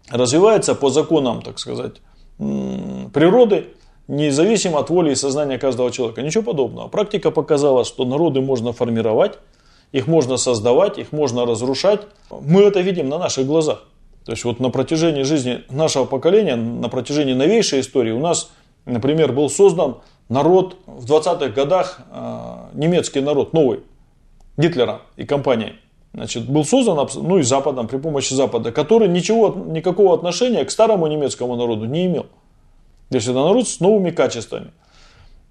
развивается 0.10 0.74
по 0.74 0.90
законам, 0.90 1.42
так 1.42 1.60
сказать, 1.60 1.96
природы, 2.38 3.74
независимо 4.08 4.80
от 4.80 4.90
воли 4.90 5.12
и 5.12 5.16
сознания 5.16 5.58
каждого 5.58 5.92
человека. 5.92 6.22
Ничего 6.22 6.44
подобного. 6.44 6.88
Практика 6.88 7.30
показала, 7.30 7.84
что 7.84 8.06
народы 8.06 8.40
можно 8.40 8.72
формировать, 8.72 9.38
их 9.92 10.08
можно 10.08 10.38
создавать, 10.38 10.98
их 10.98 11.12
можно 11.12 11.46
разрушать. 11.46 12.08
Мы 12.32 12.62
это 12.62 12.80
видим 12.80 13.10
на 13.10 13.18
наших 13.18 13.48
глазах. 13.48 13.84
То 14.24 14.32
есть 14.32 14.46
вот 14.46 14.62
на 14.62 14.70
протяжении 14.70 15.24
жизни 15.24 15.66
нашего 15.70 16.06
поколения, 16.06 16.56
на 16.56 16.88
протяжении 16.88 17.34
новейшей 17.34 17.82
истории 17.82 18.12
у 18.12 18.20
нас, 18.22 18.50
например, 18.86 19.32
был 19.34 19.50
создан 19.50 19.98
народ 20.30 20.78
в 20.86 21.06
20-х 21.06 21.50
годах, 21.50 22.00
э, 22.12 22.56
немецкий 22.74 23.22
народ, 23.22 23.54
новый, 23.54 23.82
Гитлера 24.58 25.02
и 25.18 25.26
компанией. 25.26 25.74
Значит, 26.14 26.48
был 26.50 26.64
создан 26.64 27.08
ну, 27.16 27.40
и 27.40 27.44
Западом, 27.44 27.88
при 27.88 27.98
помощи 27.98 28.34
Запада, 28.34 28.72
который 28.72 29.10
ничего, 29.10 29.54
никакого 29.68 30.14
отношения 30.14 30.64
к 30.64 30.72
старому 30.72 31.08
немецкому 31.08 31.58
народу 31.58 31.86
не 31.86 32.06
имел. 32.06 32.28
То 33.10 33.16
есть 33.18 33.28
это 33.28 33.44
народ 33.44 33.68
с 33.68 33.82
новыми 33.82 34.12
качествами. 34.12 34.72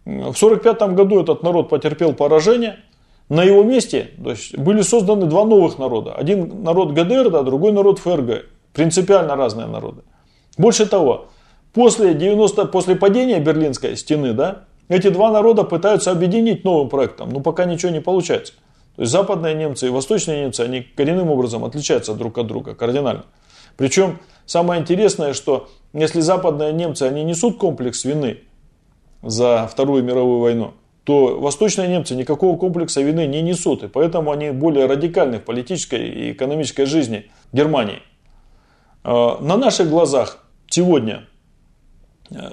В 0.06 0.32
1945 0.32 0.94
году 0.94 1.20
этот 1.20 1.42
народ 1.42 1.68
потерпел 1.68 2.14
поражение. 2.14 2.78
На 3.28 3.42
его 3.42 3.62
месте 3.62 4.10
то 4.22 4.30
есть, 4.30 4.56
были 4.56 4.82
созданы 4.82 5.26
два 5.26 5.44
новых 5.44 5.78
народа. 5.78 6.14
Один 6.14 6.62
народ 6.62 6.92
ГДР, 6.92 7.30
да, 7.30 7.42
другой 7.42 7.72
народ 7.72 7.98
ФРГ. 7.98 8.46
Принципиально 8.72 9.36
разные 9.36 9.66
народы. 9.66 10.02
Больше 10.58 10.86
того, 10.86 11.28
после, 11.74 12.14
90, 12.14 12.66
после 12.66 12.96
падения 12.96 13.40
Берлинской 13.40 13.96
стены, 13.96 14.32
да, 14.32 14.64
эти 14.88 15.08
два 15.08 15.30
народа 15.30 15.64
пытаются 15.64 16.10
объединить 16.10 16.64
новым 16.64 16.88
проектом, 16.88 17.30
но 17.30 17.40
пока 17.40 17.64
ничего 17.64 17.90
не 17.90 18.00
получается. 18.00 18.54
То 18.96 19.02
есть 19.02 19.12
западные 19.12 19.54
немцы 19.54 19.86
и 19.86 19.90
восточные 19.90 20.44
немцы, 20.44 20.60
они 20.60 20.82
коренным 20.82 21.30
образом 21.30 21.64
отличаются 21.64 22.14
друг 22.14 22.38
от 22.38 22.46
друга, 22.46 22.74
кардинально. 22.74 23.24
Причем 23.76 24.18
самое 24.46 24.80
интересное, 24.80 25.32
что 25.32 25.68
если 25.92 26.20
западные 26.20 26.72
немцы, 26.72 27.02
они 27.02 27.24
несут 27.24 27.58
комплекс 27.58 28.04
вины 28.04 28.38
за 29.22 29.68
Вторую 29.70 30.04
мировую 30.04 30.40
войну, 30.40 30.74
то 31.04 31.38
восточные 31.38 31.88
немцы 31.88 32.14
никакого 32.14 32.56
комплекса 32.56 33.00
вины 33.00 33.26
не 33.26 33.42
несут. 33.42 33.82
И 33.82 33.88
поэтому 33.88 34.30
они 34.30 34.50
более 34.50 34.86
радикальны 34.86 35.38
в 35.38 35.42
политической 35.42 36.08
и 36.08 36.32
экономической 36.32 36.86
жизни 36.86 37.30
Германии. 37.52 38.00
А, 39.02 39.38
на 39.40 39.56
наших 39.56 39.90
глазах 39.90 40.44
сегодня 40.68 41.14
э, 41.16 41.33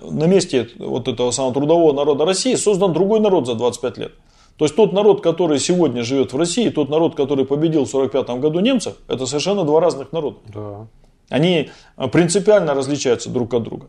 на 0.02 0.26
месте 0.26 0.70
вот 0.78 1.08
этого 1.08 1.32
самого 1.32 1.54
трудового 1.54 1.94
народа 1.94 2.26
России 2.26 2.56
создан 2.56 2.94
другой 2.94 3.20
народ 3.20 3.48
за 3.48 3.56
25 3.56 3.98
лет. 3.98 4.12
То 4.58 4.66
есть 4.66 4.76
тот 4.76 4.94
народ, 4.94 5.22
который 5.22 5.60
сегодня 5.60 6.04
живет 6.04 6.34
в 6.34 6.38
России, 6.38 6.70
тот 6.70 6.90
народ, 6.90 7.16
который 7.16 7.46
победил 7.46 7.86
в 7.86 7.90
1945 7.96 8.40
году 8.40 8.60
немцев, 8.60 8.96
это 9.08 9.26
совершенно 9.26 9.64
два 9.64 9.80
разных 9.80 10.12
народа. 10.12 10.38
Да. 10.54 10.88
Они 11.30 11.72
э, 11.98 12.08
принципиально 12.08 12.74
различаются 12.74 13.30
друг 13.30 13.54
от 13.54 13.64
друга. 13.64 13.88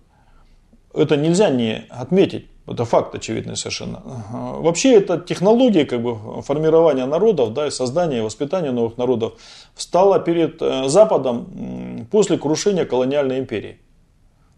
Это 0.94 1.16
нельзя 1.16 1.50
не 1.50 1.84
отметить. 1.90 2.46
Это 2.66 2.84
факт 2.84 3.14
очевидный 3.14 3.56
совершенно. 3.56 4.02
Вообще 4.30 4.94
это 4.94 5.18
технология 5.18 5.84
как 5.84 6.00
бы, 6.00 6.42
формирования 6.42 7.06
народов 7.06 7.52
да, 7.52 7.66
и 7.66 7.70
создания 7.70 8.18
и 8.18 8.20
воспитания 8.20 8.70
новых 8.70 8.96
народов 8.96 9.32
встала 9.74 10.20
перед 10.20 10.62
э, 10.62 10.88
Западом 10.88 12.06
после 12.10 12.38
крушения 12.38 12.84
колониальной 12.84 13.40
империи. 13.40 13.78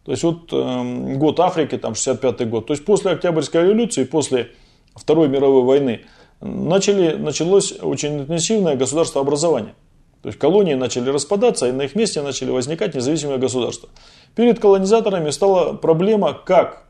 То 0.04 0.10
есть 0.10 0.22
вот 0.22 0.52
э, 0.52 1.14
год 1.16 1.40
Африки, 1.40 1.78
там 1.78 1.94
65 1.94 2.48
год. 2.48 2.66
То 2.66 2.72
есть 2.74 2.84
после 2.84 3.12
Октябрьской 3.12 3.62
революции, 3.62 4.04
после 4.04 4.50
Второй 4.94 5.28
мировой 5.28 5.62
войны 5.62 6.02
начали, 6.40 7.14
началось 7.16 7.72
очень 7.80 8.20
интенсивное 8.20 8.76
государствообразование. 8.76 9.74
То 10.22 10.28
есть 10.28 10.38
колонии 10.38 10.74
начали 10.74 11.10
распадаться, 11.10 11.68
и 11.68 11.72
на 11.72 11.82
их 11.82 11.94
месте 11.94 12.22
начали 12.22 12.50
возникать 12.50 12.94
независимые 12.94 13.38
государства. 13.38 13.88
Перед 14.34 14.58
колонизаторами 14.58 15.30
стала 15.30 15.74
проблема, 15.74 16.32
как 16.32 16.84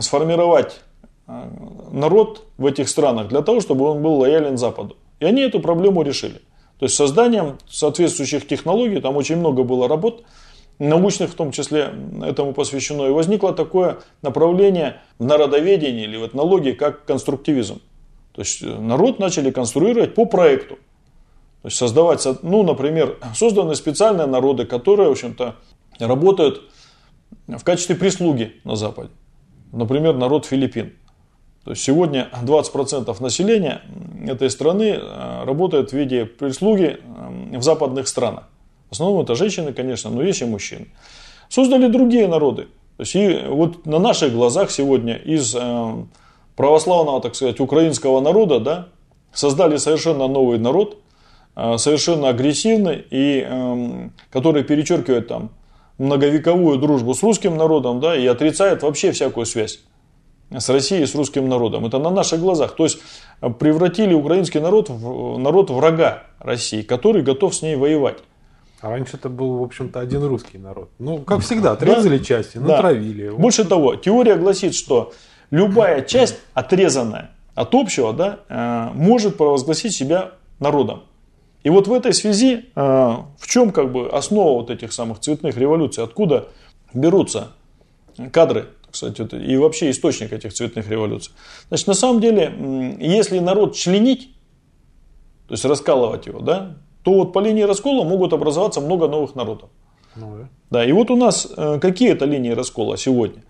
сформировать 0.00 0.80
а, 1.26 1.50
народ 1.90 2.46
в 2.58 2.66
этих 2.66 2.88
странах 2.88 3.28
для 3.28 3.42
того, 3.42 3.60
чтобы 3.60 3.86
он 3.86 4.02
был 4.02 4.14
лоялен 4.14 4.56
Западу. 4.56 4.96
И 5.20 5.24
они 5.24 5.42
эту 5.42 5.60
проблему 5.60 6.02
решили. 6.02 6.40
То 6.78 6.86
есть 6.86 6.96
созданием 6.96 7.58
соответствующих 7.68 8.46
технологий, 8.46 9.00
там 9.00 9.16
очень 9.16 9.36
много 9.36 9.62
было 9.62 9.88
работ, 9.88 10.24
научных 10.88 11.30
в 11.30 11.34
том 11.34 11.52
числе 11.52 11.92
этому 12.22 12.52
посвящено. 12.52 13.06
И 13.06 13.10
возникло 13.10 13.52
такое 13.52 13.98
направление 14.22 15.00
в 15.18 15.24
народоведении 15.24 16.04
или 16.04 16.16
в 16.16 16.26
этнологии, 16.26 16.72
как 16.72 17.04
конструктивизм. 17.04 17.80
То 18.32 18.42
есть 18.42 18.62
народ 18.62 19.18
начали 19.18 19.50
конструировать 19.50 20.14
по 20.14 20.24
проекту. 20.26 20.76
То 21.62 21.68
есть 21.68 21.76
создавать, 21.76 22.26
ну, 22.42 22.62
например, 22.62 23.18
созданы 23.34 23.74
специальные 23.74 24.26
народы, 24.26 24.64
которые, 24.64 25.08
в 25.08 25.12
общем-то, 25.12 25.56
работают 25.98 26.62
в 27.46 27.62
качестве 27.62 27.94
прислуги 27.94 28.54
на 28.64 28.74
Западе 28.74 29.10
например, 29.72 30.14
народ 30.14 30.46
Филиппин. 30.46 30.92
То 31.64 31.70
есть 31.70 31.82
сегодня 31.82 32.28
20% 32.42 33.22
населения 33.22 33.82
этой 34.26 34.50
страны 34.50 34.98
э, 35.00 35.44
работает 35.44 35.90
в 35.90 35.92
виде 35.92 36.26
прислуги 36.26 36.98
э, 37.00 37.58
в 37.58 37.62
западных 37.62 38.08
странах. 38.08 38.48
В 38.92 38.94
основном 38.94 39.22
это 39.22 39.34
женщины, 39.34 39.72
конечно, 39.72 40.10
но 40.10 40.22
есть 40.22 40.42
и 40.42 40.44
мужчины. 40.44 40.88
Создали 41.48 41.86
другие 41.86 42.28
народы. 42.28 42.64
То 42.98 43.00
есть 43.04 43.16
и 43.16 43.40
вот 43.48 43.86
на 43.86 43.98
наших 43.98 44.34
глазах 44.34 44.70
сегодня 44.70 45.16
из 45.16 45.56
э, 45.58 46.04
православного, 46.56 47.22
так 47.22 47.34
сказать, 47.34 47.58
украинского 47.58 48.20
народа, 48.20 48.60
да, 48.60 48.88
создали 49.32 49.78
совершенно 49.78 50.28
новый 50.28 50.58
народ, 50.58 50.98
совершенно 51.54 52.28
агрессивный 52.28 53.02
и 53.10 54.10
который 54.30 54.62
перечеркивает 54.62 55.28
там 55.28 55.48
многовековую 55.96 56.76
дружбу 56.76 57.14
с 57.14 57.22
русским 57.22 57.56
народом, 57.56 57.98
да, 57.98 58.14
и 58.14 58.26
отрицает 58.26 58.82
вообще 58.82 59.12
всякую 59.12 59.46
связь 59.46 59.80
с 60.50 60.68
Россией, 60.68 61.06
с 61.06 61.14
русским 61.14 61.48
народом. 61.48 61.86
Это 61.86 61.98
на 61.98 62.10
наших 62.10 62.40
глазах. 62.40 62.76
То 62.76 62.84
есть 62.84 62.98
э, 63.40 63.48
превратили 63.48 64.12
украинский 64.12 64.60
народ 64.60 64.90
в 64.90 65.38
народ 65.38 65.70
врага 65.70 66.24
России, 66.40 66.82
который 66.82 67.22
готов 67.22 67.54
с 67.54 67.62
ней 67.62 67.76
воевать. 67.76 68.18
А 68.82 68.90
раньше 68.90 69.16
это 69.16 69.28
был, 69.28 69.58
в 69.58 69.62
общем-то, 69.62 70.00
один 70.00 70.24
русский 70.24 70.58
народ. 70.58 70.90
Ну, 70.98 71.18
как 71.18 71.40
всегда, 71.40 71.72
отрезали 71.72 72.18
да, 72.18 72.24
части, 72.24 72.58
натравили. 72.58 73.28
Да. 73.28 73.36
Больше 73.36 73.64
того, 73.64 73.94
теория 73.94 74.34
гласит, 74.34 74.74
что 74.74 75.12
любая 75.52 76.02
часть, 76.02 76.36
отрезанная 76.52 77.30
от 77.54 77.76
общего, 77.76 78.12
да, 78.12 78.40
э, 78.48 78.90
может 78.94 79.36
провозгласить 79.36 79.94
себя 79.94 80.32
народом. 80.58 81.04
И 81.62 81.70
вот 81.70 81.86
в 81.86 81.92
этой 81.92 82.12
связи, 82.12 82.70
а, 82.74 83.26
в 83.38 83.46
чем 83.46 83.70
как 83.70 83.92
бы 83.92 84.08
основа 84.08 84.58
вот 84.58 84.70
этих 84.70 84.92
самых 84.92 85.20
цветных 85.20 85.56
революций, 85.56 86.02
откуда 86.02 86.48
берутся 86.92 87.52
кадры, 88.32 88.70
кстати, 88.90 89.22
и 89.36 89.56
вообще 89.56 89.90
источник 89.90 90.32
этих 90.32 90.52
цветных 90.52 90.88
революций. 90.88 91.32
Значит, 91.68 91.86
на 91.86 91.94
самом 91.94 92.20
деле, 92.20 92.96
если 92.98 93.38
народ 93.38 93.76
членить, 93.76 94.34
то 95.46 95.54
есть 95.54 95.64
раскалывать 95.64 96.26
его, 96.26 96.40
да, 96.40 96.78
то 97.02 97.12
вот 97.12 97.32
по 97.32 97.40
линии 97.40 97.62
раскола 97.62 98.04
могут 98.04 98.32
образоваться 98.32 98.80
много 98.80 99.08
новых 99.08 99.34
народов. 99.34 99.70
Ну, 100.14 100.36
да. 100.36 100.48
да, 100.70 100.84
и 100.84 100.92
вот 100.92 101.10
у 101.10 101.16
нас 101.16 101.48
э, 101.56 101.78
какие 101.80 102.12
это 102.12 102.26
линии 102.26 102.50
раскола 102.50 102.96
сегодня? 102.96 103.42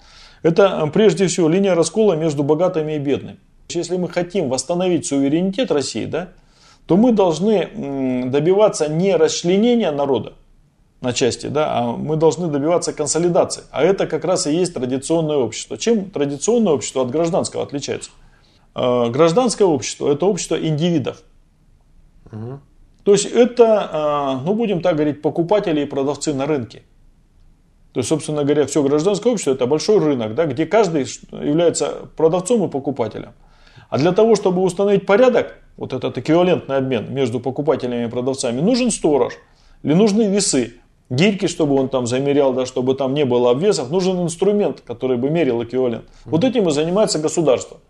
Это 0.43 0.83
э, 0.85 0.91
прежде 0.91 1.27
всего 1.27 1.49
линия 1.49 1.75
раскола 1.75 2.15
между 2.15 2.43
богатыми 2.43 2.93
и 2.93 2.99
бедными. 2.99 3.39
Если 3.69 3.97
мы 3.97 4.09
хотим 4.09 4.49
восстановить 4.49 5.07
суверенитет 5.07 5.71
России, 5.71 6.05
да, 6.05 6.29
то 6.87 6.97
мы 6.97 7.13
должны 7.13 8.29
добиваться 8.29 8.89
не 8.89 9.15
расчленения 9.17 9.93
народа 9.93 10.35
на 11.01 11.13
части, 11.13 11.49
да, 11.49 11.79
а 11.79 11.93
мы 11.93 12.17
должны 12.17 12.49
добиваться 12.49 12.93
консолидации. 12.93 13.65
А 13.71 13.83
это 13.83 14.07
как 14.07 14.25
раз 14.25 14.47
и 14.47 14.55
есть 14.55 14.75
традиционное 14.75 15.37
общество. 15.37 15.77
Чем 15.77 16.11
традиционное 16.11 16.73
общество 16.73 17.03
от 17.03 17.11
гражданского 17.11 17.65
отличается? 17.65 18.11
А, 18.75 19.11
гражданское 19.11 19.65
общество– 19.65 20.09
это 20.13 20.27
общество 20.27 20.55
индивидов. 20.55 21.23
Угу. 22.31 22.61
То 23.05 23.13
есть 23.13 23.27
это, 23.27 23.89
а, 23.93 24.41
ну 24.45 24.55
будем 24.55 24.81
так 24.81 24.95
говорить, 24.95 25.23
покупатели 25.23 25.81
и 25.81 25.85
продавцы 25.87 26.33
на 26.33 26.47
рынке. 26.47 26.83
То 27.93 27.99
есть, 27.99 28.09
собственно 28.09 28.45
говоря, 28.45 28.67
все 28.67 28.83
гражданское 28.83 29.31
общество– 29.31 29.51
это 29.53 29.67
большой 29.67 29.99
рынок, 29.99 30.35
да, 30.35 30.47
где 30.47 30.65
каждый 30.65 31.07
является 31.31 32.09
продавцом 32.17 32.65
и 32.65 32.69
покупателем. 32.69 33.33
А 33.91 33.99
для 33.99 34.13
того, 34.13 34.35
чтобы 34.35 34.63
установить 34.63 35.05
порядок, 35.05 35.59
вот 35.77 35.93
этот 35.93 36.17
эквивалентный 36.17 36.77
обмен 36.77 37.13
между 37.13 37.41
покупателями 37.41 38.07
и 38.07 38.09
продавцами, 38.09 38.61
нужен 38.61 38.91
сторож 38.91 39.35
или 39.83 39.93
нужны 39.93 40.23
весы, 40.23 40.75
гирьки, 41.11 41.47
чтобы 41.47 41.79
он 41.79 41.91
там 41.91 42.07
замерял, 42.07 42.55
да, 42.55 42.65
чтобы 42.65 42.95
там 42.95 43.13
не 43.13 43.27
было 43.27 43.51
обвесов, 43.51 43.91
нужен 43.91 44.23
инструмент, 44.23 44.81
который 44.81 45.19
бы 45.19 45.29
мерил 45.29 45.63
эквивалент. 45.63 46.05
Вот 46.25 46.45
этим 46.45 46.69
и 46.69 46.71
занимается 46.71 47.19
государство. 47.19 47.81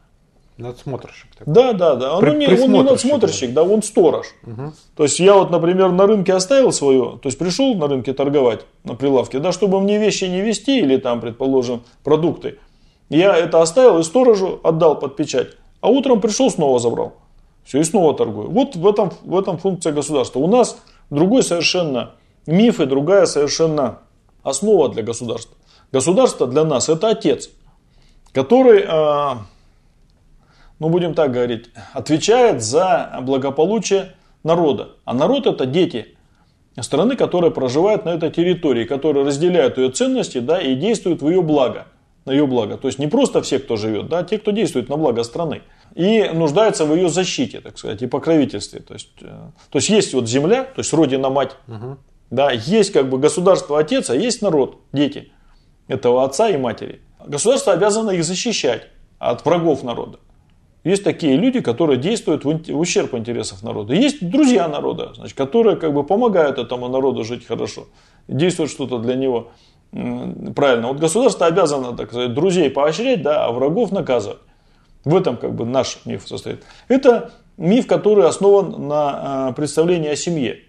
Надсмотрщик. 0.58 1.34
Такой. 1.36 1.54
Да, 1.54 1.72
да, 1.72 1.96
да. 1.96 2.18
Он, 2.18 2.38
не, 2.38 2.46
он 2.46 2.72
не 2.72 2.82
надсмотрщик, 2.82 3.52
да, 3.52 3.62
он 3.62 3.82
сторож. 3.82 4.26
Угу. 4.46 4.72
То 4.96 5.02
есть 5.02 5.18
я 5.18 5.34
вот, 5.34 5.50
например, 5.50 5.90
на 5.92 6.06
рынке 6.06 6.34
оставил 6.34 6.72
свое, 6.72 7.18
то 7.22 7.28
есть 7.28 7.38
пришел 7.38 7.74
на 7.74 7.88
рынке 7.88 8.12
торговать 8.12 8.60
на 8.84 8.94
прилавке, 8.94 9.38
да, 9.38 9.52
чтобы 9.52 9.80
мне 9.80 9.98
вещи 9.98 10.24
не 10.24 10.42
вести 10.42 10.78
или 10.78 10.98
там, 10.98 11.20
предположим, 11.20 11.82
продукты. 12.04 12.58
Я 13.08 13.36
это 13.36 13.60
оставил 13.60 13.98
и 13.98 14.02
сторожу 14.02 14.60
отдал 14.62 14.98
под 14.98 15.16
печать. 15.16 15.48
А 15.80 15.88
утром 15.88 16.20
пришел, 16.20 16.50
снова 16.50 16.78
забрал. 16.78 17.14
Все, 17.64 17.80
и 17.80 17.84
снова 17.84 18.14
торгую. 18.14 18.50
Вот 18.50 18.76
в 18.76 18.86
этом, 18.86 19.12
в 19.22 19.38
этом 19.38 19.58
функция 19.58 19.92
государства. 19.92 20.40
У 20.40 20.46
нас 20.46 20.78
другой 21.10 21.42
совершенно 21.42 22.12
миф 22.46 22.80
и 22.80 22.86
другая 22.86 23.26
совершенно 23.26 24.00
основа 24.42 24.88
для 24.88 25.02
государства. 25.02 25.56
Государство 25.92 26.46
для 26.46 26.64
нас 26.64 26.88
это 26.88 27.08
отец, 27.08 27.50
который, 28.32 28.80
э, 28.80 29.36
ну 30.82 30.88
будем 30.88 31.14
так 31.14 31.30
говорить, 31.30 31.66
отвечает 31.92 32.60
за 32.60 33.20
благополучие 33.22 34.14
народа. 34.42 34.96
А 35.04 35.14
народ 35.14 35.46
это 35.46 35.64
дети 35.64 36.16
страны, 36.80 37.14
которые 37.14 37.52
проживают 37.52 38.04
на 38.04 38.08
этой 38.08 38.32
территории, 38.32 38.84
которые 38.84 39.24
разделяют 39.24 39.78
ее 39.78 39.90
ценности 39.90 40.38
да, 40.38 40.60
и 40.60 40.74
действуют 40.74 41.22
в 41.22 41.28
ее 41.28 41.40
благо. 41.40 41.86
На 42.24 42.32
ее 42.32 42.48
благо. 42.48 42.78
То 42.78 42.88
есть 42.88 42.98
не 42.98 43.06
просто 43.06 43.42
все, 43.42 43.60
кто 43.60 43.76
живет, 43.76 44.08
да, 44.08 44.18
а 44.18 44.24
те, 44.24 44.38
кто 44.38 44.50
действует 44.50 44.88
на 44.88 44.96
благо 44.96 45.22
страны. 45.22 45.62
И 45.94 46.28
нуждается 46.34 46.84
в 46.84 46.92
ее 46.92 47.08
защите, 47.08 47.60
так 47.60 47.78
сказать, 47.78 48.02
и 48.02 48.08
покровительстве. 48.08 48.80
То 48.80 48.94
есть, 48.94 49.10
э, 49.20 49.26
то 49.26 49.78
есть 49.78 49.88
есть 49.88 50.14
вот 50.14 50.28
земля, 50.28 50.64
то 50.64 50.80
есть 50.80 50.92
родина 50.92 51.30
мать, 51.30 51.52
угу. 51.68 51.96
да, 52.30 52.50
есть 52.50 52.92
как 52.92 53.08
бы 53.08 53.18
государство 53.18 53.78
отец, 53.78 54.10
а 54.10 54.16
есть 54.16 54.42
народ, 54.42 54.80
дети 54.92 55.30
этого 55.86 56.24
отца 56.24 56.48
и 56.48 56.56
матери. 56.56 57.02
Государство 57.24 57.72
обязано 57.72 58.10
их 58.10 58.24
защищать 58.24 58.88
от 59.20 59.44
врагов 59.44 59.84
народа. 59.84 60.18
Есть 60.84 61.04
такие 61.04 61.36
люди, 61.36 61.60
которые 61.60 61.96
действуют 61.96 62.44
в 62.44 62.78
ущерб 62.78 63.14
интересов 63.14 63.62
народа. 63.62 63.94
Есть 63.94 64.28
друзья 64.28 64.66
народа, 64.66 65.12
значит, 65.14 65.36
которые 65.36 65.76
как 65.76 65.94
бы 65.94 66.02
помогают 66.04 66.58
этому 66.58 66.88
народу 66.88 67.22
жить 67.24 67.46
хорошо, 67.46 67.86
действуют 68.26 68.70
что-то 68.70 68.98
для 68.98 69.14
него 69.14 69.52
правильно. 69.92 70.88
Вот 70.88 70.98
государство 70.98 71.46
обязано, 71.46 71.96
так 71.96 72.08
сказать, 72.08 72.34
друзей 72.34 72.70
поощрять, 72.70 73.22
да, 73.22 73.44
а 73.44 73.52
врагов 73.52 73.92
наказывать. 73.92 74.38
В 75.04 75.14
этом 75.14 75.36
как 75.36 75.54
бы 75.54 75.64
наш 75.64 75.98
миф 76.04 76.26
состоит. 76.26 76.64
Это 76.88 77.32
миф, 77.56 77.86
который 77.86 78.26
основан 78.26 78.88
на 78.88 79.48
а, 79.48 79.52
представлении 79.52 80.08
о 80.08 80.16
семье. 80.16 80.60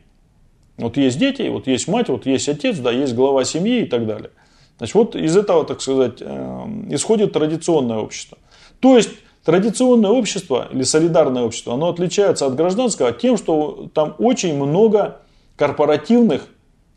Вот 0.77 0.97
есть 0.97 1.19
дети, 1.19 1.43
вот 1.43 1.67
есть 1.67 1.87
мать, 1.87 2.09
вот 2.09 2.25
есть 2.25 2.49
отец, 2.49 2.77
да, 2.79 2.91
есть 2.91 3.13
глава 3.15 3.43
семьи 3.45 3.83
и 3.83 3.85
так 3.85 4.05
далее. 4.07 4.31
Значит, 4.77 4.95
вот 4.95 5.15
из 5.15 5.37
этого, 5.37 5.65
так 5.65 5.81
сказать, 5.81 6.17
э, 6.19 6.65
исходит 6.89 7.33
традиционное 7.33 7.97
общество. 7.97 8.39
То 8.79 8.97
есть 8.97 9.11
Традиционное 9.43 10.11
общество 10.11 10.69
или 10.71 10.83
солидарное 10.83 11.43
общество, 11.43 11.73
оно 11.73 11.89
отличается 11.89 12.45
от 12.45 12.55
гражданского 12.55 13.11
тем, 13.11 13.37
что 13.37 13.89
там 13.93 14.15
очень 14.17 14.55
много 14.55 15.19
корпоративных, 15.57 16.47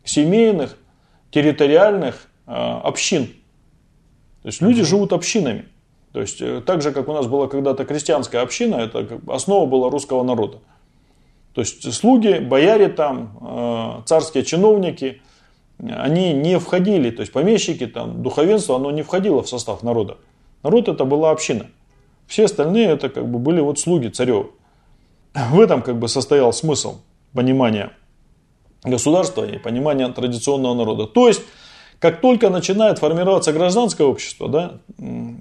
семейных, 0.05 0.77
территориальных 1.33 2.29
э, 2.47 2.53
общин. 2.53 3.27
То 4.43 4.49
есть 4.49 4.61
люди 4.61 4.85
живут 4.85 5.13
общинами. 5.13 5.67
То 6.13 6.21
есть 6.21 6.41
э, 6.41 6.63
так 6.65 6.83
же, 6.83 6.93
как 6.93 7.09
у 7.09 7.13
нас 7.13 7.27
была 7.27 7.49
когда-то 7.49 7.85
крестьянская 7.85 8.43
община, 8.43 8.77
это 8.77 9.21
основа 9.27 9.67
была 9.67 9.91
русского 9.91 10.23
народа. 10.23 10.61
То 11.53 11.63
есть 11.63 11.93
слуги, 11.93 12.39
бояре 12.39 12.89
там, 12.89 13.39
э, 13.41 14.03
царские 14.07 14.45
чиновники, 14.45 15.21
они 15.79 16.33
не 16.33 16.59
входили, 16.59 17.11
то 17.11 17.21
есть 17.21 17.33
помещики, 17.33 17.87
там, 17.87 18.23
духовенство, 18.23 18.77
оно 18.77 18.91
не 18.93 19.03
входило 19.03 19.43
в 19.43 19.49
состав 19.49 19.83
народа. 19.83 20.17
Народ 20.63 20.89
это 20.89 21.05
была 21.05 21.33
община. 21.33 21.67
Все 22.27 22.45
остальные 22.45 22.89
это 22.89 23.09
как 23.09 23.29
бы 23.29 23.39
были 23.39 23.61
вот 23.61 23.79
слуги 23.79 24.09
царев. 24.09 24.49
В 25.35 25.61
этом 25.61 25.83
как 25.83 25.99
бы 25.99 26.09
состоял 26.09 26.53
смысл 26.53 26.99
понимания 27.33 27.93
государства 28.83 29.45
и 29.45 29.59
понимания 29.59 30.09
традиционного 30.09 30.75
народа. 30.75 31.07
То 31.07 31.29
есть, 31.29 31.43
как 31.99 32.21
только 32.21 32.51
начинает 32.51 32.99
формироваться 32.99 33.53
гражданское 33.53 34.05
общество, 34.05 34.49
да, 34.49 34.79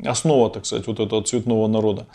основа, 0.06 0.50
так 0.50 0.66
сказать, 0.66 0.88
вот 0.88 1.00
этого 1.00 1.24
цветного 1.24 1.68
народа, 1.68 2.08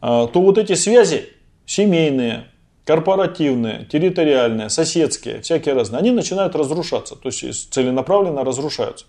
а, 0.00 0.26
то 0.26 0.40
вот 0.40 0.58
эти 0.58 0.74
связи 0.74 1.28
семейные, 1.66 2.46
корпоративные, 2.84 3.86
территориальные, 3.90 4.70
соседские, 4.70 5.42
всякие 5.42 5.74
разные, 5.74 5.98
они 5.98 6.10
начинают 6.10 6.56
разрушаться, 6.56 7.16
то 7.16 7.28
есть 7.28 7.72
целенаправленно 7.72 8.44
разрушаются 8.44 9.04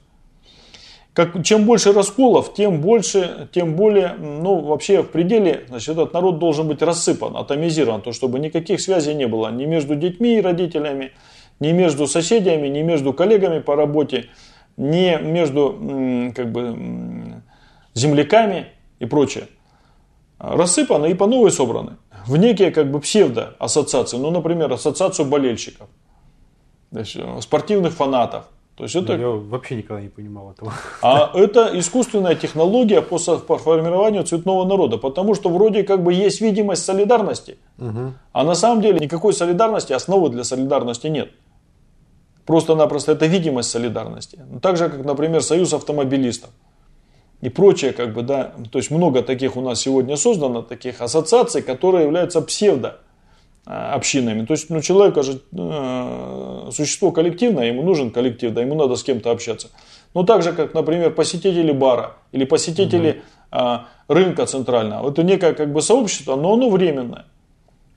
как, 1.14 1.43
чем 1.43 1.66
больше 1.66 1.91
расколов, 1.91 2.53
тем 2.53 2.82
больше, 2.82 3.49
тем 3.51 3.76
более, 3.76 4.14
ну, 4.14 4.60
вообще 4.60 5.01
в 5.01 5.10
пределе, 5.10 5.66
значит, 5.68 5.89
этот 5.89 6.14
народ 6.14 6.39
должен 6.39 6.68
быть 6.68 6.82
рассыпан, 6.82 7.36
атомизирован, 7.36 8.01
то, 8.01 8.12
чтобы 8.12 8.39
никаких 8.39 8.80
связей 8.80 9.16
не 9.16 9.28
было 9.28 9.51
ни 9.51 9.66
между 9.66 9.95
детьми 9.95 10.38
и 10.38 10.41
родителями, 10.41 11.12
ни 11.60 11.72
между 11.72 12.07
соседями, 12.07 12.68
ни 12.68 12.82
между 12.84 13.12
коллегами 13.14 13.60
по 13.60 13.76
работе, 13.76 14.30
ни 14.78 15.22
между, 15.22 16.32
как 16.36 16.51
бы, 16.51 17.41
земляками 17.95 18.68
и 18.99 19.05
прочее. 19.05 19.47
Рассыпаны 20.38 21.12
и 21.12 21.16
по 21.16 21.26
новой 21.28 21.51
собраны 21.51 21.97
в 22.28 22.38
некие, 22.38 22.72
как 22.72 22.91
бы, 22.91 23.01
псевдо-ассоциации, 23.01 24.18
ну, 24.18 24.30
например, 24.30 24.72
ассоциацию 24.72 25.26
болельщиков, 25.26 25.89
спортивных 27.41 27.93
фанатов– 27.93 28.45
то 28.80 28.86
есть 28.86 28.95
это... 28.95 29.17
Я 29.17 29.27
вообще 29.27 29.75
никогда 29.75 30.01
не 30.01 30.07
понимал 30.07 30.51
этого. 30.51 30.71
А 31.01 31.32
это 31.34 31.77
искусственная 31.77 32.36
технология 32.36 33.01
по, 33.01 33.17
по 33.17 33.57
формированию 33.57 34.23
цветного 34.23 34.63
народа, 34.63 34.97
потому 34.97 35.36
что 35.36 35.49
вроде 35.49 35.84
как 35.84 36.01
бы 36.01 36.13
есть 36.13 36.39
видимость 36.39 36.86
солидарности, 36.86 37.57
угу. 37.77 38.13
а 38.32 38.43
на 38.45 38.55
самом 38.55 38.82
деле 38.82 38.97
никакой 38.99 39.34
солидарности, 39.34 39.91
основы 39.91 40.30
для 40.30 40.45
солидарности 40.45 41.07
нет. 41.07 41.30
Просто-напросто 42.45 43.11
это 43.11 43.25
видимость 43.25 43.69
солидарности. 43.69 44.39
Так 44.61 44.77
же, 44.77 44.89
как, 44.89 45.03
например, 45.03 45.43
союз 45.43 45.73
автомобилистов 45.73 46.49
и 47.41 47.49
прочее, 47.49 47.91
как 47.91 48.13
бы, 48.13 48.21
да, 48.21 48.53
то 48.71 48.80
есть 48.80 48.91
много 48.91 49.23
таких 49.23 49.57
у 49.57 49.61
нас 49.61 49.82
сегодня 49.82 50.15
создано, 50.15 50.61
таких 50.61 51.01
ассоциаций, 51.01 51.61
которые 51.61 52.05
являются 52.05 52.41
псевдо 52.41 53.01
общинами. 53.70 54.45
То 54.45 54.53
есть 54.53 54.70
ну, 54.70 54.82
человек 54.82 55.24
же 55.24 55.41
э, 55.51 56.70
существо 56.72 57.11
коллективное, 57.11 57.67
ему 57.67 57.84
нужен 57.84 58.09
коллектив, 58.09 58.51
да, 58.53 58.61
ему 58.61 58.76
надо 58.76 58.95
с 58.95 59.03
кем-то 59.03 59.30
общаться. 59.30 59.70
Но 60.15 60.24
так 60.24 60.41
же, 60.41 60.53
как, 60.53 60.74
например, 60.74 61.11
посетители 61.11 61.72
бара 61.72 62.13
или 62.32 62.45
посетители 62.45 63.22
угу. 63.51 63.61
рынка 64.07 64.47
центрального. 64.47 65.11
Это 65.11 65.22
некое 65.22 65.53
как 65.53 65.72
бы 65.72 65.84
сообщество, 65.84 66.36
но 66.36 66.53
оно 66.53 66.70
временное. 66.70 67.26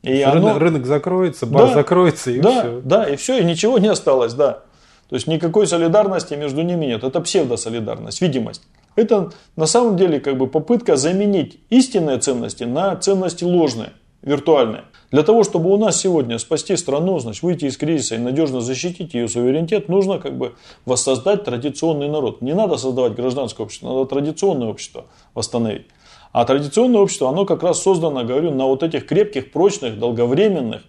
И 0.02 0.20
оно... 0.20 0.48
рынок, 0.48 0.58
рынок 0.58 0.86
закроется, 0.86 1.46
бар 1.46 1.68
да, 1.68 1.74
закроется 1.74 2.30
и 2.32 2.40
да, 2.40 2.60
все. 2.60 2.80
Да, 2.84 3.04
и 3.08 3.16
все, 3.16 3.38
и 3.38 3.44
ничего 3.44 3.78
не 3.78 3.88
осталось, 3.88 4.34
да. 4.34 4.64
То 5.08 5.16
есть 5.16 5.26
никакой 5.26 5.66
солидарности 5.66 6.34
между 6.34 6.62
ними 6.62 6.86
нет. 6.86 7.04
Это 7.04 7.20
псевдосолидарность, 7.20 8.20
видимость. 8.20 8.62
Это 8.96 9.30
на 9.56 9.66
самом 9.66 9.96
деле 9.96 10.20
как 10.20 10.36
бы 10.36 10.48
попытка 10.48 10.96
заменить 10.96 11.60
истинные 11.70 12.18
ценности 12.18 12.64
на 12.64 12.96
ценности 12.96 13.44
ложные, 13.44 13.92
виртуальные. 14.22 14.84
Для 15.12 15.22
того, 15.22 15.44
чтобы 15.44 15.70
у 15.70 15.76
нас 15.76 16.00
сегодня 16.00 16.38
спасти 16.38 16.74
страну, 16.74 17.18
значит, 17.18 17.42
выйти 17.42 17.66
из 17.66 17.76
кризиса 17.76 18.14
и 18.14 18.18
надежно 18.18 18.62
защитить 18.62 19.12
ее 19.12 19.28
суверенитет, 19.28 19.90
нужно 19.90 20.18
как 20.18 20.38
бы 20.38 20.54
воссоздать 20.86 21.44
традиционный 21.44 22.08
народ. 22.08 22.40
Не 22.40 22.54
надо 22.54 22.78
создавать 22.78 23.14
гражданское 23.14 23.62
общество, 23.62 23.88
надо 23.88 24.06
традиционное 24.06 24.68
общество 24.68 25.04
восстановить. 25.34 25.86
А 26.32 26.46
традиционное 26.46 27.00
общество, 27.00 27.28
оно 27.28 27.44
как 27.44 27.62
раз 27.62 27.82
создано, 27.82 28.24
говорю, 28.24 28.52
на 28.52 28.64
вот 28.64 28.82
этих 28.82 29.06
крепких, 29.06 29.52
прочных, 29.52 29.98
долговременных, 29.98 30.82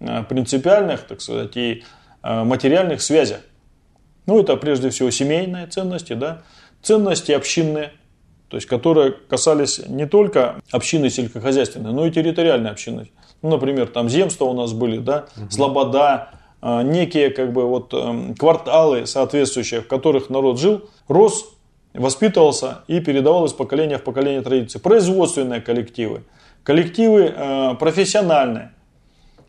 э, 0.00 0.24
принципиальных, 0.24 1.06
так 1.06 1.20
сказать, 1.20 1.56
и 1.56 1.84
э, 2.24 2.42
материальных 2.42 3.00
связях. 3.00 3.42
Ну, 4.26 4.40
это 4.40 4.56
прежде 4.56 4.90
всего 4.90 5.12
семейные 5.12 5.68
ценности, 5.68 6.14
да, 6.14 6.42
ценности 6.82 7.30
общинные, 7.30 7.92
то 8.48 8.56
есть 8.56 8.66
которые 8.66 9.12
касались 9.12 9.80
не 9.86 10.06
только 10.06 10.60
общины 10.72 11.10
сельскохозяйственной, 11.10 11.92
но 11.92 12.06
и 12.06 12.10
территориальной 12.10 12.70
общины. 12.70 13.08
Ну, 13.42 13.50
например, 13.50 13.88
там 13.88 14.08
земства 14.08 14.46
у 14.46 14.52
нас 14.52 14.72
были, 14.72 14.98
да, 14.98 15.26
угу. 15.36 15.50
слобода, 15.50 16.30
а, 16.60 16.82
некие 16.82 17.30
как 17.30 17.52
бы 17.52 17.66
вот 17.66 17.94
эм, 17.94 18.34
кварталы 18.34 19.06
соответствующие, 19.06 19.80
в 19.80 19.86
которых 19.86 20.28
народ 20.28 20.58
жил, 20.58 20.88
рос, 21.06 21.52
воспитывался 21.94 22.84
и 22.88 23.00
передавал 23.00 23.44
из 23.44 23.52
поколения 23.52 23.98
в 23.98 24.02
поколение 24.02 24.42
традиции. 24.42 24.78
Производственные 24.78 25.60
коллективы, 25.60 26.22
коллективы 26.64 27.32
э, 27.34 27.74
профессиональные 27.78 28.72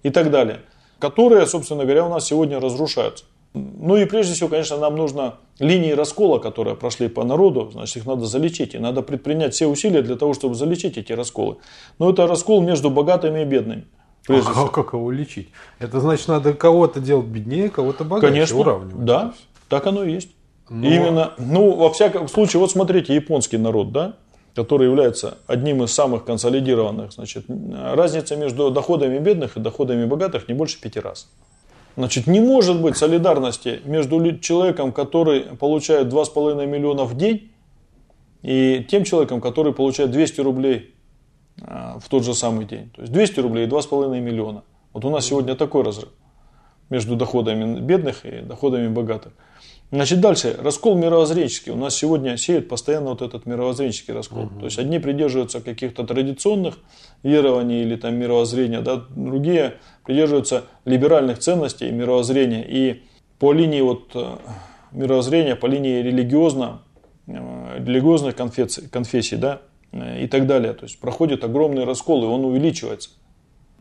и 0.03 0.11
так 0.11 0.29
далее, 0.29 0.61
которые, 0.99 1.47
собственно 1.47 1.83
говоря, 1.83 2.05
у 2.05 2.09
нас 2.09 2.25
сегодня 2.25 2.59
разрушаются. 2.59 3.25
Ну 3.79 3.97
и 3.97 4.05
прежде 4.05 4.33
всего, 4.33 4.49
конечно, 4.49 4.77
нам 4.77 4.95
нужно 4.95 5.35
линии 5.59 5.91
раскола, 5.91 6.39
которые 6.39 6.75
прошли 6.75 7.09
по 7.09 7.23
народу, 7.23 7.69
значит, 7.71 7.97
их 7.97 8.05
надо 8.05 8.25
залечить. 8.25 8.75
И 8.75 8.79
надо 8.79 9.01
предпринять 9.01 9.53
все 9.53 9.67
усилия 9.67 10.01
для 10.01 10.15
того, 10.15 10.33
чтобы 10.33 10.55
залечить 10.55 10.97
эти 10.97 11.11
расколы. 11.13 11.57
Но 11.99 12.09
это 12.09 12.27
раскол 12.27 12.61
между 12.61 12.89
богатыми 12.89 13.41
и 13.41 13.45
бедными. 13.45 13.85
А 14.27 14.41
как, 14.41 14.71
как 14.71 14.93
его 14.93 15.11
лечить? 15.11 15.49
Это 15.79 15.99
значит, 15.99 16.27
надо 16.27 16.53
кого-то 16.53 16.99
делать 16.99 17.25
беднее, 17.25 17.69
кого-то 17.69 18.03
богаче, 18.03 18.31
Конечно, 18.31 18.57
уравнивать. 18.57 19.05
Да, 19.05 19.33
так 19.69 19.87
оно 19.87 20.03
и 20.03 20.11
есть. 20.11 20.29
Но... 20.69 20.87
Именно, 20.87 21.33
ну, 21.39 21.75
во 21.75 21.91
всяком 21.91 22.27
случае, 22.27 22.59
вот 22.59 22.71
смотрите, 22.71 23.15
японский 23.15 23.57
народ, 23.57 23.91
да, 23.91 24.13
который 24.53 24.87
является 24.87 25.37
одним 25.47 25.83
из 25.83 25.91
самых 25.91 26.25
консолидированных, 26.25 27.13
значит, 27.13 27.45
разница 27.49 28.35
между 28.35 28.69
доходами 28.69 29.17
бедных 29.17 29.57
и 29.57 29.59
доходами 29.59 30.05
богатых 30.05 30.47
не 30.47 30.53
больше 30.53 30.79
пяти 30.79 30.99
раз. 30.99 31.29
Значит, 31.99 32.27
не 32.27 32.39
может 32.39 32.81
быть 32.81 32.95
солидарности 32.95 33.81
между 33.83 34.37
человеком, 34.37 34.93
который 34.93 35.41
получает 35.41 36.07
2,5 36.07 36.65
миллиона 36.65 37.03
в 37.03 37.17
день, 37.17 37.51
и 38.41 38.85
тем 38.89 39.03
человеком, 39.03 39.41
который 39.41 39.73
получает 39.73 40.11
200 40.11 40.39
рублей 40.39 40.95
а, 41.61 41.99
в 41.99 42.07
тот 42.07 42.23
же 42.23 42.33
самый 42.33 42.63
день. 42.63 42.89
То 42.95 43.01
есть 43.01 43.11
200 43.11 43.41
рублей 43.41 43.67
и 43.67 43.69
2,5 43.69 44.17
миллиона. 44.21 44.63
Вот 44.93 45.03
у 45.03 45.09
нас 45.09 45.25
сегодня 45.25 45.55
такой 45.55 45.83
разрыв 45.83 46.07
между 46.89 47.17
доходами 47.17 47.81
бедных 47.81 48.25
и 48.25 48.43
доходами 48.43 48.87
богатых. 48.87 49.33
Значит, 49.91 50.21
дальше. 50.21 50.55
Раскол 50.59 50.95
мировоззренческий. 50.95 51.71
У 51.71 51.75
нас 51.75 51.95
сегодня 51.95 52.37
сеют 52.37 52.67
постоянно 52.67 53.09
вот 53.09 53.23
этот 53.23 53.47
мировоззренческий 53.47 54.13
раскол. 54.13 54.43
Угу. 54.43 54.59
То 54.59 54.65
есть, 54.65 54.77
одни 54.77 54.99
придерживаются 54.99 55.61
каких-то 55.61 56.05
традиционных 56.05 56.77
верований 57.23 57.81
или 57.81 57.95
там 57.95 58.15
мировоззрения, 58.15 58.81
да, 58.81 59.03
другие 59.09 59.77
придерживаются 60.05 60.65
либеральных 60.85 61.39
ценностей 61.39 61.89
мировоззрения. 61.89 62.63
И 62.67 63.01
по 63.39 63.51
линии 63.51 63.81
вот 63.81 64.11
э, 64.13 64.35
мировоззрения, 64.91 65.55
по 65.55 65.65
линии 65.65 66.03
религиозно, 66.03 66.83
э, 67.25 67.83
религиозных 67.83 68.35
конфессий, 68.35 68.87
конфессий 68.87 69.37
да, 69.37 69.61
э, 69.91 70.23
и 70.23 70.27
так 70.27 70.45
далее. 70.45 70.73
То 70.73 70.83
есть, 70.83 70.99
проходит 70.99 71.43
огромный 71.43 71.85
раскол, 71.85 72.23
и 72.23 72.27
он 72.27 72.45
увеличивается. 72.45 73.09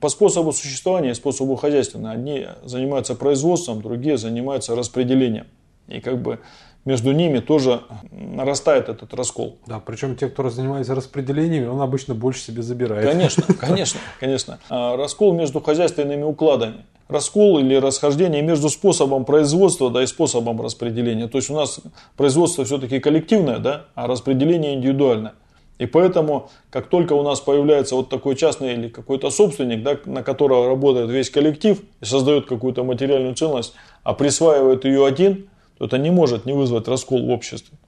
По 0.01 0.09
способу 0.09 0.53
существования 0.53 1.11
и 1.11 1.15
способу 1.15 1.57
хозяйственного. 1.57 2.15
Одни 2.15 2.47
занимаются 2.65 3.15
производством, 3.15 3.83
другие 3.83 4.17
занимаются 4.17 4.75
распределением. 4.75 5.49
И 5.89 6.01
как 6.01 6.20
бы 6.20 6.39
между 6.84 7.12
ними 7.12 7.41
тоже 7.41 7.82
нарастает 8.11 8.89
этот 8.89 9.12
раскол. 9.12 9.59
Да, 9.66 9.78
причем 9.78 10.16
те, 10.16 10.28
кто 10.28 10.49
занимается 10.49 10.95
распределениями, 10.95 11.66
он 11.66 11.80
обычно 11.82 12.14
больше 12.14 12.41
себе 12.41 12.62
забирает. 12.62 13.07
Конечно, 13.07 13.43
конечно, 13.61 14.01
конечно. 14.20 14.59
А 14.70 14.97
раскол 14.97 15.34
между 15.34 15.61
хозяйственными 15.61 16.22
укладами. 16.22 16.86
Раскол 17.09 17.59
или 17.59 17.74
расхождение 17.74 18.43
между 18.43 18.68
способом 18.68 19.24
производства 19.24 19.91
да, 19.91 20.03
и 20.03 20.07
способом 20.07 20.61
распределения. 20.61 21.26
То 21.26 21.39
есть 21.39 21.51
у 21.51 21.55
нас 21.55 21.80
производство 22.16 22.64
все-таки 22.64 23.01
коллективное, 23.01 23.59
да, 23.59 23.86
а 23.95 24.07
распределение 24.07 24.74
индивидуальное. 24.74 25.32
И 25.78 25.86
поэтому, 25.86 26.51
как 26.70 26.89
только 26.89 27.12
у 27.12 27.22
нас 27.22 27.41
появляется 27.41 27.97
вот 27.97 28.09
такой 28.09 28.34
частный 28.34 28.74
или 28.74 28.89
какой-то 28.89 29.30
собственник, 29.30 29.82
да, 29.82 29.99
на 30.07 30.22
которого 30.22 30.68
работает 30.68 31.09
весь 31.11 31.30
коллектив 31.30 31.80
и 32.01 32.05
создает 32.05 32.47
какую-то 32.47 32.82
материальную 32.82 33.34
ценность, 33.34 33.74
а 34.03 34.14
присваивает 34.14 34.86
ее 34.86 35.07
один– 35.07 35.49
то 35.79 35.87
это 35.87 35.99
не 35.99 36.11
может 36.11 36.47
не 36.47 36.53
вызвать 36.53 36.89
раскол 36.89 37.26
в 37.26 37.31
обществе. 37.31 37.79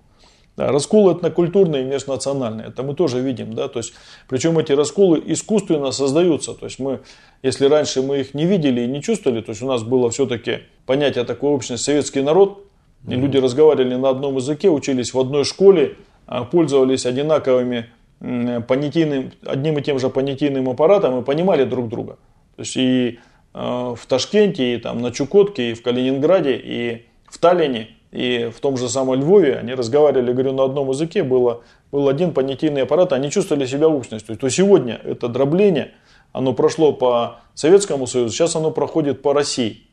Да, 0.57 0.73
раскол 0.73 1.13
этнокультурный 1.13 1.83
и 1.83 1.85
межнациональный, 1.85 2.65
это 2.67 2.83
мы 2.83 2.95
тоже 2.95 3.21
видим, 3.21 3.55
да, 3.55 3.69
то 3.69 3.79
есть, 3.79 3.95
причем 4.29 4.59
эти 4.59 4.73
расколы 4.73 5.23
искусственно 5.25 5.93
создаются, 5.93 6.55
то 6.55 6.67
есть 6.67 6.79
мы, 6.79 7.01
если 7.43 7.67
раньше 7.67 8.03
мы 8.03 8.21
их 8.21 8.35
не 8.35 8.47
видели 8.47 8.83
и 8.83 8.87
не 8.87 9.01
чувствовали, 9.01 9.41
то 9.41 9.51
есть 9.51 9.63
у 9.63 9.67
нас 9.67 9.83
было 9.83 10.11
все-таки 10.11 10.61
понятие 10.87 11.25
такой 11.25 11.51
общности 11.51 11.87
советский 11.87 12.21
народ, 12.21 12.67
и 13.09 13.15
люди 13.15 13.39
разговаривали 13.39 13.95
на 13.95 14.11
одном 14.11 14.37
языке, 14.37 14.69
учились 14.69 15.15
в 15.15 15.21
одной 15.21 15.45
школе, 15.45 15.97
а, 16.27 16.45
пользовались 16.45 17.07
одинаковыми 17.07 17.87
понятийным, 18.21 19.33
одним 19.47 19.79
и 19.79 19.83
тем 19.83 19.99
же 19.99 20.11
понятийным 20.11 20.69
аппаратом 20.69 21.21
и 21.21 21.25
понимали 21.25 21.65
друг 21.65 21.89
друга. 21.89 22.19
То 22.57 22.63
есть 22.63 22.77
и 22.77 23.19
э, 23.55 23.95
в 23.97 24.07
Ташкенте, 24.07 24.75
и 24.75 24.79
там 24.79 25.01
на 25.01 25.11
Чукотке, 25.11 25.71
и 25.71 25.75
в 25.75 25.83
Калининграде, 25.83 26.61
и 26.63 27.07
в 27.31 27.39
Таллине 27.39 27.89
и 28.11 28.51
в 28.55 28.61
том 28.61 28.77
же 28.77 28.89
самом 28.89 29.21
Львове, 29.21 29.57
они 29.57 29.73
разговаривали, 29.73 30.33
говорю, 30.33 30.53
на 30.53 30.65
одном 30.65 30.91
языке, 30.91 31.23
было, 31.23 31.63
был 31.93 32.09
один 32.09 32.33
понятийный 32.33 32.83
аппарат, 32.83 33.13
они 33.13 33.31
чувствовали 33.31 33.67
себя 33.67 33.89
общностью. 33.89 34.37
То 34.37 34.49
сегодня 34.49 35.01
это 35.05 35.29
дробление, 35.29 35.93
оно 36.33 36.53
прошло 36.53 36.93
по 36.93 37.41
Советскому 37.55 38.07
Союзу, 38.07 38.35
сейчас 38.35 38.57
оно 38.57 38.73
проходит 38.73 39.23
по 39.23 39.33
России. 39.33 39.87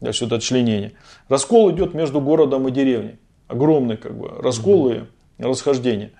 Дальше 0.00 0.24
это 0.24 0.40
членение. 0.40 0.92
Раскол 1.28 1.70
идет 1.70 1.94
между 1.94 2.20
городом 2.20 2.66
и 2.66 2.70
деревней. 2.70 3.18
Огромный 3.48 3.96
как 3.96 4.16
бы 4.16 4.28
раскол 4.28 4.90
и 4.90 5.00
расхождение. 5.38 6.12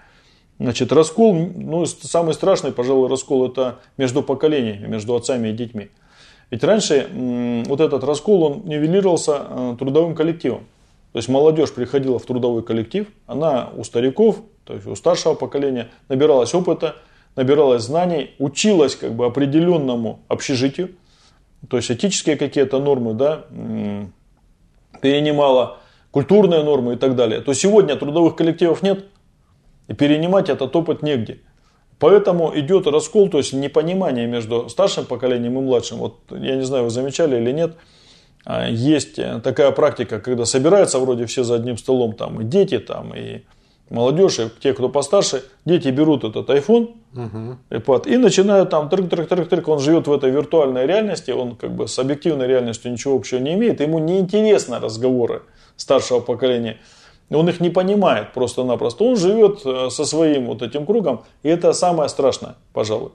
Значит, 0.59 0.93
раскол, 0.93 1.35
ну, 1.35 1.87
самый 1.87 2.35
страшный, 2.35 2.71
пожалуй, 2.71 3.09
раскол 3.09 3.47
это 3.47 3.79
между 3.97 4.23
поколениями, 4.23 4.87
между 4.87 5.15
отцами 5.17 5.49
и 5.49 5.53
детьми. 5.53 5.89
Ведь 6.51 6.65
раньше 6.65 7.09
вот 7.67 7.81
этот 7.81 8.03
раскол, 8.05 8.43
он 8.43 8.63
нивелировался 8.65 9.43
э, 9.49 9.77
трудовым 9.79 10.15
коллективом. 10.15 10.67
То 11.13 11.19
есть 11.19 11.29
молодежь 11.29 11.73
приходила 11.73 12.19
в 12.19 12.27
трудовой 12.27 12.63
коллектив, 12.63 13.09
она 13.27 13.71
у 13.77 13.85
стариков, 13.85 14.37
то 14.65 14.75
есть 14.75 14.87
у 14.87 14.95
старшего 14.95 15.35
поколения 15.35 15.89
набиралась 16.09 16.55
опыта, 16.55 16.97
набиралась 17.35 17.83
знаний, 17.83 18.31
училась 18.39 18.95
как 18.95 19.15
бы 19.15 19.27
определенному 19.27 20.21
общежитию, 20.29 20.91
то 21.69 21.77
есть 21.77 21.91
этические 21.91 22.37
какие-то 22.37 22.79
нормы, 22.79 23.15
да, 23.15 23.45
перенимала 25.01 25.79
культурные 26.11 26.63
нормы 26.63 26.95
и 26.95 26.97
так 26.97 27.17
далее. 27.17 27.41
То 27.41 27.55
сегодня 27.55 27.97
трудовых 27.97 28.37
коллективов 28.37 28.83
нет, 28.83 29.07
и 29.89 29.95
перенимать 29.95 30.49
этот 30.49 30.75
опыт 30.77 31.03
негде. 31.03 31.41
Поэтому 32.01 32.59
идет 32.59 32.87
раскол, 32.87 33.29
то 33.29 33.39
есть 33.39 33.53
непонимание 33.53 34.27
между 34.27 34.69
старшим 34.71 35.05
поколением 35.05 35.59
и 35.59 35.63
младшим. 35.63 35.99
Вот 35.99 36.17
я 36.31 36.57
не 36.57 36.65
знаю, 36.65 36.85
вы 36.85 36.91
замечали 36.91 37.37
или 37.37 37.53
нет, 37.53 37.77
а, 38.45 38.69
есть 38.69 39.21
такая 39.45 39.71
практика, 39.71 40.19
когда 40.19 40.47
собираются 40.47 40.99
вроде 40.99 41.27
все 41.27 41.45
за 41.45 41.57
одним 41.57 41.77
столом, 41.77 42.15
там 42.15 42.41
и 42.41 42.45
дети, 42.45 42.79
там 42.79 43.15
и 43.15 43.43
молодежь, 43.91 44.39
и 44.39 44.49
те, 44.63 44.73
кто 44.73 44.89
постарше, 44.89 45.43
дети 45.67 45.89
берут 45.89 46.25
этот 46.25 46.49
iPhone, 46.49 46.95
угу. 47.13 47.59
iPad, 47.71 48.09
и 48.09 48.17
начинают 48.17 48.71
там 48.71 48.89
трык-трык-трык-трык, 48.89 49.69
он 49.69 49.81
живет 49.81 50.07
в 50.07 50.13
этой 50.13 50.31
виртуальной 50.31 50.87
реальности, 50.87 51.33
он 51.33 51.57
как 51.57 51.73
бы 51.73 51.87
с 51.87 51.99
объективной 51.99 52.47
реальностью 52.47 52.91
ничего 52.93 53.15
общего 53.15 53.41
не 53.41 53.55
имеет, 53.55 53.81
ему 53.81 53.99
неинтересны 53.99 54.79
разговоры 54.79 55.43
старшего 55.77 56.21
поколения 56.21 56.79
он 57.37 57.49
их 57.49 57.61
не 57.61 57.71
понимает 57.71 58.33
просто-напросто. 58.33 59.05
Он 59.05 59.17
живет 59.17 59.61
э, 59.65 59.89
со 59.91 60.05
своим 60.05 60.47
вот 60.47 60.63
этим 60.63 60.85
кругом, 60.85 61.23
и 61.43 61.49
это 61.49 61.73
самое 61.73 62.09
страшное, 62.09 62.57
пожалуй. 62.73 63.13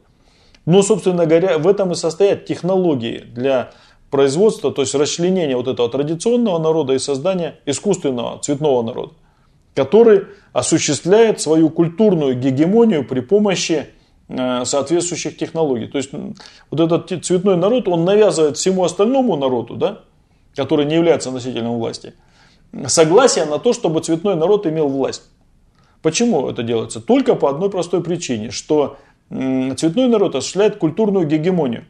Но, 0.66 0.82
собственно 0.82 1.26
говоря, 1.26 1.58
в 1.58 1.68
этом 1.68 1.92
и 1.92 1.96
состоят 1.96 2.46
технологии 2.46 3.20
для 3.20 3.72
производства, 4.10 4.72
то 4.72 4.82
есть 4.82 4.96
расчленения 4.96 5.56
вот 5.58 5.68
этого 5.68 5.90
традиционного 5.90 6.58
народа 6.60 6.94
и 6.94 7.00
создания 7.00 7.60
искусственного 7.66 8.40
цветного 8.40 8.82
народа, 8.82 9.14
который 9.76 10.28
осуществляет 10.54 11.42
свою 11.42 11.70
культурную 11.70 12.40
гегемонию 12.40 13.06
при 13.06 13.20
помощи 13.20 13.88
э, 14.30 14.64
соответствующих 14.64 15.38
технологий. 15.38 15.88
То 15.88 15.98
есть 15.98 16.12
вот 16.72 16.80
этот 16.80 17.26
цветной 17.26 17.58
народ, 17.58 17.90
он 17.90 18.06
навязывает 18.06 18.56
всему 18.56 18.86
остальному 18.86 19.36
народу, 19.36 19.76
да, 19.76 20.00
который 20.56 20.86
не 20.86 20.96
является 20.96 21.32
носителем 21.32 21.74
власти– 21.74 22.14
согласие 22.88 23.46
на 23.46 23.60
то, 23.60 23.74
чтобы 23.74 24.02
цветной 24.02 24.36
народ 24.36 24.66
имел 24.68 24.88
власть. 24.88 25.24
Почему 26.02 26.50
это 26.50 26.64
делается? 26.64 27.02
Только 27.02 27.36
по 27.36 27.50
одной 27.50 27.70
простой 27.70 28.04
причине, 28.04 28.52
что 28.52 28.98
цветной 29.30 30.08
народ 30.08 30.36
осуществляет 30.36 30.78
культурную 30.78 31.26
гегемонию. 31.26 31.86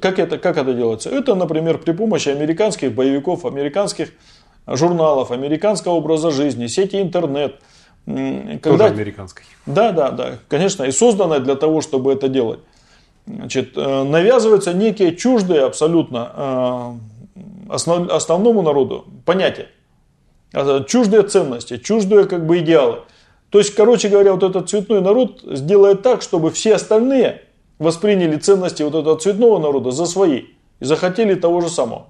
Как 0.00 0.18
это, 0.18 0.38
как 0.38 0.56
это 0.56 0.74
делается? 0.74 1.10
Это, 1.10 1.34
например, 1.34 1.78
при 1.78 1.92
помощи 1.92 2.28
американских 2.28 2.94
боевиков, 2.94 3.44
американских 3.44 4.10
журналов, 4.66 5.30
американского 5.30 5.94
образа 5.94 6.30
жизни, 6.30 6.66
сети 6.66 7.00
интернет. 7.00 7.60
Когда... 8.06 8.60
Тоже 8.60 8.84
американской. 8.84 9.44
Да, 9.66 9.92
да, 9.92 10.10
да, 10.10 10.38
конечно, 10.48 10.84
и 10.84 10.90
созданная 10.90 11.40
для 11.40 11.54
того, 11.54 11.80
чтобы 11.80 12.12
это 12.12 12.28
делать. 12.28 12.60
Значит, 13.26 13.72
э, 13.76 14.02
навязываются 14.02 14.74
некие 14.74 15.16
чуждые 15.16 15.62
абсолютно 15.62 16.30
э, 16.36 16.92
основ, 17.70 18.10
основному 18.10 18.60
народу 18.60 19.06
понятия. 19.24 19.68
А, 20.54 20.84
чуждые 20.84 21.22
ценности, 21.24 21.76
чуждые 21.78 22.26
как 22.26 22.46
бы 22.46 22.60
идеалы. 22.60 23.00
То 23.50 23.58
есть, 23.58 23.74
короче 23.74 24.08
говоря, 24.08 24.32
вот 24.32 24.42
этот 24.42 24.68
цветной 24.70 25.00
народ 25.00 25.42
сделает 25.42 26.02
так, 26.02 26.22
чтобы 26.22 26.50
все 26.50 26.74
остальные 26.74 27.42
восприняли 27.78 28.36
ценности 28.36 28.82
вот 28.82 28.94
этого 28.94 29.18
цветного 29.18 29.58
народа 29.58 29.90
за 29.90 30.06
свои 30.06 30.44
и 30.80 30.84
захотели 30.84 31.34
того 31.34 31.60
же 31.60 31.68
самого. 31.68 32.06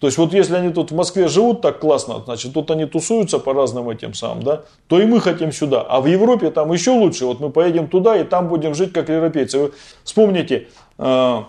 То 0.00 0.06
есть 0.06 0.16
вот 0.16 0.32
если 0.32 0.56
они 0.56 0.72
тут 0.72 0.92
в 0.92 0.94
Москве 0.94 1.28
живут 1.28 1.60
так 1.60 1.78
классно, 1.78 2.22
значит 2.24 2.54
тут 2.54 2.70
они 2.70 2.86
тусуются 2.86 3.38
по 3.38 3.52
разным 3.52 3.90
этим 3.90 4.14
самым, 4.14 4.42
да, 4.42 4.62
то 4.86 4.98
и 4.98 5.04
мы 5.04 5.20
хотим 5.20 5.52
сюда. 5.52 5.82
А 5.82 6.00
в 6.00 6.06
Европе 6.06 6.50
там 6.50 6.72
еще 6.72 6.92
лучше. 6.92 7.26
Вот 7.26 7.40
мы 7.40 7.50
поедем 7.50 7.86
туда 7.86 8.16
и 8.16 8.24
там 8.24 8.48
будем 8.48 8.74
жить 8.74 8.94
как 8.94 9.10
европейцы. 9.10 9.58
Вы 9.58 9.72
вспомните 10.04 10.68
э, 10.96 11.42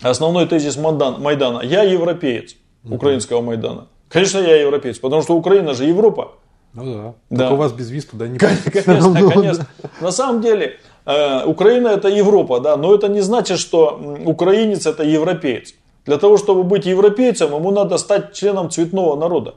основной 0.00 0.46
тезис 0.46 0.78
Майдана. 0.78 1.60
Я 1.62 1.82
европеец 1.82 2.56
украинского 2.84 3.42
Майдана. 3.42 3.86
Конечно, 4.08 4.38
я 4.38 4.56
европеец, 4.60 4.98
потому 4.98 5.22
что 5.22 5.36
Украина 5.36 5.74
же 5.74 5.84
Европа. 5.84 6.32
Ну 6.74 6.84
да. 6.84 7.14
да. 7.30 7.44
Так 7.44 7.52
у 7.52 7.56
вас 7.56 7.72
без 7.72 7.90
виз 7.90 8.04
туда 8.04 8.28
не 8.28 8.38
Конечно, 8.38 9.30
конечно. 9.30 9.66
На 10.00 10.12
самом 10.12 10.42
деле, 10.42 10.78
э, 11.06 11.44
Украина 11.46 11.88
это 11.88 12.08
Европа, 12.08 12.60
да, 12.60 12.76
но 12.76 12.94
это 12.94 13.08
не 13.08 13.22
значит, 13.22 13.58
что 13.58 14.00
украинец 14.26 14.86
это 14.86 15.02
европеец. 15.02 15.74
Для 16.04 16.18
того, 16.18 16.36
чтобы 16.36 16.62
быть 16.62 16.86
европейцем, 16.86 17.54
ему 17.54 17.70
надо 17.70 17.98
стать 17.98 18.34
членом 18.34 18.70
цветного 18.70 19.16
народа. 19.16 19.54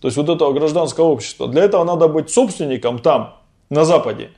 То 0.00 0.08
есть 0.08 0.16
вот 0.16 0.28
этого 0.28 0.52
гражданского 0.52 1.06
общества. 1.06 1.46
Для 1.48 1.64
этого 1.64 1.84
надо 1.84 2.08
быть 2.08 2.30
собственником 2.30 2.98
там, 2.98 3.36
на 3.70 3.84
Западе 3.84 4.30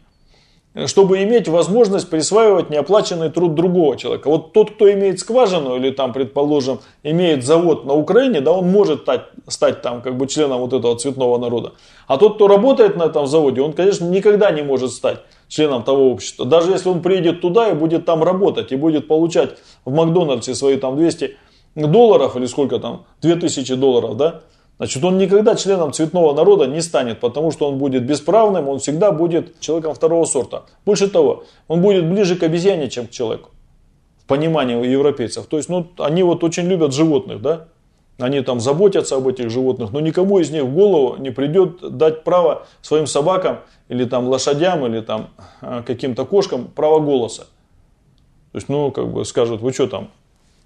чтобы 0.86 1.22
иметь 1.24 1.48
возможность 1.48 2.08
присваивать 2.08 2.70
неоплаченный 2.70 3.30
труд 3.30 3.54
другого 3.54 3.96
человека. 3.96 4.28
Вот 4.28 4.52
тот, 4.52 4.70
кто 4.72 4.90
имеет 4.92 5.18
скважину 5.18 5.76
или 5.76 5.90
там, 5.90 6.12
предположим, 6.12 6.78
имеет 7.02 7.44
завод 7.44 7.84
на 7.84 7.94
Украине, 7.94 8.40
да, 8.40 8.52
он 8.52 8.70
может 8.70 9.02
стать, 9.02 9.22
стать 9.48 9.82
там 9.82 10.00
как 10.00 10.16
бы 10.16 10.26
членом 10.28 10.60
вот 10.60 10.72
этого 10.72 10.96
цветного 10.96 11.38
народа. 11.38 11.72
А 12.06 12.18
тот, 12.18 12.36
кто 12.36 12.46
работает 12.46 12.96
на 12.96 13.04
этом 13.04 13.26
заводе, 13.26 13.62
он, 13.62 13.72
конечно, 13.72 14.04
никогда 14.04 14.50
не 14.52 14.62
может 14.62 14.92
стать 14.92 15.20
членом 15.48 15.82
того 15.82 16.10
общества. 16.12 16.46
Даже 16.46 16.70
если 16.70 16.88
он 16.88 17.02
приедет 17.02 17.40
туда 17.40 17.68
и 17.68 17.74
будет 17.74 18.04
там 18.04 18.22
работать, 18.22 18.70
и 18.70 18.76
будет 18.76 19.08
получать 19.08 19.56
в 19.84 19.92
Макдональдсе 19.92 20.54
свои 20.54 20.76
там 20.76 20.96
200 20.96 21.36
долларов 21.74 22.36
или 22.36 22.46
сколько 22.46 22.78
там, 22.78 23.04
2000 23.22 23.74
долларов, 23.74 24.16
да, 24.16 24.42
Значит, 24.80 25.04
он 25.04 25.18
никогда 25.18 25.56
членом 25.56 25.92
цветного 25.92 26.32
народа 26.32 26.64
не 26.66 26.80
станет, 26.80 27.20
потому 27.20 27.50
что 27.50 27.68
он 27.68 27.76
будет 27.76 28.06
бесправным, 28.06 28.66
он 28.66 28.78
всегда 28.78 29.12
будет 29.12 29.60
человеком 29.60 29.92
второго 29.92 30.24
сорта. 30.24 30.62
Больше 30.86 31.10
того, 31.10 31.44
он 31.68 31.82
будет 31.82 32.08
ближе 32.08 32.34
к 32.34 32.42
обезьяне, 32.42 32.88
чем 32.88 33.06
к 33.06 33.10
человеку. 33.10 33.50
В 34.22 34.26
понимании 34.26 34.82
европейцев. 34.86 35.44
То 35.48 35.58
есть, 35.58 35.68
ну, 35.68 35.86
они 35.98 36.22
вот 36.22 36.42
очень 36.44 36.66
любят 36.66 36.94
животных, 36.94 37.42
да? 37.42 37.68
Они 38.18 38.40
там 38.40 38.58
заботятся 38.58 39.16
об 39.16 39.28
этих 39.28 39.50
животных, 39.50 39.92
но 39.92 40.00
никому 40.00 40.38
из 40.38 40.50
них 40.50 40.62
в 40.62 40.72
голову 40.72 41.16
не 41.18 41.28
придет 41.28 41.98
дать 41.98 42.24
право 42.24 42.66
своим 42.80 43.06
собакам 43.06 43.58
или 43.88 44.06
там 44.06 44.28
лошадям 44.28 44.86
или 44.86 45.02
там 45.02 45.28
а, 45.60 45.82
каким-то 45.82 46.24
кошкам 46.24 46.68
право 46.74 47.00
голоса. 47.00 47.42
То 48.52 48.56
есть, 48.56 48.70
ну, 48.70 48.90
как 48.92 49.12
бы 49.12 49.26
скажут, 49.26 49.60
вы 49.60 49.74
что 49.74 49.88
там, 49.88 50.08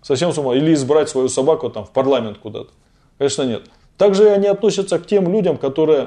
совсем 0.03 0.33
с 0.33 0.39
ума, 0.39 0.55
или 0.55 0.73
избрать 0.73 1.09
свою 1.09 1.29
собаку 1.29 1.69
там 1.69 1.85
в 1.85 1.91
парламент 1.91 2.39
куда-то. 2.39 2.71
Конечно, 3.19 3.43
нет. 3.43 3.63
Также 3.97 4.31
они 4.31 4.49
относятся 4.49 4.99
к 4.99 5.07
тем 5.07 5.33
людям, 5.33 5.57
которые 5.57 6.07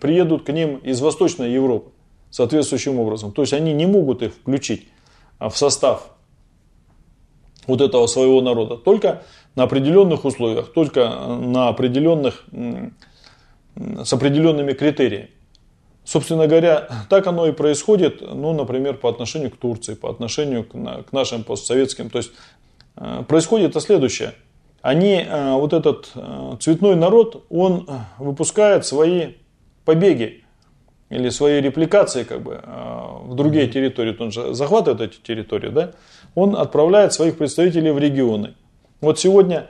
приедут 0.00 0.44
к 0.44 0.52
ним 0.52 0.76
из 0.78 1.00
Восточной 1.00 1.52
Европы 1.52 1.90
соответствующим 2.30 2.98
образом. 2.98 3.32
То 3.32 3.42
есть 3.42 3.52
они 3.52 3.72
не 3.72 3.86
могут 3.86 4.22
их 4.22 4.34
включить 4.34 4.88
а, 5.38 5.48
в 5.48 5.56
состав 5.56 6.10
вот 7.66 7.80
этого 7.80 8.06
своего 8.06 8.40
народа. 8.40 8.76
Только 8.76 9.22
на 9.54 9.64
определенных 9.64 10.24
условиях, 10.24 10.72
только 10.72 11.08
на 11.08 11.68
определенных, 11.68 12.44
с 13.76 14.12
определенными 14.12 14.72
критериями. 14.72 15.30
Собственно 16.04 16.46
говоря, 16.46 16.88
так 17.08 17.26
оно 17.26 17.46
и 17.46 17.52
происходит, 17.52 18.20
ну, 18.22 18.52
например, 18.52 18.96
по 18.96 19.08
отношению 19.08 19.50
к 19.50 19.56
Турции, 19.56 19.94
по 19.94 20.10
отношению 20.10 20.64
к, 20.64 20.72
к 21.04 21.12
нашим 21.12 21.44
постсоветским. 21.44 22.10
То 22.10 22.18
есть 22.18 22.32
э, 22.96 23.22
происходит 23.28 23.70
это 23.70 23.80
следующее– 23.80 24.34
они, 24.82 25.24
э, 25.26 25.52
вот 25.54 25.72
этот 25.72 26.10
э, 26.14 26.56
цветной 26.60 26.96
народ, 26.96 27.44
он 27.50 27.86
э, 27.86 27.92
выпускает 28.18 28.86
свои 28.86 29.34
побеги 29.84 30.44
или 31.10 31.28
свои 31.28 31.60
репликации 31.60 32.22
как 32.22 32.42
бы 32.42 32.62
в 33.24 33.34
другие 33.34 33.66
территории, 33.66 34.16
он 34.18 34.30
же 34.30 34.54
захватывает 34.54 35.00
эти 35.00 35.20
территории, 35.20 35.68
да, 35.70 35.90
он 36.36 36.54
отправляет 36.54 37.12
своих 37.12 37.36
представителей 37.36 37.90
в 37.90 37.98
регионы. 37.98 38.54
Вот 39.00 39.18
сегодня 39.18 39.68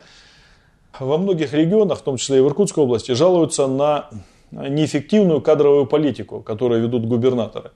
во 0.98 1.16
многих 1.16 1.54
регионах, 1.54 2.00
в 2.00 2.02
том 2.02 2.18
числе 2.18 2.38
и 2.38 2.40
в 2.42 2.46
Иркутской 2.46 2.84
области, 2.84 3.12
жалуются 3.12 3.66
на 3.68 4.10
неэффективную 4.50 5.40
кадровую 5.40 5.86
политику, 5.86 6.42
которую 6.42 6.82
ведут 6.82 7.06
губернаторы. 7.06 7.70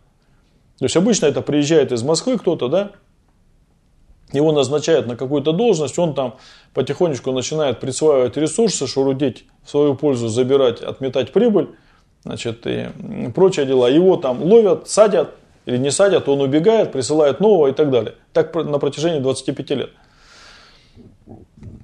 То 0.78 0.84
есть 0.84 0.96
обычно 0.96 1.26
это 1.26 1.40
приезжает 1.40 1.90
из 1.90 2.02
Москвы 2.02 2.36
кто-то, 2.36 2.68
да, 2.68 2.90
его 4.32 4.52
назначают 4.52 5.06
на 5.06 5.16
какую-то 5.16 5.52
должность, 5.52 5.98
он 5.98 6.14
там 6.14 6.36
потихонечку 6.72 7.32
начинает 7.32 7.80
присваивать 7.80 8.36
ресурсы, 8.36 8.86
шурудить 8.86 9.44
в 9.64 9.70
свою 9.70 9.94
пользу, 9.94 10.28
забирать, 10.28 10.80
отметать 10.80 11.32
прибыль, 11.32 11.70
значит, 12.24 12.66
и 12.66 12.88
прочие 13.34 13.66
дела. 13.66 13.88
Его 13.88 14.16
там 14.16 14.42
ловят, 14.42 14.88
садят 14.88 15.34
или 15.66 15.76
не 15.78 15.90
садят, 15.90 16.28
он 16.28 16.40
убегает, 16.40 16.92
присылает 16.92 17.40
нового 17.40 17.68
и 17.68 17.72
так 17.72 17.90
далее. 17.90 18.14
Так 18.32 18.54
на 18.54 18.78
протяжении 18.78 19.20
25 19.20 19.70
лет. 19.70 19.90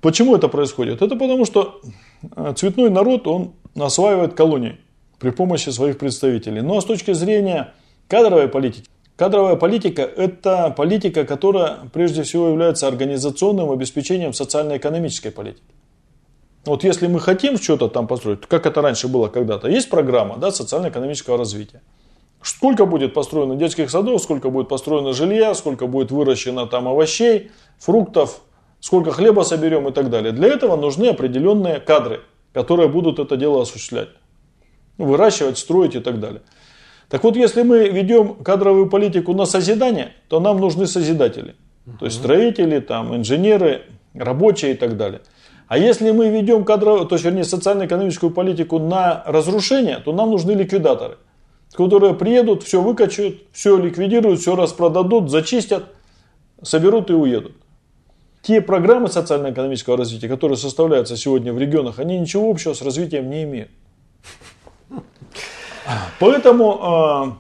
Почему 0.01 0.35
это 0.35 0.49
происходит? 0.49 1.03
Это 1.03 1.15
потому, 1.15 1.45
что 1.45 1.81
э, 2.37 2.55
цветной 2.57 2.91
народ, 2.91 3.27
он 3.27 3.53
осваивает 3.79 4.35
колонии 4.35 4.79
при 5.19 5.31
помощи 5.31 5.69
своих 5.69 5.99
представителей. 5.99 6.63
Но 6.63 6.81
с 6.81 6.85
точки 6.85 7.13
зрения 7.13 7.75
кадровой 8.09 8.49
политики, 8.49 8.89
Кадровая 9.21 9.57
политика– 9.57 10.01
это 10.17 10.73
политика, 10.75 11.27
которая 11.27 11.81
прежде 11.93 12.23
всего 12.23 12.49
является 12.49 12.89
организационным 12.89 13.71
обеспечением 13.71 14.33
социально-экономической 14.33 15.29
политики. 15.29 15.75
Вот 16.65 16.85
если 16.85 17.07
мы 17.07 17.21
хотим 17.21 17.59
что-то 17.59 17.89
там 17.89 18.07
построить, 18.07 18.41
как 18.47 18.65
это 18.65 18.81
раньше 18.81 19.09
было 19.09 19.29
когда-то, 19.29 19.69
есть 19.69 19.91
программа 19.91 20.39
да, 20.39 20.51
социально-экономического 20.51 21.37
развития. 21.37 21.83
Сколько 22.41 22.87
будет 22.87 23.13
построено 23.13 23.57
детских 23.57 23.91
садов, 23.91 24.23
сколько 24.23 24.49
будет 24.49 24.71
построено 24.71 25.13
жилья, 25.13 25.53
сколько 25.53 25.87
будет 25.87 26.11
выращено 26.11 26.67
там 26.67 26.89
овощей, 26.89 27.51
фруктов, 27.79 28.41
сколько 28.81 29.11
хлеба 29.13 29.43
соберем 29.43 29.87
и 29.87 29.93
так 29.93 30.09
далее. 30.09 30.33
Для 30.33 30.49
этого 30.49 30.77
нужны 30.77 31.09
определенные 31.09 31.79
кадры, 31.79 32.23
которые 32.55 32.89
будут 32.89 33.19
это 33.19 33.37
дело 33.37 33.61
осуществлять. 33.61 34.09
Выращивать, 34.97 35.59
строить 35.59 35.95
и 35.95 36.01
так 36.01 36.21
далее. 36.21 36.41
Так 37.11 37.25
вот, 37.25 37.37
если 37.37 37.63
мы 37.63 37.89
ведем 37.89 38.37
кадровую 38.37 38.89
политику 38.89 39.35
на 39.35 39.45
созидание, 39.45 40.13
то 40.29 40.39
нам 40.39 40.61
нужны 40.61 40.87
созидатели. 40.87 41.57
То 41.99 42.05
есть 42.05 42.19
строители, 42.19 42.79
там, 42.79 43.17
инженеры, 43.17 43.83
рабочие 44.15 44.73
и 44.73 44.75
так 44.75 44.97
далее. 44.97 45.21
А 45.67 45.77
если 45.77 46.13
мы 46.13 46.29
ведем 46.29 46.65
кадровую, 46.65 47.07
то 47.07 47.17
есть, 47.17 47.25
вернее, 47.25 47.43
социально-экономическую 47.43 48.31
политику 48.31 48.79
на 48.79 49.25
разрушение, 49.27 49.99
то 49.99 50.13
нам 50.13 50.31
нужны 50.31 50.53
ликвидаторы, 50.53 51.17
которые 51.75 52.15
приедут, 52.15 52.63
все 52.63 52.81
выкачают, 52.81 53.43
все 53.53 53.77
ликвидируют, 53.77 54.41
все 54.41 54.55
распродадут, 54.55 55.31
зачистят, 55.31 55.87
соберут 56.63 57.11
и 57.11 57.13
уедут. 57.13 57.57
Те 58.43 58.61
программы 58.61 59.09
социально-экономического 59.09 59.97
развития, 59.97 60.29
которые 60.29 60.57
составляются 60.57 61.17
сегодня 61.17 61.53
в 61.53 61.59
регионах, 61.59 61.99
они 61.99 62.19
ничего 62.19 62.49
общего 62.49 62.73
с 62.73 62.83
развитием 62.83 63.29
не 63.29 63.43
имеют. 63.43 63.71
Поэтому 66.19 66.79
а, 66.83 67.39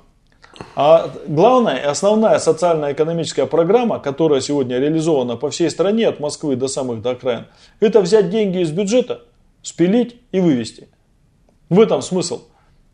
а 0.76 1.10
главная 1.26 1.76
и 1.76 1.84
основная 1.84 2.38
социально-экономическая 2.38 3.46
программа, 3.46 3.98
которая 3.98 4.40
сегодня 4.40 4.78
реализована 4.78 5.36
по 5.36 5.50
всей 5.50 5.70
стране, 5.70 6.08
от 6.08 6.20
Москвы 6.20 6.56
до 6.56 6.68
самых 6.68 7.02
до 7.02 7.10
окраин, 7.10 7.46
это 7.80 8.00
взять 8.00 8.30
деньги 8.30 8.60
из 8.60 8.70
бюджета, 8.70 9.22
спилить 9.62 10.16
и 10.32 10.40
вывести. 10.40 10.88
В 11.68 11.80
этом 11.80 12.02
смысл 12.02 12.42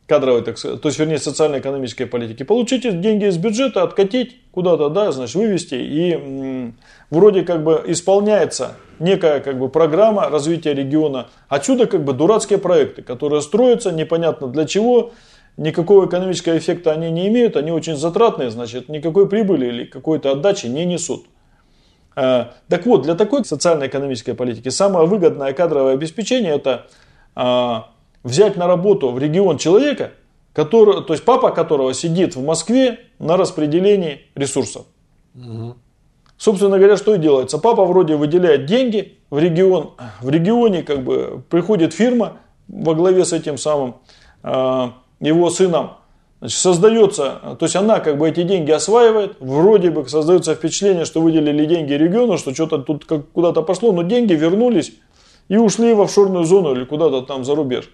кадровой, 0.06 0.42
так 0.42 0.56
сказать, 0.56 0.80
то 0.80 0.88
есть, 0.88 0.98
вернее, 0.98 1.18
социально-экономической 1.18 2.04
политики. 2.04 2.44
Получить 2.44 3.00
деньги 3.00 3.26
из 3.26 3.38
бюджета, 3.38 3.82
откатить 3.82 4.36
куда-то, 4.52 4.88
да, 4.88 5.10
значит, 5.10 5.34
вывести, 5.34 5.74
и 5.74 6.12
м, 6.12 6.78
вроде 7.10 7.42
как 7.42 7.64
бы 7.64 7.82
исполняется 7.86 8.76
некая 9.00 9.40
как 9.40 9.58
бы 9.58 9.68
программа 9.68 10.28
развития 10.28 10.74
региона. 10.74 11.26
Отсюда 11.48 11.86
как 11.86 12.04
бы 12.04 12.12
дурацкие 12.12 12.58
проекты, 12.58 13.02
которые 13.02 13.42
строятся 13.42 13.90
непонятно 13.90 14.46
для 14.46 14.64
чего, 14.64 15.12
никакого 15.56 16.06
экономического 16.06 16.56
эффекта 16.58 16.92
они 16.92 17.10
не 17.10 17.28
имеют, 17.28 17.56
они 17.56 17.72
очень 17.72 17.96
затратные, 17.96 18.50
значит, 18.50 18.88
никакой 18.88 19.28
прибыли 19.28 19.66
или 19.66 19.84
какой-то 19.84 20.32
отдачи 20.32 20.66
не 20.66 20.84
несут. 20.84 21.26
А, 22.14 22.54
так 22.68 22.86
вот, 22.86 23.02
для 23.02 23.14
такой 23.14 23.44
социально-экономической 23.44 24.34
политики 24.34 24.68
самое 24.68 25.06
выгодное 25.06 25.52
кадровое 25.52 25.94
обеспечение 25.94 26.54
это 26.54 26.86
а, 27.34 27.90
взять 28.22 28.56
на 28.56 28.66
работу 28.66 29.10
в 29.10 29.18
регион 29.18 29.58
человека, 29.58 30.12
который, 30.52 31.04
то 31.04 31.12
есть 31.12 31.24
папа 31.24 31.50
которого 31.50 31.92
сидит 31.92 32.34
в 32.34 32.42
Москве 32.42 33.00
на 33.18 33.36
распределении 33.36 34.22
ресурсов. 34.34 34.86
Угу. 35.34 35.76
Собственно 36.38 36.78
говоря, 36.78 36.96
что 36.96 37.14
и 37.14 37.18
делается? 37.18 37.58
Папа 37.58 37.84
вроде 37.84 38.16
выделяет 38.16 38.66
деньги 38.66 39.18
в 39.30 39.38
регион, 39.38 39.92
в 40.20 40.28
регионе 40.28 40.82
как 40.82 41.02
бы 41.02 41.42
приходит 41.48 41.92
фирма 41.92 42.38
во 42.68 42.94
главе 42.94 43.24
с 43.24 43.32
этим 43.32 43.58
самым 43.58 43.96
а, 44.42 44.94
его 45.20 45.50
сыном, 45.50 45.98
значит, 46.40 46.58
создается, 46.58 47.56
то 47.58 47.64
есть 47.66 47.76
она 47.76 48.00
как 48.00 48.18
бы 48.18 48.28
эти 48.28 48.42
деньги 48.42 48.70
осваивает, 48.70 49.36
вроде 49.40 49.90
бы 49.90 50.08
создается 50.08 50.54
впечатление, 50.54 51.04
что 51.04 51.20
выделили 51.20 51.64
деньги 51.64 51.92
региону, 51.92 52.38
что 52.38 52.54
что-то 52.54 52.78
тут 52.78 53.04
как 53.04 53.30
куда-то 53.30 53.62
пошло, 53.62 53.92
но 53.92 54.02
деньги 54.02 54.34
вернулись 54.34 54.92
и 55.48 55.56
ушли 55.56 55.94
в 55.94 56.00
офшорную 56.00 56.44
зону 56.44 56.74
или 56.74 56.84
куда-то 56.84 57.22
там 57.22 57.44
за 57.44 57.54
рубеж. 57.54 57.90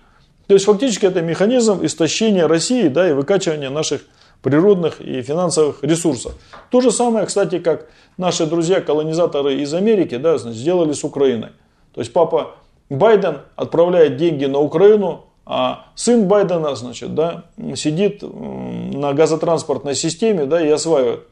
То 0.46 0.54
есть 0.54 0.66
фактически 0.66 1.06
это 1.06 1.22
механизм 1.22 1.84
истощения 1.84 2.46
России 2.48 2.88
да, 2.88 3.08
и 3.08 3.12
выкачивания 3.12 3.70
наших 3.70 4.02
природных 4.42 5.00
и 5.00 5.22
финансовых 5.22 5.82
ресурсов. 5.82 6.34
То 6.70 6.80
же 6.80 6.90
самое, 6.90 7.26
кстати, 7.26 7.58
как 7.58 7.88
наши 8.16 8.44
друзья-колонизаторы 8.46 9.54
из 9.60 9.72
Америки 9.72 10.16
да, 10.16 10.38
сделали 10.38 10.92
с 10.92 11.04
Украиной. 11.04 11.50
То 11.94 12.00
есть 12.00 12.12
папа 12.12 12.56
Байден 12.90 13.38
отправляет 13.56 14.16
деньги 14.16 14.46
на 14.46 14.58
Украину, 14.58 15.26
а 15.44 15.86
сын 15.94 16.28
Байдена, 16.28 16.74
значит, 16.74 17.14
да, 17.14 17.44
сидит 17.74 18.22
на 18.22 19.12
газотранспортной 19.12 19.94
системе, 19.94 20.46
да, 20.46 20.64
и 20.64 20.68
осваивает 20.68 21.26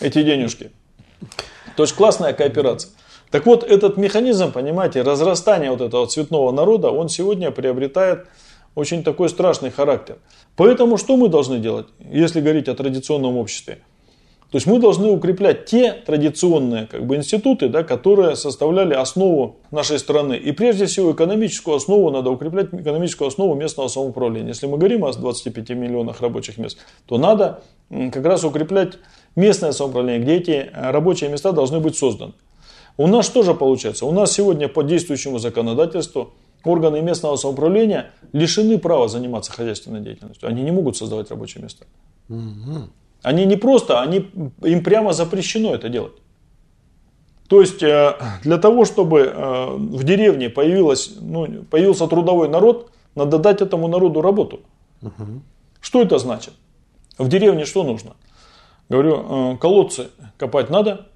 эти 0.00 0.22
денежки. 0.22 0.70
То 1.76 1.82
есть 1.82 1.94
классная 1.94 2.32
кооперация. 2.32 2.92
Так 3.30 3.44
вот, 3.46 3.64
этот 3.64 3.96
механизм, 3.96 4.52
понимаете, 4.52 5.02
разрастания 5.02 5.70
вот 5.70 5.80
этого 5.80 6.06
цветного 6.06 6.52
народа, 6.52 6.90
он 6.90 7.08
сегодня 7.08 7.50
приобретает 7.50 8.26
очень 8.74 9.02
такой 9.02 9.28
страшный 9.28 9.70
характер. 9.70 10.18
Поэтому 10.54 10.96
что 10.96 11.16
мы 11.16 11.28
должны 11.28 11.58
делать, 11.58 11.86
если 11.98 12.40
говорить 12.40 12.68
о 12.68 12.74
традиционном 12.74 13.36
обществе? 13.36 13.78
То 14.56 14.58
есть 14.58 14.66
мы 14.66 14.78
должны 14.78 15.10
укреплять 15.10 15.66
те 15.66 15.92
традиционные 15.92 16.86
как 16.86 17.04
бы, 17.04 17.16
институты, 17.16 17.68
да, 17.68 17.82
которые 17.82 18.36
составляли 18.36 18.94
основу 18.94 19.56
нашей 19.70 19.98
страны. 19.98 20.32
И 20.32 20.50
прежде 20.52 20.86
всего 20.86 21.12
экономическую 21.12 21.76
основу 21.76 22.08
надо 22.08 22.30
укреплять, 22.30 22.72
экономическую 22.72 23.28
основу 23.28 23.54
местного 23.54 23.88
самоуправления. 23.88 24.48
Если 24.48 24.64
мы 24.66 24.78
говорим 24.78 25.04
о 25.04 25.12
25 25.12 25.68
миллионах 25.76 26.22
рабочих 26.22 26.56
мест, 26.56 26.78
то 27.04 27.18
надо 27.18 27.64
как 27.90 28.24
раз 28.24 28.44
укреплять 28.44 28.94
местное 29.34 29.72
самоуправление, 29.72 30.22
где 30.22 30.36
эти 30.36 30.70
рабочие 30.72 31.28
места 31.28 31.52
должны 31.52 31.78
быть 31.80 31.98
созданы. 31.98 32.32
У 32.96 33.06
нас 33.08 33.26
что 33.26 33.42
же 33.42 33.52
получается? 33.52 34.06
У 34.06 34.12
нас 34.12 34.32
сегодня 34.32 34.68
по 34.68 34.82
действующему 34.82 35.38
законодательству 35.38 36.32
органы 36.64 37.02
местного 37.02 37.36
самоуправления 37.36 38.12
лишены 38.32 38.78
права 38.78 39.06
заниматься 39.08 39.52
хозяйственной 39.52 40.00
деятельностью. 40.00 40.48
Они 40.48 40.62
не 40.62 40.70
могут 40.70 40.96
создавать 40.96 41.28
рабочие 41.30 41.62
места. 41.62 41.84
Угу. 42.30 42.88
Они 43.26 43.44
не 43.44 43.56
просто, 43.56 44.00
они, 44.00 44.30
им 44.62 44.84
прямо 44.84 45.12
запрещено 45.12 45.74
это 45.74 45.88
делать. 45.88 46.12
То 47.48 47.60
есть 47.60 47.82
э, 47.82 48.14
для 48.44 48.56
того, 48.56 48.84
чтобы 48.84 49.20
э, 49.22 49.66
в 49.76 50.04
деревне 50.04 50.48
появилось, 50.48 51.16
ну, 51.20 51.64
появился 51.68 52.06
трудовой 52.06 52.48
народ, 52.48 52.92
надо 53.16 53.38
дать 53.38 53.62
этому 53.62 53.88
народу 53.88 54.22
работу. 54.22 54.60
Угу. 55.02 55.42
Что 55.80 56.02
это 56.02 56.18
значит? 56.18 56.54
В 57.18 57.28
деревне 57.28 57.64
что 57.64 57.82
нужно? 57.82 58.12
Говорю, 58.88 59.54
э, 59.54 59.56
колодцы 59.56 60.06
копать 60.38 60.70
надо, 60.70 61.08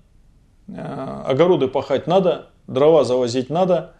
огороды 0.66 1.68
пахать 1.68 2.08
надо, 2.08 2.46
дрова 2.66 3.04
завозить 3.04 3.50
надо, 3.50 3.92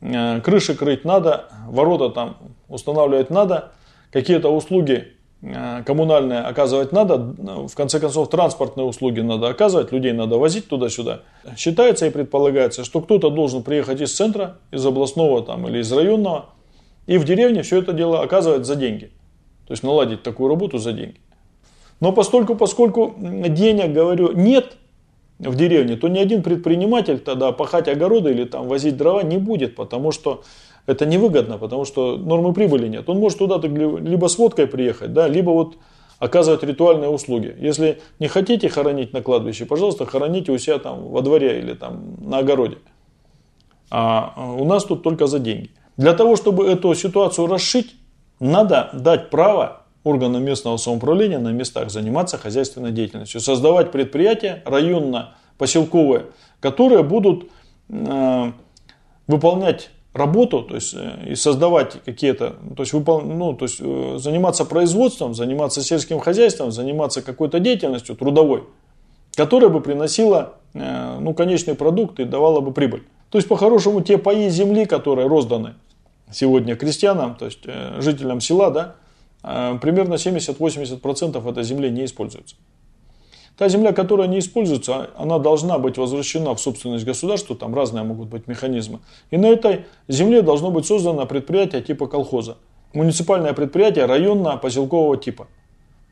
крыши 0.00 0.76
крыть 0.76 1.04
надо, 1.04 1.48
ворота 1.66 2.10
там 2.10 2.36
устанавливать 2.68 3.30
надо, 3.30 3.72
какие-то 4.12 4.48
услуги 4.48 5.17
Э, 5.40 5.82
коммунальные 5.84 6.40
оказывать 6.40 6.90
надо, 6.90 7.16
в 7.16 7.74
конце 7.74 8.00
концов 8.00 8.28
транспортные 8.28 8.84
услуги 8.84 9.20
надо 9.20 9.48
оказывать, 9.48 9.92
людей 9.92 10.12
надо 10.12 10.36
возить 10.36 10.68
туда-сюда. 10.68 11.20
Считается 11.56 12.06
и 12.06 12.10
предполагается, 12.10 12.84
что 12.84 13.00
кто-то 13.00 13.30
должен 13.30 13.62
приехать 13.62 14.00
из 14.00 14.14
центра, 14.14 14.58
из 14.72 14.84
областного 14.84 15.42
там, 15.42 15.68
или 15.68 15.78
из 15.78 15.92
районного, 15.92 16.46
и 17.06 17.18
в 17.18 17.24
деревне 17.24 17.62
все 17.62 17.78
это 17.78 17.92
дело 17.92 18.20
оказывать 18.20 18.66
за 18.66 18.74
деньги. 18.74 19.12
То 19.66 19.72
есть 19.72 19.82
наладить 19.82 20.22
такую 20.22 20.48
работу 20.48 20.78
за 20.78 20.92
деньги. 20.92 21.20
Но 22.00 22.12
поскольку, 22.12 22.56
поскольку 22.56 23.14
денег, 23.18 23.92
говорю, 23.92 24.32
нет 24.32 24.76
в 25.38 25.54
деревне, 25.54 25.96
то 25.96 26.08
ни 26.08 26.18
один 26.18 26.42
предприниматель 26.42 27.18
тогда 27.18 27.52
пахать 27.52 27.86
огороды 27.86 28.30
или 28.30 28.44
там 28.44 28.66
возить 28.66 28.96
дрова 28.96 29.22
не 29.22 29.38
будет, 29.38 29.76
потому 29.76 30.10
что 30.10 30.42
это 30.88 31.04
невыгодно, 31.04 31.58
потому 31.58 31.84
что 31.84 32.16
нормы 32.16 32.54
прибыли 32.54 32.88
нет. 32.88 33.08
Он 33.10 33.18
может 33.18 33.38
туда 33.38 33.60
либо 33.62 34.26
с 34.26 34.38
водкой 34.38 34.66
приехать, 34.66 35.12
да, 35.12 35.28
либо 35.28 35.50
вот 35.50 35.76
оказывать 36.18 36.62
ритуальные 36.62 37.10
услуги. 37.10 37.54
Если 37.60 38.00
не 38.18 38.26
хотите 38.26 38.70
хоронить 38.70 39.12
на 39.12 39.20
кладбище, 39.20 39.66
пожалуйста, 39.66 40.06
хороните 40.06 40.50
у 40.50 40.56
себя 40.56 40.78
там 40.78 41.10
во 41.10 41.20
дворе 41.20 41.58
или 41.58 41.74
там 41.74 42.16
на 42.20 42.38
огороде. 42.38 42.78
А 43.90 44.32
у 44.58 44.64
нас 44.64 44.84
тут 44.84 45.02
только 45.02 45.26
за 45.26 45.38
деньги. 45.38 45.70
Для 45.98 46.14
того, 46.14 46.36
чтобы 46.36 46.66
эту 46.66 46.94
ситуацию 46.94 47.48
расшить, 47.48 47.94
надо 48.40 48.88
дать 48.94 49.28
право 49.28 49.82
органам 50.04 50.42
местного 50.42 50.78
самоуправления 50.78 51.38
на 51.38 51.52
местах 51.52 51.90
заниматься 51.90 52.38
хозяйственной 52.38 52.92
деятельностью, 52.92 53.42
создавать 53.42 53.92
предприятия 53.92 54.62
районно-поселковые, 54.64 56.28
которые 56.60 57.02
будут 57.02 57.50
э, 57.90 58.52
выполнять 59.26 59.90
работу, 60.18 60.62
то 60.62 60.74
есть 60.74 60.94
э, 60.94 61.30
и 61.30 61.34
создавать 61.34 62.02
какие-то, 62.04 62.56
то 62.76 62.82
есть, 62.82 62.92
выпол, 62.92 63.22
ну, 63.22 63.54
то 63.54 63.64
есть 63.64 63.80
э, 63.80 64.16
заниматься 64.18 64.64
производством, 64.64 65.34
заниматься 65.34 65.82
сельским 65.82 66.20
хозяйством, 66.20 66.72
заниматься 66.72 67.22
какой-то 67.22 67.60
деятельностью 67.60 68.16
трудовой, 68.16 68.64
которая 69.34 69.70
бы 69.70 69.80
приносила 69.80 70.54
э, 70.74 71.18
ну, 71.20 71.32
конечный 71.34 71.74
продукт 71.74 72.20
и 72.20 72.24
давала 72.24 72.60
бы 72.60 72.72
прибыль. 72.72 73.04
То 73.30 73.38
есть 73.38 73.48
по-хорошему 73.48 74.00
те 74.02 74.18
паи 74.18 74.48
земли, 74.48 74.84
которые 74.84 75.28
розданы 75.28 75.74
сегодня 76.30 76.76
крестьянам, 76.76 77.36
то 77.36 77.46
есть 77.46 77.64
жителям 77.98 78.40
села, 78.40 78.70
да, 78.70 78.94
примерно 79.78 80.14
70-80% 80.14 81.50
этой 81.50 81.62
земли 81.62 81.90
не 81.90 82.04
используется. 82.04 82.56
Та 83.58 83.68
земля, 83.68 83.92
которая 83.92 84.28
не 84.28 84.38
используется, 84.38 85.10
она 85.16 85.40
должна 85.40 85.78
быть 85.78 85.98
возвращена 85.98 86.54
в 86.54 86.60
собственность 86.60 87.04
государства, 87.04 87.56
там 87.56 87.74
разные 87.74 88.04
могут 88.04 88.28
быть 88.28 88.46
механизмы. 88.46 89.00
И 89.32 89.36
на 89.36 89.46
этой 89.46 89.84
земле 90.06 90.42
должно 90.42 90.70
быть 90.70 90.86
создано 90.86 91.26
предприятие 91.26 91.82
типа 91.82 92.06
колхоза. 92.06 92.56
Муниципальное 92.94 93.52
предприятие 93.54 94.04
районно-поселкового 94.04 95.16
типа. 95.16 95.48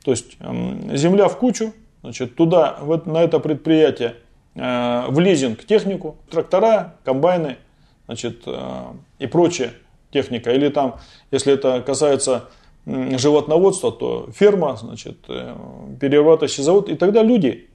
То 0.05 0.11
есть 0.11 0.37
эм, 0.41 0.97
земля 0.97 1.29
в 1.29 1.39
кучу, 1.39 1.73
значит, 2.03 2.35
туда, 2.35 2.79
на 3.05 3.23
это 3.23 3.39
предприятие 3.39 4.17
э, 4.57 5.05
в 5.09 5.21
лизинг 5.21 5.65
технику, 5.65 6.17
трактора, 6.29 6.97
комбайны 7.05 7.59
значит, 8.07 8.43
э, 8.47 8.83
и 9.21 9.29
прочая 9.29 9.73
техника. 10.11 10.51
Или 10.51 10.69
там, 10.69 10.97
если 11.31 11.53
это 11.53 11.81
касается 11.81 12.47
животноводство, 12.87 13.91
то 13.91 14.29
ферма, 14.33 14.77
значит, 14.77 15.19
э, 15.29 15.55
перерабатывающий 16.01 16.63
завод. 16.63 16.89
И 16.89 16.95
тогда 16.95 17.23
люди, 17.23 17.69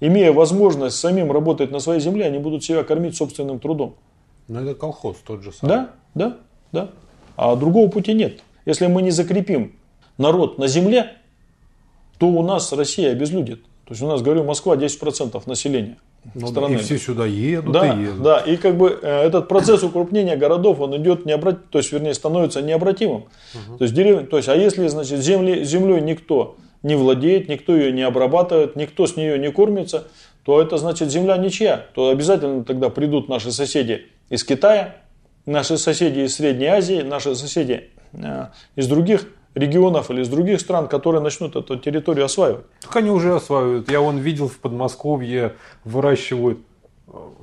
имея 0.00 0.32
возможность 0.32 0.96
самим 0.96 1.32
работать 1.32 1.70
на 1.70 1.80
своей 1.80 2.00
земле, 2.00 2.26
они 2.26 2.38
будут 2.38 2.62
себя 2.62 2.84
кормить 2.84 3.16
собственным 3.16 3.58
трудом. 3.58 3.96
Но 4.48 4.60
это 4.60 4.74
колхоз 4.74 5.16
тот 5.26 5.42
же 5.42 5.52
самый. 5.52 5.68
Да, 5.70 5.90
да, 6.14 6.36
да. 6.72 6.90
А 7.36 7.56
другого 7.56 7.88
пути 7.88 8.12
нет. 8.12 8.40
Если 8.66 8.86
мы 8.86 9.00
не 9.00 9.10
закрепим 9.10 9.76
народ 10.18 10.58
на 10.58 10.66
земле, 10.66 11.16
то 12.18 12.26
у 12.26 12.42
нас 12.42 12.72
Россия 12.72 13.12
обезлюдит. 13.12 13.62
То 13.86 13.92
есть 13.92 14.02
у 14.02 14.06
нас, 14.06 14.20
говорю, 14.20 14.44
Москва 14.44 14.76
10% 14.76 15.42
населения 15.46 15.96
ну, 16.34 16.46
страны. 16.46 16.74
И 16.74 16.76
все 16.78 16.98
сюда 16.98 17.26
едут 17.26 17.72
да, 17.72 17.94
и 17.94 18.02
едут. 18.02 18.22
Да, 18.22 18.38
и 18.38 18.56
как 18.56 18.76
бы 18.76 18.98
э, 19.02 19.26
этот 19.26 19.48
процесс 19.48 19.82
укрупнения 19.82 20.36
городов, 20.36 20.80
он 20.80 20.96
идет 20.96 21.26
необрат... 21.26 21.70
то 21.70 21.78
есть, 21.78 21.92
вернее, 21.92 22.14
становится 22.14 22.62
необратимым. 22.62 23.24
Угу. 23.54 23.78
То 23.78 23.84
есть, 23.84 23.94
дерев... 23.94 24.28
то 24.28 24.36
есть, 24.36 24.48
а 24.48 24.56
если, 24.56 24.86
значит, 24.88 25.20
земли... 25.20 25.64
землей 25.64 26.00
никто 26.00 26.56
не 26.82 26.94
владеет, 26.94 27.48
никто 27.48 27.76
ее 27.76 27.92
не 27.92 28.02
обрабатывает, 28.02 28.76
никто 28.76 29.06
с 29.06 29.16
нее 29.16 29.38
не 29.38 29.50
кормится, 29.50 30.08
то 30.44 30.60
это 30.60 30.76
значит 30.78 31.10
земля 31.10 31.36
ничья. 31.36 31.86
То 31.94 32.08
обязательно 32.08 32.64
тогда 32.64 32.88
придут 32.88 33.28
наши 33.28 33.52
соседи 33.52 34.06
из 34.30 34.44
Китая, 34.44 34.96
наши 35.46 35.76
соседи 35.76 36.20
из 36.20 36.34
Средней 36.36 36.66
Азии, 36.66 37.02
наши 37.02 37.34
соседи 37.34 37.90
э, 38.12 38.46
из 38.76 38.86
других 38.86 39.26
регионов 39.54 40.10
или 40.10 40.22
из 40.22 40.28
других 40.28 40.60
стран, 40.60 40.88
которые 40.88 41.22
начнут 41.22 41.56
эту 41.56 41.76
территорию 41.76 42.24
осваивать. 42.26 42.64
Так 42.80 42.96
они 42.96 43.10
уже 43.10 43.34
осваивают. 43.34 43.90
Я 43.90 44.00
вон 44.00 44.18
видел 44.18 44.48
в 44.48 44.58
Подмосковье 44.58 45.54
выращивают 45.84 46.58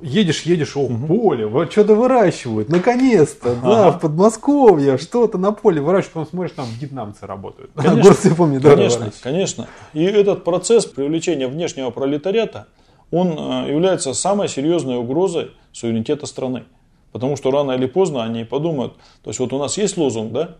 Едешь, 0.00 0.42
едешь, 0.42 0.76
о, 0.76 0.84
угу. 0.84 1.06
поле, 1.06 1.46
вот 1.46 1.70
что-то 1.70 1.94
выращивают, 1.94 2.70
наконец-то, 2.70 3.50
ага. 3.50 3.60
да, 3.60 3.90
в 3.90 4.00
Подмосковье, 4.00 4.96
что-то 4.96 5.36
на 5.36 5.52
поле 5.52 5.82
выращивают, 5.82 6.14
потом 6.14 6.26
смотришь, 6.28 6.52
там 6.52 6.66
вьетнамцы 6.80 7.26
работают, 7.26 7.72
конечно, 7.74 8.00
огурцы, 8.00 8.34
помидоры 8.34 8.76
Конечно, 8.76 9.12
конечно. 9.20 9.68
И 9.92 10.02
этот 10.04 10.44
процесс 10.44 10.86
привлечения 10.86 11.48
внешнего 11.48 11.90
пролетариата, 11.90 12.68
он 13.10 13.32
э, 13.36 13.70
является 13.70 14.14
самой 14.14 14.48
серьезной 14.48 14.96
угрозой 14.96 15.50
суверенитета 15.72 16.24
страны. 16.24 16.64
Потому 17.12 17.36
что 17.36 17.50
рано 17.50 17.72
или 17.72 17.86
поздно 17.86 18.24
они 18.24 18.44
подумают, 18.44 18.94
то 19.22 19.30
есть 19.30 19.40
вот 19.40 19.52
у 19.52 19.58
нас 19.58 19.76
есть 19.76 19.98
лозунг, 19.98 20.32
да, 20.32 20.56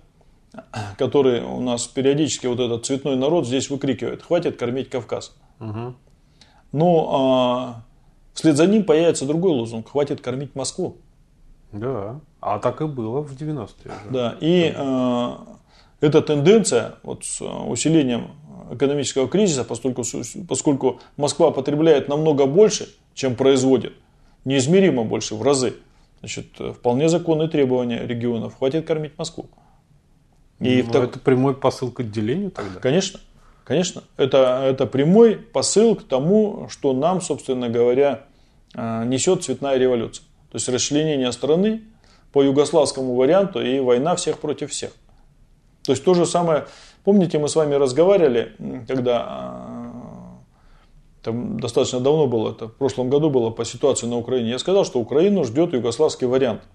который 0.96 1.42
у 1.42 1.60
нас 1.60 1.86
периодически 1.86 2.46
вот 2.46 2.60
этот 2.60 2.86
цветной 2.86 3.16
народ 3.16 3.46
здесь 3.46 3.70
выкрикивает, 3.70 4.22
хватит 4.22 4.56
кормить 4.56 4.90
Кавказ. 4.90 5.36
Угу. 5.60 5.94
Но 6.72 7.08
а, 7.10 7.82
вслед 8.34 8.56
за 8.56 8.66
ним 8.66 8.84
появится 8.84 9.26
другой 9.26 9.52
лозунг, 9.52 9.90
хватит 9.90 10.20
кормить 10.20 10.54
Москву. 10.54 10.96
Да, 11.72 12.20
а 12.40 12.58
так 12.58 12.80
и 12.80 12.86
было 12.86 13.20
в 13.20 13.34
90-е. 13.34 13.92
Да, 14.10 14.36
и 14.40 14.72
а, 14.76 15.46
эта 16.00 16.22
тенденция 16.22 16.94
вот, 17.02 17.24
с 17.24 17.42
усилением 17.42 18.30
экономического 18.70 19.28
кризиса, 19.28 19.64
поскольку, 19.64 20.02
поскольку 20.48 21.00
Москва 21.16 21.50
потребляет 21.50 22.08
намного 22.08 22.46
больше, 22.46 22.88
чем 23.14 23.34
производит, 23.34 23.94
неизмеримо 24.44 25.04
больше, 25.04 25.34
в 25.34 25.42
разы, 25.42 25.74
значит, 26.20 26.46
вполне 26.76 27.08
законные 27.08 27.48
требования 27.48 28.06
регионов, 28.06 28.56
хватит 28.58 28.86
кормить 28.86 29.16
Москву. 29.18 29.46
И 30.60 30.82
ну, 30.82 30.92
так... 30.92 31.04
Это 31.04 31.18
прямой 31.18 31.54
посыл 31.54 31.90
к 31.90 32.00
отделению 32.00 32.50
тогда? 32.50 32.80
Конечно, 32.80 33.20
конечно. 33.64 34.02
Это, 34.16 34.62
это 34.64 34.86
прямой 34.86 35.36
посыл 35.36 35.94
к 35.94 36.02
тому, 36.02 36.68
что 36.68 36.92
нам, 36.92 37.20
собственно 37.20 37.68
говоря, 37.68 38.24
а, 38.74 39.04
несет 39.04 39.44
цветная 39.44 39.76
революция. 39.76 40.24
То 40.50 40.56
есть 40.56 40.68
расчленение 40.68 41.30
страны 41.32 41.82
по 42.32 42.42
югославскому 42.42 43.14
варианту 43.14 43.60
и 43.60 43.78
война 43.78 44.16
всех 44.16 44.38
против 44.38 44.70
всех. 44.70 44.90
То 45.84 45.92
есть 45.92 46.04
то 46.04 46.14
же 46.14 46.26
самое, 46.26 46.66
помните, 47.04 47.38
мы 47.38 47.48
с 47.48 47.56
вами 47.56 47.74
разговаривали, 47.74 48.52
когда 48.88 49.24
а, 49.26 50.38
там 51.22 51.60
достаточно 51.60 52.00
давно 52.00 52.26
было, 52.26 52.50
это 52.50 52.66
в 52.66 52.74
прошлом 52.74 53.10
году 53.10 53.30
было 53.30 53.50
по 53.50 53.64
ситуации 53.64 54.06
на 54.06 54.16
Украине. 54.16 54.50
Я 54.50 54.58
сказал, 54.58 54.84
что 54.84 54.98
Украину 54.98 55.44
ждет 55.44 55.72
югославский 55.72 56.26
вариант– 56.26 56.62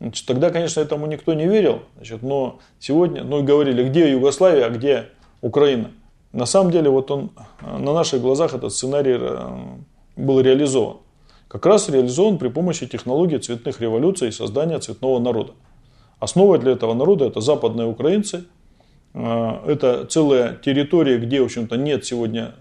Значит, 0.00 0.26
тогда, 0.26 0.50
конечно, 0.50 0.80
этому 0.80 1.06
никто 1.06 1.34
не 1.34 1.46
верил, 1.46 1.82
значит, 1.96 2.22
но 2.22 2.60
сегодня, 2.78 3.24
ну 3.24 3.40
и 3.40 3.42
говорили, 3.42 3.88
где 3.88 4.10
Югославия, 4.10 4.66
а 4.66 4.70
где 4.70 5.08
Украина. 5.40 5.90
На 6.32 6.46
самом 6.46 6.70
деле, 6.70 6.90
вот 6.90 7.10
он, 7.10 7.30
э, 7.62 7.78
на 7.78 7.92
наших 7.92 8.20
глазах 8.20 8.54
этот 8.54 8.72
сценарий 8.72 9.16
э, 9.18 9.48
был 10.16 10.40
реализован. 10.40 10.98
Как 11.48 11.66
раз 11.66 11.88
реализован 11.88 12.38
при 12.38 12.48
помощи 12.48 12.86
технологии 12.86 13.38
цветных 13.38 13.80
революций 13.80 14.28
и 14.28 14.32
создания 14.32 14.78
цветного 14.78 15.18
народа. 15.18 15.52
Основой 16.20 16.58
для 16.58 16.72
этого 16.72 16.94
народа 16.94 17.24
это 17.24 17.40
западные 17.40 17.88
украинцы, 17.88 18.44
э, 19.14 19.52
это 19.66 20.04
целая 20.06 20.54
территория, 20.56 21.18
где, 21.18 21.40
в 21.40 21.46
общем-то, 21.46 21.76
нет 21.76 22.04
сегодня 22.04 22.54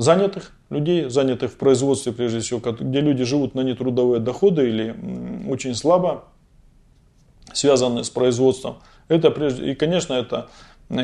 занятых 0.00 0.52
людей, 0.70 1.08
занятых 1.08 1.52
в 1.52 1.56
производстве, 1.56 2.12
прежде 2.12 2.40
всего, 2.40 2.60
где 2.60 3.00
люди 3.00 3.24
живут 3.24 3.54
на 3.54 3.60
нетрудовые 3.60 4.20
доходы 4.20 4.68
или 4.68 4.96
очень 5.48 5.74
слабо 5.74 6.24
связанные 7.52 8.04
с 8.04 8.10
производством. 8.10 8.76
Это 9.08 9.30
прежде, 9.30 9.72
и, 9.72 9.74
конечно, 9.74 10.14
это 10.14 10.48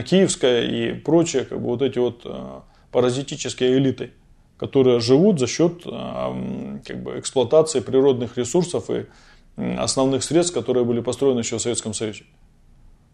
киевская 0.04 0.62
и 0.62 0.92
прочие, 0.92 1.44
как 1.44 1.60
бы 1.60 1.66
вот 1.66 1.82
эти 1.82 1.98
вот 1.98 2.22
э, 2.24 2.60
паразитические 2.92 3.78
элиты, 3.78 4.12
которые 4.58 5.00
живут 5.00 5.38
за 5.38 5.46
счет 5.46 5.82
э, 5.84 6.78
как 6.84 7.02
бы, 7.02 7.18
эксплуатации 7.18 7.80
природных 7.80 8.36
ресурсов 8.36 8.90
и 8.90 9.06
основных 9.56 10.22
средств, 10.22 10.54
которые 10.54 10.84
были 10.84 11.00
построены 11.00 11.40
еще 11.40 11.58
в 11.58 11.62
Советском 11.62 11.94
Союзе. 11.94 12.24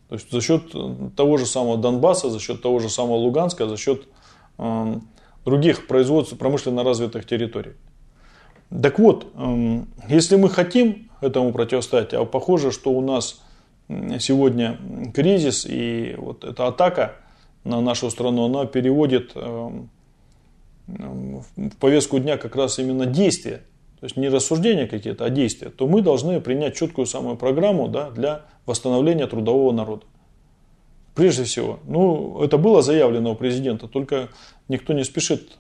То 0.09 0.17
есть 0.17 0.31
за 0.31 0.41
счет 0.41 0.75
того 1.17 1.39
же 1.39 1.47
самого 1.47 1.79
Донбасса, 1.79 2.29
за 2.29 2.39
счет 2.39 2.61
того 2.61 2.81
же 2.81 2.91
самого 2.91 3.17
Луганска, 3.17 3.69
за 3.69 3.77
счет 3.77 4.03
э, 4.59 4.95
других 5.45 5.87
производств 5.87 6.37
промышленно 6.37 6.85
развитых 6.85 7.27
территорий. 7.27 7.73
Так 8.71 8.99
вот, 8.99 9.27
э, 9.35 9.83
если 10.09 10.37
мы 10.37 10.49
хотим 10.49 11.11
этому 11.21 11.53
противостоять, 11.53 12.15
а 12.15 12.25
похоже, 12.25 12.73
что 12.73 12.91
у 12.91 13.01
нас 13.01 13.43
сегодня 14.21 14.79
кризис 15.15 15.67
и 15.69 16.15
вот 16.17 16.45
эта 16.45 16.67
атака 16.67 17.17
на 17.65 17.81
нашу 17.81 18.11
страну, 18.11 18.47
она 18.47 18.67
переводит 18.67 19.33
э, 19.35 19.71
в 20.87 21.77
повестку 21.79 22.19
дня 22.19 22.37
как 22.37 22.57
раз 22.57 22.79
именно 22.79 23.07
действия, 23.07 23.63
то 24.01 24.07
есть 24.07 24.17
не 24.17 24.29
рассуждения 24.29 24.87
какие-то, 24.87 25.25
а 25.25 25.31
действия, 25.31 25.71
то 25.71 25.87
мы 25.87 26.03
должны 26.03 26.41
принять 26.41 26.75
четкую 26.75 27.07
самую 27.07 27.37
программу 27.37 27.89
да, 27.89 28.11
для 28.11 28.43
восстановления 28.67 29.27
трудового 29.27 29.73
народа. 29.73 30.05
Прежде 31.15 31.45
всего, 31.45 31.79
ну, 31.87 32.43
это 32.43 32.57
было 32.57 32.81
заявлено 32.81 33.33
у 33.33 33.35
президента, 33.35 33.87
только 33.87 34.29
никто 34.69 34.95
не 34.95 35.05
спешит 35.05 35.59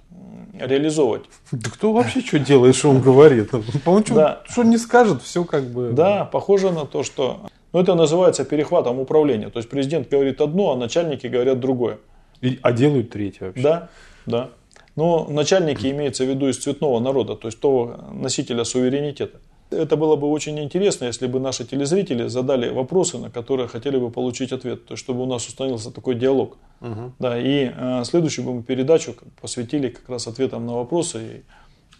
реализовывать. 0.58 1.24
Да 1.50 1.70
кто 1.70 1.92
вообще 1.92 2.20
что 2.20 2.38
делает, 2.38 2.74
что 2.74 2.90
он 2.90 3.00
говорит? 3.00 3.48
Что, 3.48 4.14
да. 4.14 4.42
что 4.48 4.62
не 4.62 4.78
скажет, 4.78 5.22
все 5.22 5.44
как 5.44 5.64
бы... 5.64 5.92
Да, 5.92 6.24
похоже 6.24 6.70
на 6.70 6.86
то, 6.86 7.02
что... 7.02 7.40
Ну, 7.72 7.80
это 7.80 7.94
называется 7.94 8.44
перехватом 8.44 8.98
управления. 8.98 9.50
То 9.50 9.58
есть 9.58 9.68
президент 9.68 10.08
говорит 10.08 10.40
одно, 10.40 10.72
а 10.72 10.76
начальники 10.76 11.26
говорят 11.26 11.60
другое. 11.60 11.98
И, 12.40 12.58
а 12.62 12.72
делают 12.72 13.10
третье 13.10 13.46
вообще. 13.46 13.62
Да, 13.62 13.88
да. 14.26 14.50
Но 14.94 15.26
начальники 15.28 15.86
имеется 15.86 16.24
в 16.24 16.28
виду 16.28 16.48
из 16.48 16.58
цветного 16.58 17.00
народа, 17.00 17.34
то 17.34 17.48
есть 17.48 17.60
того 17.60 17.96
носителя 18.12 18.64
суверенитета. 18.64 19.40
Это 19.72 19.96
было 19.96 20.16
бы 20.16 20.28
очень 20.28 20.58
интересно, 20.58 21.06
если 21.06 21.26
бы 21.26 21.40
наши 21.40 21.64
телезрители 21.64 22.28
задали 22.28 22.70
вопросы, 22.70 23.18
на 23.18 23.30
которые 23.30 23.68
хотели 23.68 23.96
бы 23.96 24.10
получить 24.10 24.52
ответ, 24.52 24.86
то 24.86 24.94
есть 24.94 25.04
чтобы 25.04 25.22
у 25.22 25.26
нас 25.26 25.46
установился 25.46 25.90
такой 25.90 26.14
диалог. 26.14 26.56
Угу. 26.80 27.12
Да, 27.18 27.38
и 27.38 27.70
э, 27.74 28.04
следующую 28.04 28.44
бы 28.44 28.54
мы 28.54 28.62
передачу 28.62 29.14
посвятили 29.40 29.88
как 29.88 30.08
раз 30.08 30.26
ответам 30.26 30.66
на 30.66 30.74
вопросы 30.74 31.18
и 31.22 31.42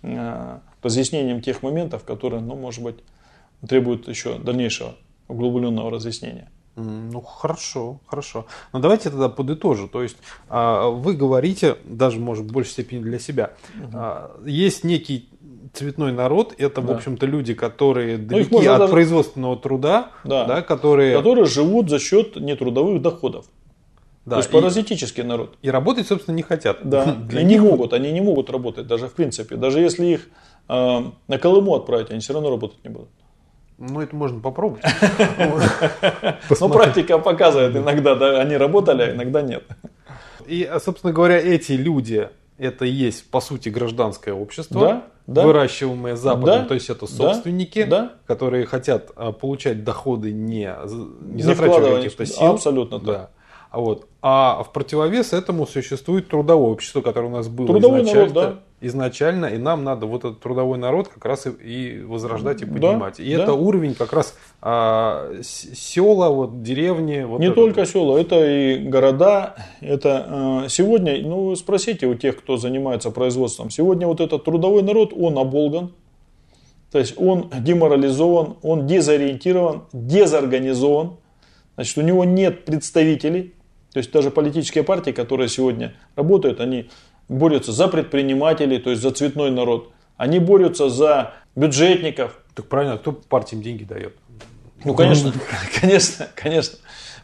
э, 0.03 0.59
разъяснением 0.83 1.41
тех 1.41 1.63
моментов, 1.63 2.05
которые, 2.05 2.43
ну, 2.43 2.55
может 2.55 2.83
быть, 2.83 2.97
требуют 3.67 4.09
еще 4.09 4.39
дальнейшего 4.39 4.95
углубленного 5.29 5.91
разъяснения. 5.91 6.51
Ну 6.75 7.21
хорошо, 7.21 8.01
хорошо. 8.07 8.47
Но 8.73 8.79
давайте 8.79 9.11
тогда 9.11 9.29
подытожу. 9.29 9.89
То 9.89 10.03
есть 10.03 10.17
а, 10.49 10.89
вы 10.89 11.15
говорите, 11.15 11.77
даже 11.85 12.19
может 12.19 12.47
в 12.47 12.53
большей 12.53 12.71
степени 12.71 13.01
для 13.01 13.19
себя, 13.19 13.53
угу. 13.77 14.47
есть 14.47 14.83
некий 14.83 15.29
цветной 15.73 16.13
народ, 16.13 16.55
это, 16.59 16.81
да. 16.81 16.93
в 16.93 16.97
общем-то, 16.97 17.27
люди, 17.27 17.55
которые 17.55 18.19
ну, 18.19 18.27
далеки 18.27 18.67
от 18.67 18.79
даже... 18.79 18.93
производственного 18.93 19.57
труда, 19.57 20.11
да. 20.25 20.45
Да, 20.45 20.63
которые... 20.63 21.17
которые 21.17 21.47
живут 21.47 21.91
за 21.91 21.99
счет 21.99 22.37
нетрудовых 22.37 23.01
доходов. 23.01 23.47
Да, 24.25 24.37
То 24.37 24.39
есть 24.39 24.51
и, 24.51 24.53
паразитический 24.53 25.25
народ. 25.25 25.57
И 25.63 25.71
работать, 25.71 26.07
собственно, 26.07 26.37
не 26.37 26.43
хотят. 26.43 26.79
Да, 26.89 27.05
Для 27.29 27.41
и 27.41 27.45
них... 27.45 27.61
не 27.61 27.69
могут, 27.69 27.93
они 27.93 28.13
не 28.13 28.21
могут 28.21 28.51
работать 28.51 28.87
даже 28.87 29.09
в 29.09 29.15
принципе. 29.15 29.57
Даже 29.57 29.81
если 29.81 30.07
их 30.07 30.29
э, 30.69 31.01
на 31.27 31.39
Колыму 31.39 31.75
отправить, 31.75 32.11
они 32.11 32.21
все 32.21 32.33
равно 32.33 32.51
работать 32.51 32.85
не 32.85 32.91
будут. 32.91 33.09
Ну, 33.79 34.01
это 34.01 34.15
можно 34.15 34.39
попробовать. 34.39 34.85
Но 36.61 36.69
практика 36.69 37.19
показывает, 37.19 37.75
иногда 37.75 38.41
они 38.41 38.57
работали, 38.57 39.03
а 39.03 39.13
иногда 39.13 39.43
нет. 39.43 39.65
И, 40.47 40.71
собственно 40.81 41.13
говоря, 41.13 41.39
эти 41.39 41.73
люди, 41.73 42.29
это 42.59 42.85
и 42.85 42.91
есть, 42.91 43.29
по 43.29 43.41
сути, 43.41 43.71
гражданское 43.71 44.33
общество, 44.33 44.81
да, 44.81 45.05
да. 45.27 45.47
выращиваемое 45.47 46.17
Западом, 46.17 46.63
да, 46.63 46.65
то 46.65 46.75
есть 46.75 46.91
это 46.91 47.07
собственники, 47.07 47.85
да, 47.85 48.13
которые 48.27 48.67
хотят 48.67 49.11
а, 49.17 49.33
получать 49.33 49.85
доходы 49.85 50.33
не, 50.33 50.73
не, 51.21 51.35
не 51.35 51.43
затрачивая 51.43 51.97
каких-то 51.97 52.27
сил. 52.27 52.47
Абсолютно 52.47 52.99
да. 52.99 53.31
А, 53.73 53.81
вот. 53.81 54.07
а 54.21 54.63
в 54.63 54.73
противовес 54.73 55.33
этому 55.33 55.67
существует 55.67 56.29
трудовое 56.29 56.71
общество, 56.71 57.01
которое 57.01 57.29
у 57.29 57.31
нас 57.31 57.49
было 57.49 57.67
Трудовой 57.67 58.03
изначально. 58.03 58.35
Народ, 58.35 58.55
да 58.55 58.63
изначально, 58.83 59.47
и 59.47 59.59
нам 59.59 59.85
надо 59.85 60.07
вот 60.07 60.25
этот 60.25 60.41
трудовой 60.41 60.77
народ 60.77 61.09
как 61.09 61.25
раз 61.25 61.47
и, 61.47 61.51
и 61.51 62.03
возрождать 62.03 62.63
и 62.63 62.67
поднимать. 62.67 63.17
Да, 63.19 63.23
и 63.23 63.37
да. 63.37 63.45
это 63.45 63.53
уровень 63.55 63.95
как 63.95 64.13
раз 64.13 64.35
а, 64.61 65.33
села, 65.43 66.29
вот, 66.31 66.63
деревни. 66.63 67.23
Вот 67.23 67.39
Не 67.39 67.47
это. 67.47 67.55
только 67.55 67.87
села, 67.87 68.19
это 68.19 68.45
и 68.45 68.79
города. 68.79 69.55
Это 69.81 70.27
а, 70.29 70.69
сегодня, 70.69 71.17
ну 71.23 71.55
спросите 71.55 72.07
у 72.07 72.15
тех, 72.15 72.37
кто 72.39 72.57
занимается 72.57 73.11
производством, 73.11 73.71
сегодня 73.71 74.07
вот 74.07 74.21
этот 74.21 74.45
трудовой 74.45 74.83
народ, 74.83 75.13
он 75.17 75.39
оболган, 75.39 75.93
то 76.91 76.99
есть 76.99 77.15
он 77.17 77.51
деморализован, 77.61 78.57
он 78.63 78.87
дезориентирован, 78.89 79.85
дезорганизован, 79.93 81.13
значит 81.77 81.97
у 81.99 82.03
него 82.03 82.25
нет 82.25 82.65
представителей, 82.65 83.55
то 83.93 83.99
есть 83.99 84.11
даже 84.11 84.31
политические 84.31 84.85
партии, 84.85 85.11
которые 85.11 85.49
сегодня 85.49 85.95
работают, 86.17 86.61
они 86.61 86.89
борются 87.29 87.73
за 87.73 87.89
предпринимателей, 87.89 88.79
то 88.79 88.91
есть 88.91 89.03
за 89.03 89.11
цветной 89.11 89.51
народ. 89.51 89.91
Они 90.17 90.39
борются 90.39 90.89
за 90.89 91.35
бюджетников. 91.57 92.39
Так 92.55 92.67
правильно, 92.67 92.99
кто 92.99 93.13
партиям 93.13 93.63
деньги 93.63 93.85
дает? 93.85 94.17
Ну, 94.85 94.95
конечно, 94.95 95.33
конечно, 95.81 96.29
конечно. 96.35 96.79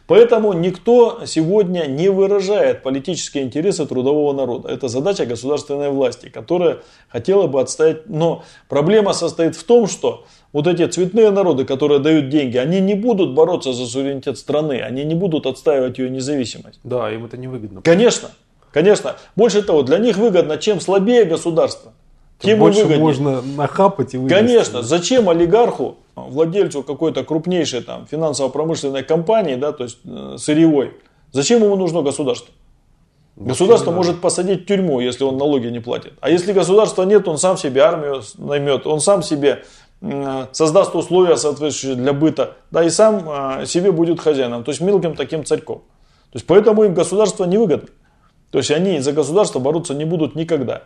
Поэтому 0.07 0.53
никто 0.53 1.21
сегодня 1.25 1.85
не 1.85 2.09
выражает 2.09 2.81
политические 2.81 3.43
интересы 3.43 3.85
трудового 3.85 4.33
народа. 4.33 4.69
Это 4.69 4.87
задача 4.87 5.27
государственной 5.27 5.91
власти, 5.91 6.29
которая 6.29 6.79
хотела 7.09 7.45
бы 7.45 7.61
отстоять. 7.61 8.09
Но 8.09 8.43
проблема 8.67 9.13
состоит 9.13 9.55
в 9.55 9.63
том, 9.63 9.87
что 9.87 10.25
вот 10.51 10.67
эти 10.67 10.85
цветные 10.87 11.29
народы, 11.31 11.65
которые 11.65 11.99
дают 11.99 12.29
деньги, 12.29 12.57
они 12.57 12.79
не 12.79 12.95
будут 12.95 13.33
бороться 13.33 13.73
за 13.73 13.85
суверенитет 13.85 14.37
страны, 14.37 14.81
они 14.81 15.03
не 15.03 15.15
будут 15.15 15.45
отстаивать 15.45 15.99
ее 15.99 16.09
независимость. 16.09 16.79
Да, 16.83 17.11
им 17.11 17.25
это 17.25 17.37
не 17.37 17.47
выгодно. 17.47 17.81
Конечно. 17.81 18.29
Конечно. 18.71 19.15
Больше 19.35 19.61
того, 19.61 19.83
для 19.83 19.97
них 19.97 20.17
выгодно, 20.17 20.57
чем 20.57 20.79
слабее 20.79 21.25
государство, 21.25 21.93
тем 22.39 22.59
больше 22.59 22.79
выгоднее. 22.79 23.03
можно 23.03 23.41
нахапать 23.41 24.13
и 24.13 24.17
вывести. 24.17 24.35
Конечно. 24.35 24.81
Зачем 24.81 25.29
олигарху, 25.29 25.97
владельцу 26.15 26.83
какой-то 26.83 27.23
крупнейшей 27.23 27.81
там, 27.81 28.07
финансово-промышленной 28.09 29.03
компании, 29.03 29.55
да, 29.55 29.71
то 29.71 29.83
есть 29.83 29.97
э, 30.05 30.35
сырьевой, 30.37 30.93
зачем 31.31 31.63
ему 31.63 31.75
нужно 31.75 32.01
государство? 32.01 32.53
Государство 33.35 33.91
может 33.91 34.19
посадить 34.19 34.63
в 34.63 34.65
тюрьму, 34.65 34.99
если 34.99 35.23
он 35.23 35.37
налоги 35.37 35.67
не 35.67 35.79
платит. 35.79 36.11
А 36.19 36.29
если 36.29 36.51
государства 36.51 37.03
нет, 37.03 37.25
он 37.25 37.37
сам 37.37 37.57
себе 37.57 37.81
армию 37.81 38.21
наймет, 38.37 38.85
он 38.85 38.99
сам 38.99 39.23
себе 39.23 39.63
создаст 40.01 40.95
условия 40.95 41.35
соответствующие 41.35 41.95
для 41.95 42.13
быта, 42.13 42.55
да 42.71 42.83
и 42.83 42.89
сам 42.89 43.61
э, 43.61 43.65
себе 43.65 43.91
будет 43.91 44.21
хозяином, 44.21 44.63
то 44.63 44.71
есть 44.71 44.81
мелким 44.81 45.15
таким 45.15 45.43
царьком. 45.43 45.79
То 46.31 46.35
есть 46.35 46.45
поэтому 46.45 46.83
им 46.83 46.93
государство 46.93 47.43
невыгодно. 47.45 47.89
То 48.51 48.59
есть 48.59 48.71
они 48.71 48.99
за 48.99 49.11
государство 49.11 49.59
бороться 49.59 49.93
не 49.93 50.05
будут 50.05 50.35
никогда. 50.35 50.83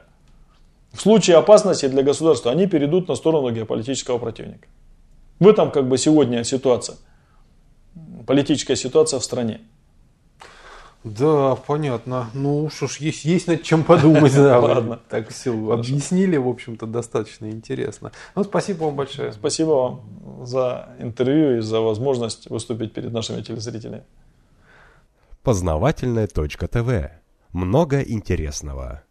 В 0.91 1.01
случае 1.01 1.37
опасности 1.37 1.87
для 1.87 2.03
государства 2.03 2.51
они 2.51 2.67
перейдут 2.67 3.07
на 3.07 3.15
сторону 3.15 3.51
геополитического 3.51 4.17
противника. 4.17 4.67
В 5.39 5.47
этом 5.47 5.71
как 5.71 5.87
бы 5.87 5.97
сегодня 5.97 6.43
ситуация. 6.43 6.97
Политическая 8.25 8.75
ситуация 8.75 9.19
в 9.19 9.23
стране. 9.23 9.61
Да, 11.03 11.55
понятно. 11.55 12.29
Ну 12.33 12.69
что 12.69 12.87
ж, 12.87 12.97
есть, 12.97 13.25
есть 13.25 13.47
над 13.47 13.63
чем 13.63 13.83
подумать. 13.83 14.33
Да, 14.35 14.59
Ладно. 14.59 14.99
Так 15.09 15.29
все 15.29 15.51
объяснили, 15.71 16.37
в 16.37 16.47
общем-то, 16.47 16.85
достаточно 16.85 17.49
интересно. 17.49 18.11
Ну, 18.35 18.43
спасибо 18.43 18.85
вам 18.85 18.95
большое. 18.95 19.33
Спасибо 19.33 19.69
вам 19.71 20.45
за 20.45 20.89
интервью 20.99 21.57
и 21.57 21.61
за 21.61 21.81
возможность 21.81 22.49
выступить 22.49 22.93
перед 22.93 23.11
нашими 23.11 23.41
телезрителями. 23.41 24.03
Познавательная 25.43 26.27
точка 26.27 26.67
ТВ 26.67 27.11
много 27.51 28.01
интересного. 28.01 29.03